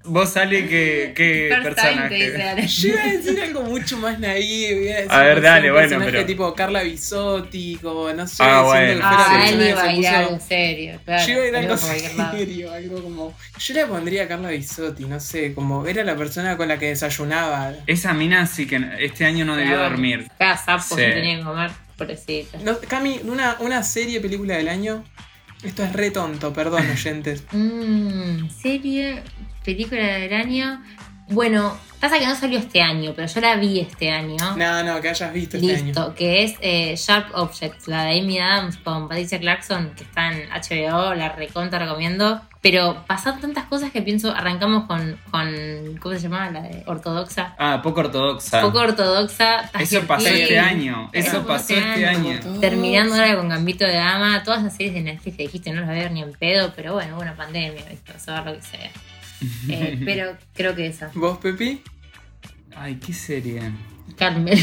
Vos 0.04 0.30
sale 0.30 0.66
que, 0.66 1.12
qué 1.14 1.50
First 1.50 1.62
personaje. 1.76 2.66
Yo 2.66 2.88
iba 2.88 3.02
a 3.02 3.06
decir 3.06 3.40
algo 3.42 3.62
mucho 3.64 3.98
más 3.98 4.18
naive. 4.18 4.82
iba 4.86 4.94
decir, 4.96 5.12
A 5.12 5.22
ver, 5.24 5.42
dale, 5.42 5.68
un 5.68 5.74
bueno, 5.74 5.88
personaje 5.88 6.10
pero- 6.12 6.26
tipo 6.26 6.54
Carla 6.54 6.82
Bisotti, 6.84 7.78
como 7.82 8.10
no 8.12 8.26
sé, 8.26 8.42
Ah, 8.42 8.62
bueno. 8.62 8.94
que 8.94 9.00
Ah, 9.02 9.46
él 9.46 9.58
que 9.58 9.68
iba 9.68 9.82
a 9.82 9.84
se 9.84 9.92
ir 9.96 10.06
a 10.06 10.10
puso- 10.10 10.16
algo 10.28 10.40
serio, 10.48 11.00
claro. 11.04 11.26
Yo 11.26 11.32
iba 11.34 11.42
a 11.42 11.48
ir 11.48 11.54
a 11.54 11.58
algo 11.58 11.76
serio, 11.76 12.72
algo 12.72 13.02
como. 13.02 13.34
Yo 13.58 13.74
le 13.74 13.86
pondría 13.86 14.22
a 14.24 14.28
Carla 14.28 14.48
Bisotti, 14.48 15.04
no 15.04 15.20
sé, 15.20 15.52
como 15.52 15.86
era 15.86 16.02
la 16.04 16.16
persona 16.16 16.56
con 16.56 16.68
la 16.68 16.78
que 16.78 16.86
desayunaba. 16.86 17.72
Esa 17.86 18.14
mina 18.14 18.46
sí 18.46 18.66
que 18.66 18.80
este 19.00 19.26
año 19.26 19.44
no 19.44 19.54
debió 19.54 19.78
dormir. 19.78 20.28
Cada 20.38 20.56
sapo 20.56 20.96
Sí. 20.96 21.02
que 21.02 21.12
tenía 21.12 21.36
que 21.38 21.44
comer, 21.44 21.70
No, 22.62 22.78
Cami, 22.78 23.20
una, 23.24 23.56
una 23.60 23.82
serie, 23.82 24.20
película 24.20 24.56
del 24.56 24.68
año. 24.68 25.04
Esto 25.62 25.82
es 25.82 25.92
re 25.92 26.10
tonto, 26.10 26.52
perdón, 26.52 26.88
oyentes. 26.92 27.44
Mmm, 27.52 28.48
serie, 28.48 29.22
película 29.64 30.04
del 30.18 30.32
año. 30.32 30.82
Bueno, 31.30 31.78
Pasa 32.00 32.20
que 32.20 32.26
no 32.26 32.34
salió 32.36 32.60
este 32.60 32.80
año, 32.80 33.12
pero 33.14 33.26
yo 33.26 33.40
la 33.40 33.56
vi 33.56 33.80
este 33.80 34.10
año. 34.10 34.56
No, 34.56 34.84
no, 34.84 35.00
que 35.00 35.08
hayas 35.08 35.32
visto 35.32 35.56
este 35.56 35.82
Listo, 35.82 36.02
año. 36.04 36.14
que 36.14 36.44
es 36.44 36.54
eh, 36.60 36.94
Sharp 36.96 37.34
Objects, 37.34 37.88
la 37.88 38.04
de 38.04 38.20
Amy 38.20 38.38
Adams 38.38 38.76
con 38.76 39.08
Patricia 39.08 39.40
Clarkson, 39.40 39.94
que 39.96 40.04
está 40.04 40.32
en 40.32 40.48
HBO, 40.48 41.14
la 41.14 41.30
recontra 41.30 41.80
recomiendo. 41.80 42.40
Pero 42.60 43.04
pasan 43.06 43.40
tantas 43.40 43.64
cosas 43.64 43.90
que 43.90 44.02
pienso, 44.02 44.32
arrancamos 44.32 44.84
con, 44.86 45.18
con 45.30 45.96
¿cómo 46.00 46.14
se 46.14 46.20
llamaba? 46.20 46.50
La 46.50 46.62
de 46.62 46.84
ortodoxa. 46.86 47.54
Ah, 47.58 47.80
poco 47.82 48.00
ortodoxa. 48.00 48.60
Poco 48.60 48.78
ortodoxa. 48.78 49.70
Eso 49.80 50.02
pasó 50.02 50.28
este 50.28 50.58
año. 50.58 51.10
Eso 51.12 51.44
pasó 51.46 51.74
este 51.74 52.06
año. 52.06 52.38
Terminando 52.60 53.14
ahora 53.16 53.36
con 53.36 53.48
Gambito 53.48 53.84
de 53.84 53.94
Dama, 53.94 54.44
todas 54.44 54.62
las 54.62 54.76
series 54.76 54.94
de 54.94 55.00
Netflix 55.00 55.36
que 55.36 55.42
dijiste 55.44 55.72
no 55.72 55.80
las 55.80 55.88
voy 55.88 55.98
a 55.98 56.02
ver 56.02 56.12
ni 56.12 56.22
en 56.22 56.32
pedo, 56.32 56.72
pero 56.76 56.94
bueno, 56.94 57.16
hubo 57.16 57.22
una 57.22 57.34
pandemia, 57.34 57.82
¿viste? 57.90 58.12
Vas 58.12 58.28
a 58.28 58.42
ver 58.42 58.54
lo 58.54 58.60
que 58.60 58.66
sea. 58.66 58.90
Eh, 59.68 59.98
pero 60.04 60.36
creo 60.54 60.74
que 60.74 60.86
esa. 60.86 61.10
¿Vos, 61.14 61.38
Pepi? 61.38 61.80
Ay, 62.76 62.96
qué 63.04 63.12
serie. 63.12 63.60
Carmel. 64.16 64.58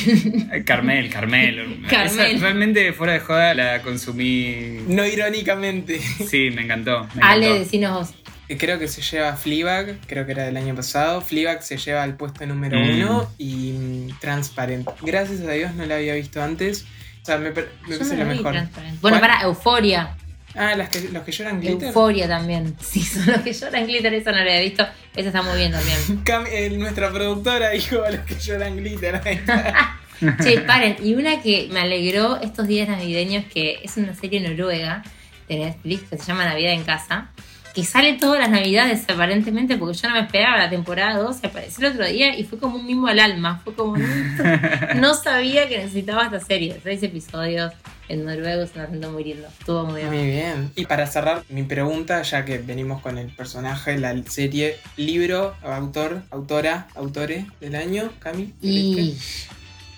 Ay, 0.52 0.64
Carmel, 0.64 1.10
Carmel. 1.10 1.86
Carmel. 1.90 2.06
Esa, 2.36 2.40
realmente 2.42 2.92
fuera 2.94 3.14
de 3.14 3.20
joda 3.20 3.54
la 3.54 3.82
consumí. 3.82 4.80
No 4.88 5.06
irónicamente. 5.06 6.00
Sí, 6.00 6.50
me 6.54 6.64
encantó. 6.64 7.08
me 7.16 7.22
Ale, 7.22 7.60
decinos 7.60 8.10
vos. 8.12 8.16
Creo 8.60 8.78
que 8.78 8.88
se 8.88 9.02
lleva 9.02 9.36
Fleabag, 9.36 9.98
creo 10.08 10.26
que 10.28 10.34
era 10.34 10.44
del 10.44 10.56
año 10.58 10.76
pasado. 10.76 11.22
Fleabag 11.22 11.64
se 11.64 11.78
lleva 11.78 12.04
al 12.04 12.16
puesto 12.16 12.46
número 12.46 12.78
Mm. 12.80 12.90
uno 13.02 13.32
y 13.40 13.72
mm, 13.72 14.20
Transparent. 14.20 14.88
Gracias 15.02 15.42
a 15.42 15.52
Dios 15.52 15.74
no 15.74 15.86
la 15.86 15.96
había 15.96 16.14
visto 16.16 16.44
antes. 16.44 16.86
O 17.24 17.26
sea, 17.26 17.38
me, 17.40 17.50
me 17.50 17.56
Yo 17.56 17.64
parece 17.88 18.04
no 18.04 18.12
lo 18.12 18.18
la 18.18 18.24
vi, 18.32 18.38
mejor. 18.38 18.52
Transparent. 18.54 19.02
Bueno, 19.02 19.18
¿Cuál? 19.20 19.32
para 19.32 19.42
Euforia. 19.46 20.16
Ah, 20.56 20.76
las 20.76 20.90
que, 20.90 21.02
los 21.10 21.24
que 21.24 21.32
lloran 21.32 21.60
glitter. 21.60 21.88
Euforia 21.90 22.28
también. 22.28 22.76
Sí, 22.82 23.02
son 23.02 23.26
los 23.28 23.42
que 23.42 23.54
lloran 23.54 23.86
glitter, 23.88 24.14
esa 24.14 24.32
no 24.32 24.38
la 24.38 24.44
había 24.44 24.62
visto. 24.62 24.88
Esa 25.16 25.28
está 25.30 25.42
muy 25.42 25.58
bien 25.58 25.72
también. 25.72 25.98
Cam- 26.24 26.48
eh, 26.50 26.70
nuestra 26.72 27.12
productora 27.12 27.70
dijo 27.72 27.98
los 27.98 28.20
que 28.26 28.36
lloran 28.40 28.78
glitter. 28.78 29.22
Che, 30.42 30.62
paren. 30.62 30.96
Y 31.04 31.14
una 31.16 31.42
que 31.42 31.68
me 31.72 31.82
alegró 31.82 32.38
estos 32.42 32.68
días 32.68 32.88
navideños, 32.88 33.44
que 33.54 33.80
es 33.84 33.98
una 33.98 34.16
serie 34.16 34.40
noruega 34.40 35.04
de 35.50 35.58
Netflix 35.58 36.10
que 36.10 36.18
se 36.18 36.24
llama 36.26 36.46
Navidad 36.46 36.72
en 36.72 36.84
Casa, 36.84 37.32
que 37.76 37.84
sale 37.84 38.14
todas 38.14 38.40
las 38.40 38.50
navidades 38.50 39.04
aparentemente, 39.10 39.76
porque 39.76 39.98
yo 39.98 40.08
no 40.08 40.16
me 40.16 40.22
esperaba 40.22 40.58
la 40.58 40.70
temporada 40.70 41.20
2, 41.20 41.36
se 41.36 41.48
apareció 41.48 41.86
el 41.86 41.94
otro 41.94 42.08
día 42.08 42.40
y 42.40 42.46
fue 42.46 42.58
como 42.58 42.78
un 42.78 42.86
mimo 42.86 43.08
al 43.08 43.20
alma. 43.20 43.60
Fue 43.66 43.76
como, 43.76 43.98
no, 43.98 44.06
no 44.96 45.14
sabía 45.14 45.68
que 45.68 45.80
necesitaba 45.80 46.24
esta 46.24 46.40
serie. 46.40 46.80
Seis 46.82 47.04
episodios 47.04 47.74
en 48.08 48.24
noruego, 48.24 48.64
es 48.64 48.72
un 48.76 48.82
acento 48.82 49.12
muy 49.12 49.26
lindo. 49.26 49.50
Estuvo 49.60 49.84
muy 49.86 50.02
bien. 50.02 50.14
Muy 50.14 50.26
bien. 50.26 50.72
Y 50.78 50.86
para 50.86 51.06
cerrar 51.06 51.44
mi 51.50 51.64
pregunta, 51.64 52.22
ya 52.22 52.46
que 52.46 52.60
venimos 52.60 53.02
con 53.02 53.18
el 53.18 53.28
personaje, 53.28 54.00
la 54.00 54.16
serie, 54.24 54.78
libro, 54.96 55.54
autor, 55.62 56.22
autora, 56.32 56.88
autore 56.96 57.46
del 57.60 57.76
año, 57.76 58.10
Cami. 58.20 58.54
Y 58.62 59.18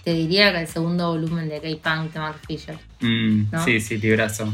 te 0.03 0.13
diría 0.13 0.51
que 0.51 0.61
el 0.61 0.67
segundo 0.67 1.09
volumen 1.09 1.47
de 1.47 1.59
K-Punk 1.59 2.13
de 2.13 2.19
Mark 2.19 2.39
Fisher. 2.47 2.79
Mm, 3.01 3.51
¿No? 3.51 3.63
Sí, 3.63 3.79
sí, 3.81 3.97
librazo. 3.97 4.51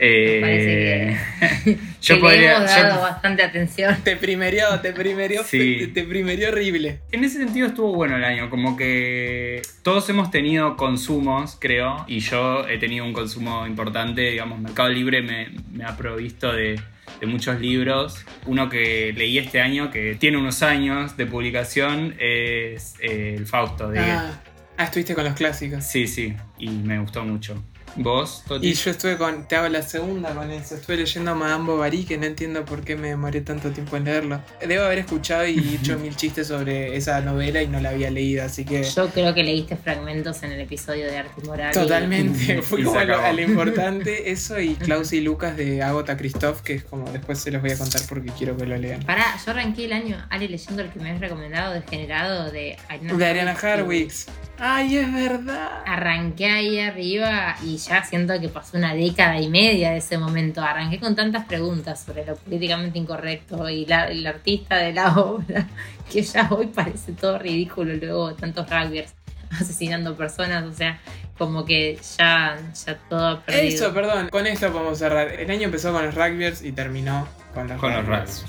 Me 0.00 0.06
Eh, 0.06 1.16
parece 1.60 1.78
yo 2.02 2.14
que 2.14 2.20
podría. 2.20 2.40
le 2.40 2.56
hemos 2.56 2.70
dado 2.70 2.94
yo- 2.96 3.00
bastante 3.02 3.42
atención. 3.42 3.96
Te 4.02 4.16
primerió, 4.16 4.80
te 4.80 4.92
primerió, 4.94 5.44
Sí. 5.44 5.76
te, 5.80 5.86
te 5.88 6.04
primerió 6.04 6.48
horrible. 6.48 7.00
En 7.12 7.22
ese 7.24 7.36
sentido 7.38 7.66
estuvo 7.66 7.92
bueno 7.94 8.16
el 8.16 8.24
año, 8.24 8.48
como 8.48 8.76
que 8.78 9.60
todos 9.82 10.08
hemos 10.08 10.30
tenido 10.30 10.76
consumos, 10.76 11.58
creo, 11.60 12.04
y 12.08 12.20
yo 12.20 12.66
he 12.66 12.78
tenido 12.78 13.04
un 13.04 13.12
consumo 13.12 13.66
importante, 13.66 14.22
digamos, 14.30 14.58
Mercado 14.58 14.88
Libre 14.88 15.20
me, 15.22 15.48
me 15.70 15.84
ha 15.84 15.96
provisto 15.98 16.50
de, 16.50 16.80
de 17.20 17.26
muchos 17.26 17.60
libros. 17.60 18.24
Uno 18.46 18.70
que 18.70 19.12
leí 19.14 19.36
este 19.38 19.60
año, 19.60 19.90
que 19.90 20.14
tiene 20.14 20.38
unos 20.38 20.62
años 20.62 21.18
de 21.18 21.26
publicación, 21.26 22.14
es 22.18 22.94
eh, 23.00 23.34
El 23.36 23.44
Fausto 23.46 23.90
de... 23.90 23.98
Ah, 23.98 24.40
ah, 24.78 24.84
estuviste 24.84 25.14
con 25.14 25.24
los 25.24 25.34
clásicos. 25.34 25.84
Sí, 25.84 26.06
sí, 26.06 26.34
y 26.58 26.70
me 26.70 26.98
gustó 27.00 27.22
mucho. 27.22 27.62
¿Vos, 27.96 28.42
Toti? 28.46 28.68
Y 28.68 28.72
yo 28.74 28.90
estuve 28.90 29.16
con, 29.16 29.46
te 29.48 29.56
hago 29.56 29.68
la 29.68 29.82
segunda 29.82 30.30
con 30.34 30.50
eso, 30.50 30.76
estuve 30.76 30.96
leyendo 30.98 31.34
Madame 31.34 31.64
Bovary, 31.66 32.04
que 32.04 32.16
no 32.18 32.26
entiendo 32.26 32.64
por 32.64 32.82
qué 32.82 32.96
me 32.96 33.08
demoré 33.08 33.40
tanto 33.40 33.70
tiempo 33.70 33.96
en 33.96 34.04
leerlo. 34.04 34.40
Debo 34.66 34.84
haber 34.84 35.00
escuchado 35.00 35.46
y 35.46 35.54
dicho 35.58 35.98
mil 36.02 36.14
chistes 36.16 36.46
sobre 36.48 36.96
esa 36.96 37.20
novela 37.20 37.62
y 37.62 37.66
no 37.66 37.80
la 37.80 37.90
había 37.90 38.10
leído, 38.10 38.44
así 38.44 38.64
que... 38.64 38.82
Yo 38.84 39.08
creo 39.10 39.34
que 39.34 39.42
leíste 39.42 39.76
fragmentos 39.76 40.42
en 40.42 40.52
el 40.52 40.60
episodio 40.60 41.06
de 41.06 41.18
Arte 41.18 41.32
y 41.42 41.46
Moral. 41.46 41.72
Totalmente, 41.74 42.54
Y- 42.58 42.62
fui 42.62 42.82
como 42.84 42.98
a 42.98 43.04
lo, 43.04 43.18
a 43.20 43.32
lo 43.32 43.40
importante 43.42 44.30
eso 44.30 44.58
y 44.60 44.74
Klaus 44.76 45.12
y 45.12 45.20
Lucas 45.20 45.56
de 45.56 45.82
Agota 45.82 46.16
Christoph, 46.16 46.60
que 46.60 46.74
es 46.74 46.84
como 46.84 47.10
después 47.10 47.38
se 47.38 47.50
los 47.50 47.60
voy 47.60 47.72
a 47.72 47.78
contar 47.78 48.00
porque 48.08 48.30
quiero 48.38 48.56
que 48.56 48.66
lo 48.66 48.76
lean. 48.76 49.02
Pará, 49.02 49.36
yo 49.44 49.50
arranqué 49.50 49.84
el 49.86 49.92
año, 49.92 50.24
Ale, 50.30 50.48
leyendo 50.48 50.82
el 50.82 50.90
que 50.90 50.98
me 51.00 51.08
habías 51.08 51.20
recomendado, 51.20 51.74
Degenerado, 51.74 52.50
de 52.50 52.76
Ariana 52.88 53.14
De 53.16 53.26
Ariana. 53.26 53.52
Harwicz. 53.60 54.26
Ay, 54.62 54.98
es 54.98 55.12
verdad. 55.12 55.82
Arranqué 55.86 56.46
ahí 56.46 56.78
arriba 56.80 57.56
y 57.64 57.78
ya 57.78 58.04
siento 58.04 58.38
que 58.38 58.48
pasó 58.50 58.76
una 58.76 58.92
década 58.94 59.40
y 59.40 59.48
media 59.48 59.92
de 59.92 59.98
ese 59.98 60.18
momento. 60.18 60.60
Arranqué 60.60 61.00
con 61.00 61.16
tantas 61.16 61.46
preguntas 61.46 62.02
sobre 62.04 62.26
lo 62.26 62.36
políticamente 62.36 62.98
incorrecto 62.98 63.68
y 63.70 63.86
la- 63.86 64.08
el 64.08 64.26
artista 64.26 64.76
de 64.76 64.92
la 64.92 65.14
obra, 65.18 65.66
que 66.12 66.22
ya 66.22 66.46
hoy 66.50 66.66
parece 66.66 67.12
todo 67.12 67.38
ridículo 67.38 67.94
luego 67.94 68.28
de 68.28 68.34
tantos 68.34 68.68
rugbyers 68.68 69.14
asesinando 69.58 70.14
personas, 70.16 70.64
o 70.64 70.72
sea, 70.72 71.00
como 71.38 71.64
que 71.64 71.98
ya, 72.18 72.56
ya 72.86 72.94
todo 73.08 73.40
perdido. 73.40 73.64
Eso, 73.86 73.94
perdón, 73.94 74.28
con 74.28 74.46
esto 74.46 74.70
podemos 74.70 74.98
cerrar. 74.98 75.28
El 75.28 75.50
año 75.50 75.62
empezó 75.62 75.90
con 75.92 76.04
los 76.04 76.14
rugbyers 76.14 76.62
y 76.62 76.72
terminó 76.72 77.26
con 77.54 77.66
los 77.66 77.80
Con 77.80 77.92
los 77.94 78.04
rugbyers. 78.04 78.44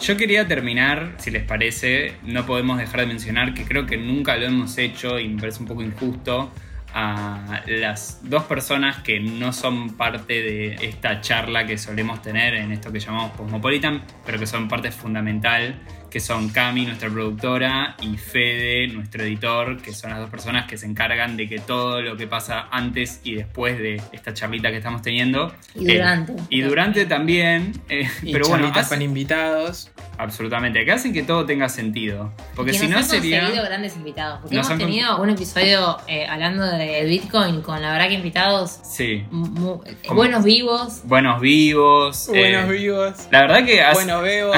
Yo 0.00 0.16
quería 0.16 0.48
terminar, 0.48 1.16
si 1.18 1.30
les 1.30 1.44
parece, 1.44 2.14
no 2.22 2.46
podemos 2.46 2.78
dejar 2.78 3.00
de 3.00 3.06
mencionar 3.06 3.52
que 3.52 3.64
creo 3.64 3.84
que 3.84 3.98
nunca 3.98 4.34
lo 4.36 4.46
hemos 4.46 4.78
hecho 4.78 5.18
y 5.18 5.28
me 5.28 5.38
parece 5.38 5.60
un 5.60 5.66
poco 5.66 5.82
injusto 5.82 6.50
a 6.94 7.62
las 7.66 8.20
dos 8.22 8.44
personas 8.44 9.02
que 9.02 9.20
no 9.20 9.52
son 9.52 9.98
parte 9.98 10.42
de 10.42 10.74
esta 10.88 11.20
charla 11.20 11.66
que 11.66 11.76
solemos 11.76 12.22
tener 12.22 12.54
en 12.54 12.72
esto 12.72 12.90
que 12.90 12.98
llamamos 12.98 13.32
Cosmopolitan, 13.32 14.02
pero 14.24 14.38
que 14.38 14.46
son 14.46 14.68
parte 14.68 14.90
fundamental, 14.90 15.78
que 16.10 16.20
son 16.20 16.48
Cami, 16.48 16.86
nuestra 16.86 17.08
productora, 17.08 17.96
y 18.02 18.16
Fede, 18.16 18.88
nuestro 18.88 19.22
editor, 19.22 19.80
que 19.80 19.92
son 19.92 20.10
las 20.10 20.18
dos 20.18 20.28
personas 20.30 20.66
que 20.66 20.76
se 20.76 20.86
encargan 20.86 21.36
de 21.36 21.48
que 21.48 21.58
todo 21.60 22.02
lo 22.02 22.16
que 22.16 22.26
pasa 22.26 22.66
antes 22.70 23.20
y 23.24 23.34
después 23.36 23.78
de 23.78 24.02
esta 24.12 24.34
charlita 24.34 24.70
que 24.70 24.78
estamos 24.78 25.02
teniendo. 25.02 25.54
Y 25.74 25.88
eh, 25.90 25.94
durante. 25.98 26.32
y 26.48 26.60
durante 26.62 27.06
también, 27.06 27.72
eh, 27.88 28.08
Y 28.22 28.32
pero 28.32 28.48
bueno, 28.48 28.64
charlitas 28.64 28.86
hace- 28.86 28.94
con 28.96 29.02
invitados. 29.02 29.90
absolutamente, 30.18 30.84
que 30.84 30.92
hacen 30.92 31.12
que 31.12 31.22
todo 31.22 31.46
tenga 31.46 31.68
sentido. 31.68 32.32
Porque 32.56 32.72
que 32.72 32.78
si 32.78 32.88
nos 32.88 33.02
no 33.02 33.06
sería... 33.06 33.40
conseguido 33.40 33.64
grandes 33.66 33.96
invitados. 33.96 34.40
Porque 34.40 34.56
hemos 34.56 34.68
con- 34.68 34.78
tenido 34.78 35.22
un 35.22 35.30
episodio 35.30 35.96
eh, 36.08 36.26
hablando 36.26 36.64
de 36.66 37.04
Bitcoin 37.04 37.62
con 37.62 37.80
la 37.80 37.92
verdad 37.92 38.08
que 38.08 38.14
invitados 38.14 38.80
Sí, 38.82 39.24
eh, 39.24 39.94
buenos 40.12 40.44
vivos. 40.44 41.02
buenos 41.04 41.40
vivos. 41.40 42.26
Buenos 42.28 42.68
eh, 42.68 42.72
vivos. 42.72 43.14
La 43.30 43.40
verdad 43.42 43.64
que 43.64 43.80
has- 43.80 43.94
Buenos 43.94 44.22
bebos. 44.30 44.56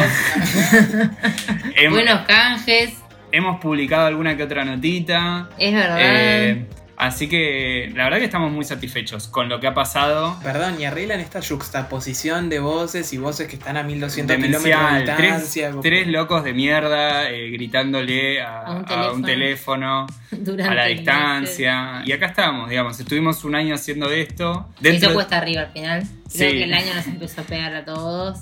Hem- 1.48 1.90
Buenos 1.90 2.20
canjes. 2.26 2.94
hemos 3.32 3.60
publicado 3.60 4.06
alguna 4.06 4.36
que 4.36 4.42
otra 4.44 4.64
notita. 4.64 5.48
Es 5.58 5.72
verdad. 5.74 5.98
eh, 6.00 6.66
así 6.98 7.28
que 7.28 7.90
la 7.96 8.04
verdad 8.04 8.18
que 8.18 8.26
estamos 8.26 8.52
muy 8.52 8.64
satisfechos 8.64 9.26
con 9.28 9.48
lo 9.48 9.58
que 9.58 9.66
ha 9.66 9.74
pasado. 9.74 10.38
Perdón, 10.42 10.80
y 10.80 10.84
arreglan 10.84 11.18
esta 11.20 11.40
juxtaposición 11.42 12.48
de 12.48 12.60
voces 12.60 13.12
y 13.12 13.18
voces 13.18 13.48
que 13.48 13.56
están 13.56 13.76
a 13.76 13.82
1200 13.82 14.36
kilómetros 14.36 14.62
de 15.06 15.12
tres, 15.16 15.52
distancia. 15.52 15.72
tres 15.82 16.06
locos 16.08 16.44
de 16.44 16.52
mierda 16.52 17.28
eh, 17.30 17.50
gritándole 17.50 18.40
a, 18.42 18.60
A 18.60 18.72
un 18.76 18.84
a 18.88 19.10
un 19.12 19.22
teléfono, 19.24 20.06
a 20.06 20.74
la 20.74 20.84
distancia. 21.32 22.02
Y 22.04 22.12
acá 22.12 22.26
estamos, 22.26 22.68
digamos, 22.70 23.00
estuvimos 23.00 23.44
un 23.44 23.54
año 23.54 23.74
haciendo 23.74 24.10
esto. 24.10 24.68
Dentro, 24.80 25.12
cuesta 25.14 25.38
arriba 25.38 25.62
al 25.62 25.72
final. 25.72 26.02
Creo 26.32 26.50
Sí. 26.50 26.56
que 26.58 26.64
el 26.64 26.72
año 26.74 26.94
nos 26.94 27.06
empezó 27.06 27.40
a 27.40 27.44
pegar 27.44 27.74
a 27.74 27.84
todos. 27.84 28.38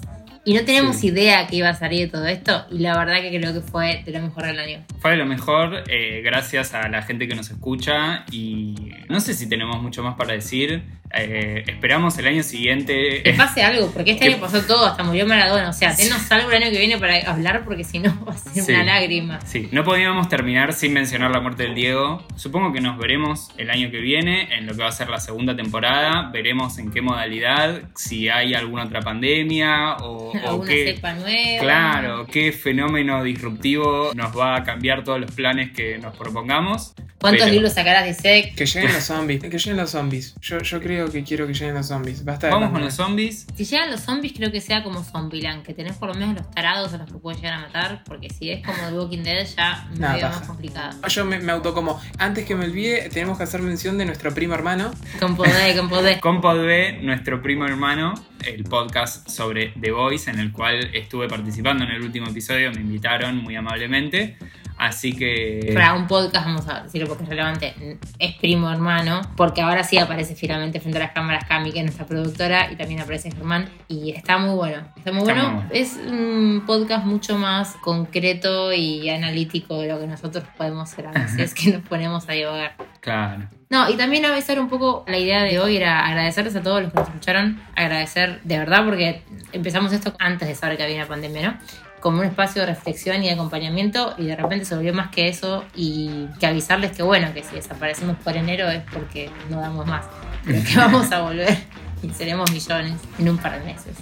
Y 0.50 0.54
no 0.54 0.64
teníamos 0.64 0.96
Sí. 0.96 1.06
idea 1.08 1.46
que 1.46 1.54
iba 1.54 1.68
a 1.68 1.74
salir 1.74 2.06
de 2.06 2.08
todo 2.08 2.26
esto. 2.26 2.66
Y 2.72 2.78
la 2.80 2.98
verdad 2.98 3.20
que 3.20 3.30
creo 3.38 3.54
que 3.54 3.60
fue 3.60 4.02
de 4.04 4.10
lo 4.10 4.20
mejor 4.20 4.46
del 4.46 4.58
año. 4.58 4.84
Fue 4.98 5.16
lo 5.16 5.24
mejor, 5.24 5.84
eh, 5.88 6.22
gracias 6.24 6.74
a 6.74 6.88
la 6.88 7.02
gente 7.02 7.28
que 7.28 7.36
nos 7.36 7.50
escucha 7.50 8.24
y 8.32 8.74
no 9.08 9.20
sé 9.20 9.34
si 9.34 9.48
tenemos 9.48 9.80
mucho 9.80 10.02
más 10.02 10.16
para 10.16 10.32
decir. 10.32 10.82
Eh, 11.12 11.64
esperamos 11.66 12.16
el 12.18 12.26
año 12.26 12.42
siguiente. 12.42 13.22
Que 13.24 13.32
pase 13.34 13.62
algo, 13.62 13.90
porque 13.92 14.12
este 14.12 14.26
Que- 14.26 14.32
año 14.34 14.40
pasó 14.40 14.62
todo, 14.62 14.86
hasta 14.86 15.02
murió 15.02 15.26
Maradona. 15.26 15.70
O 15.70 15.72
sea, 15.72 15.92
denos 15.94 16.30
algo 16.30 16.50
el 16.50 16.62
año 16.62 16.70
que 16.70 16.78
viene 16.78 16.98
para 16.98 17.18
hablar, 17.30 17.64
porque 17.64 17.82
si 17.84 17.98
no 17.98 18.16
va 18.28 18.32
a 18.32 18.38
ser 18.38 18.62
Sí. 18.62 18.72
una 18.72 18.84
lágrima. 18.84 19.40
Sí, 19.44 19.68
no 19.72 19.82
podíamos 19.84 20.28
terminar 20.28 20.72
sin 20.72 20.92
mencionar 20.92 21.30
la 21.32 21.40
muerte 21.40 21.64
del 21.64 21.74
Diego. 21.74 22.24
Supongo 22.36 22.72
que 22.72 22.80
nos 22.80 22.96
veremos 22.98 23.48
el 23.58 23.70
año 23.70 23.90
que 23.90 23.98
viene 23.98 24.54
en 24.56 24.66
lo 24.66 24.74
que 24.74 24.82
va 24.82 24.88
a 24.88 24.92
ser 24.92 25.08
la 25.10 25.18
segunda 25.20 25.56
temporada. 25.56 26.30
Veremos 26.32 26.78
en 26.78 26.90
qué 26.92 27.00
modalidad, 27.02 27.82
si 27.96 28.28
hay 28.28 28.54
alguna 28.54 28.84
otra 28.84 29.00
pandemia 29.00 29.96
o, 29.96 30.30
o 30.44 30.48
Alguna 30.48 30.68
qué. 30.68 30.94
cepa 30.94 31.14
nueva. 31.14 31.60
Claro, 31.60 32.26
qué 32.26 32.52
fenómeno 32.52 33.22
disruptivo 33.24 34.12
nos 34.14 34.36
va 34.38 34.56
a 34.56 34.64
cambiar 34.64 35.02
todos 35.04 35.20
los 35.20 35.30
planes 35.32 35.72
que 35.72 35.98
nos 35.98 36.16
propongamos. 36.16 36.94
¿Cuántos 37.18 37.42
Pero- 37.42 37.52
libros 37.52 37.74
sacarás 37.74 38.04
de 38.06 38.14
Sec? 38.14 38.54
Que 38.54 38.64
lleguen 38.64 38.92
los 38.94 39.04
zombies. 39.04 39.42
Que 39.42 39.50
lleguen 39.50 39.76
los 39.76 39.90
zombies. 39.90 40.34
Yo, 40.40 40.58
yo 40.60 40.80
creo 40.80 40.99
que 41.08 41.22
quiero 41.22 41.46
que 41.46 41.54
lleguen 41.54 41.74
los 41.74 41.86
zombies. 41.86 42.24
Basta 42.24 42.48
de 42.48 42.52
Vamos 42.52 42.70
con 42.70 42.80
los 42.80 42.94
zombies. 42.94 43.46
Si 43.54 43.64
llegan 43.64 43.90
los 43.90 44.00
zombies, 44.00 44.32
creo 44.34 44.50
que 44.50 44.60
sea 44.60 44.82
como 44.82 45.02
Zombieland, 45.02 45.62
que 45.62 45.74
tenés 45.74 45.96
por 45.96 46.08
lo 46.08 46.14
menos 46.14 46.34
los 46.34 46.50
tarados 46.50 46.92
a 46.92 46.98
los 46.98 47.10
que 47.10 47.18
pueden 47.18 47.40
llegar 47.40 47.58
a 47.58 47.60
matar, 47.60 48.02
porque 48.04 48.28
si 48.30 48.50
es 48.50 48.64
como 48.64 48.78
The 48.88 48.98
Walking 48.98 49.22
Dead, 49.22 49.46
ya 49.56 49.88
me 49.92 49.98
Nada, 49.98 50.16
veo 50.16 50.28
más 50.28 50.46
complicado. 50.46 51.08
Yo 51.08 51.24
me, 51.24 51.38
me 51.38 51.52
auto 51.52 51.74
como, 51.74 52.00
antes 52.18 52.44
que 52.44 52.54
me 52.54 52.64
olvide, 52.64 53.08
tenemos 53.10 53.38
que 53.38 53.44
hacer 53.44 53.62
mención 53.62 53.98
de 53.98 54.04
nuestro 54.04 54.34
primo 54.34 54.54
hermano. 54.54 54.90
Con 55.18 55.36
poder, 55.36 55.76
con 55.76 55.88
poder. 55.88 56.20
Con 56.20 56.40
Podbe, 56.40 57.00
nuestro 57.02 57.42
primo 57.42 57.66
hermano, 57.66 58.14
el 58.46 58.64
podcast 58.64 59.28
sobre 59.28 59.72
The 59.80 59.90
Voice, 59.90 60.30
en 60.30 60.38
el 60.38 60.52
cual 60.52 60.90
estuve 60.94 61.28
participando 61.28 61.84
en 61.84 61.90
el 61.90 62.02
último 62.02 62.28
episodio, 62.28 62.70
me 62.72 62.80
invitaron 62.80 63.36
muy 63.36 63.56
amablemente. 63.56 64.36
Así 64.80 65.12
que. 65.12 65.72
Para 65.74 65.92
un 65.92 66.06
podcast, 66.06 66.46
vamos 66.46 66.66
a 66.66 66.84
decirlo 66.84 67.06
porque 67.06 67.24
es 67.24 67.28
relevante, 67.28 67.98
es 68.18 68.34
primo 68.36 68.70
hermano, 68.70 69.20
porque 69.36 69.60
ahora 69.60 69.84
sí 69.84 69.98
aparece 69.98 70.34
finalmente 70.34 70.80
frente 70.80 70.96
a 70.96 71.02
las 71.02 71.12
cámaras 71.12 71.44
Cami, 71.44 71.70
que 71.70 71.80
es 71.80 71.84
nuestra 71.84 72.06
productora, 72.06 72.72
y 72.72 72.76
también 72.76 73.00
aparece 73.00 73.30
Germán, 73.30 73.68
y 73.88 74.12
está 74.12 74.38
muy 74.38 74.54
bueno. 74.54 74.78
Está 74.96 75.12
muy 75.12 75.20
Está 75.20 75.34
bueno. 75.34 75.48
muy 75.50 75.54
bueno. 75.56 75.70
Es 75.70 75.96
un 75.96 76.62
podcast 76.66 77.04
mucho 77.04 77.36
más 77.36 77.74
concreto 77.82 78.72
y 78.72 79.10
analítico 79.10 79.78
de 79.80 79.88
lo 79.88 80.00
que 80.00 80.06
nosotros 80.06 80.44
podemos 80.56 80.88
ser 80.88 81.08
a 81.08 81.12
veces, 81.12 81.52
que 81.52 81.72
nos 81.72 81.82
ponemos 81.82 82.26
a 82.26 82.32
divagar. 82.32 82.76
Claro. 83.00 83.59
No, 83.70 83.88
y 83.88 83.96
también 83.96 84.26
avisar 84.26 84.58
un 84.58 84.68
poco, 84.68 85.04
la 85.06 85.16
idea 85.16 85.44
de 85.44 85.60
hoy 85.60 85.76
era 85.76 86.04
agradecerles 86.04 86.56
a 86.56 86.60
todos 86.60 86.82
los 86.82 86.92
que 86.92 86.98
nos 86.98 87.08
escucharon, 87.08 87.62
agradecer 87.76 88.40
de 88.42 88.58
verdad 88.58 88.84
porque 88.84 89.22
empezamos 89.52 89.92
esto 89.92 90.12
antes 90.18 90.48
de 90.48 90.56
saber 90.56 90.76
que 90.76 90.82
había 90.82 90.96
una 90.96 91.06
pandemia, 91.06 91.50
¿no? 91.52 91.58
Como 92.00 92.18
un 92.18 92.24
espacio 92.24 92.62
de 92.62 92.66
reflexión 92.66 93.22
y 93.22 93.26
de 93.26 93.34
acompañamiento 93.34 94.16
y 94.18 94.24
de 94.24 94.34
repente 94.34 94.64
se 94.64 94.74
volvió 94.74 94.92
más 94.92 95.10
que 95.12 95.28
eso 95.28 95.64
y 95.76 96.26
que 96.40 96.46
avisarles 96.46 96.90
que 96.90 97.04
bueno, 97.04 97.32
que 97.32 97.44
si 97.44 97.54
desaparecemos 97.54 98.16
por 98.16 98.36
enero 98.36 98.68
es 98.68 98.82
porque 98.92 99.30
no 99.50 99.60
damos 99.60 99.86
más, 99.86 100.04
pero 100.44 100.64
que 100.64 100.74
vamos 100.76 101.12
a 101.12 101.20
volver 101.20 101.56
y 102.02 102.10
seremos 102.10 102.50
millones 102.50 102.94
en 103.20 103.28
un 103.28 103.38
par 103.38 103.56
de 103.56 103.64
meses. 103.64 103.96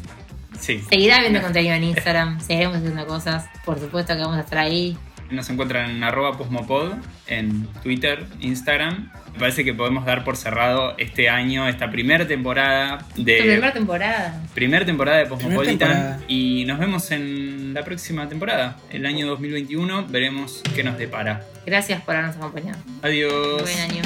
Sí. 0.58 0.82
Seguirá 0.88 1.20
viendo 1.20 1.42
contenido 1.42 1.74
en 1.74 1.84
Instagram, 1.84 2.40
seguiremos 2.40 2.78
haciendo 2.78 3.06
cosas, 3.06 3.44
por 3.66 3.78
supuesto 3.78 4.14
que 4.14 4.22
vamos 4.22 4.38
a 4.38 4.40
estar 4.40 4.60
ahí. 4.60 4.96
Nos 5.30 5.50
encuentran 5.50 5.90
en 5.90 6.04
arroba 6.04 6.36
posmopod, 6.38 6.92
en 7.26 7.66
Twitter, 7.82 8.24
Instagram. 8.40 9.10
Me 9.32 9.38
parece 9.38 9.64
que 9.64 9.74
podemos 9.74 10.04
dar 10.04 10.24
por 10.24 10.36
cerrado 10.36 10.94
este 10.98 11.28
año, 11.28 11.68
esta 11.68 11.90
primera 11.90 12.26
temporada 12.26 13.04
de. 13.16 13.38
Primera 13.38 13.72
temporada. 13.72 14.42
Primer 14.54 14.86
temporada 14.86 15.18
de 15.18 15.26
temporada. 15.26 16.20
y 16.28 16.64
nos 16.66 16.78
vemos 16.78 17.10
en 17.10 17.74
la 17.74 17.84
próxima 17.84 18.28
temporada, 18.28 18.76
el 18.90 19.06
año 19.06 19.26
2021, 19.28 20.06
veremos 20.08 20.62
qué 20.74 20.82
nos 20.82 20.98
depara. 20.98 21.42
Gracias 21.66 22.00
por 22.02 22.16
habernos 22.16 22.36
acompañado. 22.36 22.78
Adiós. 23.02 23.62
Buen 23.62 23.78
año. 23.78 24.02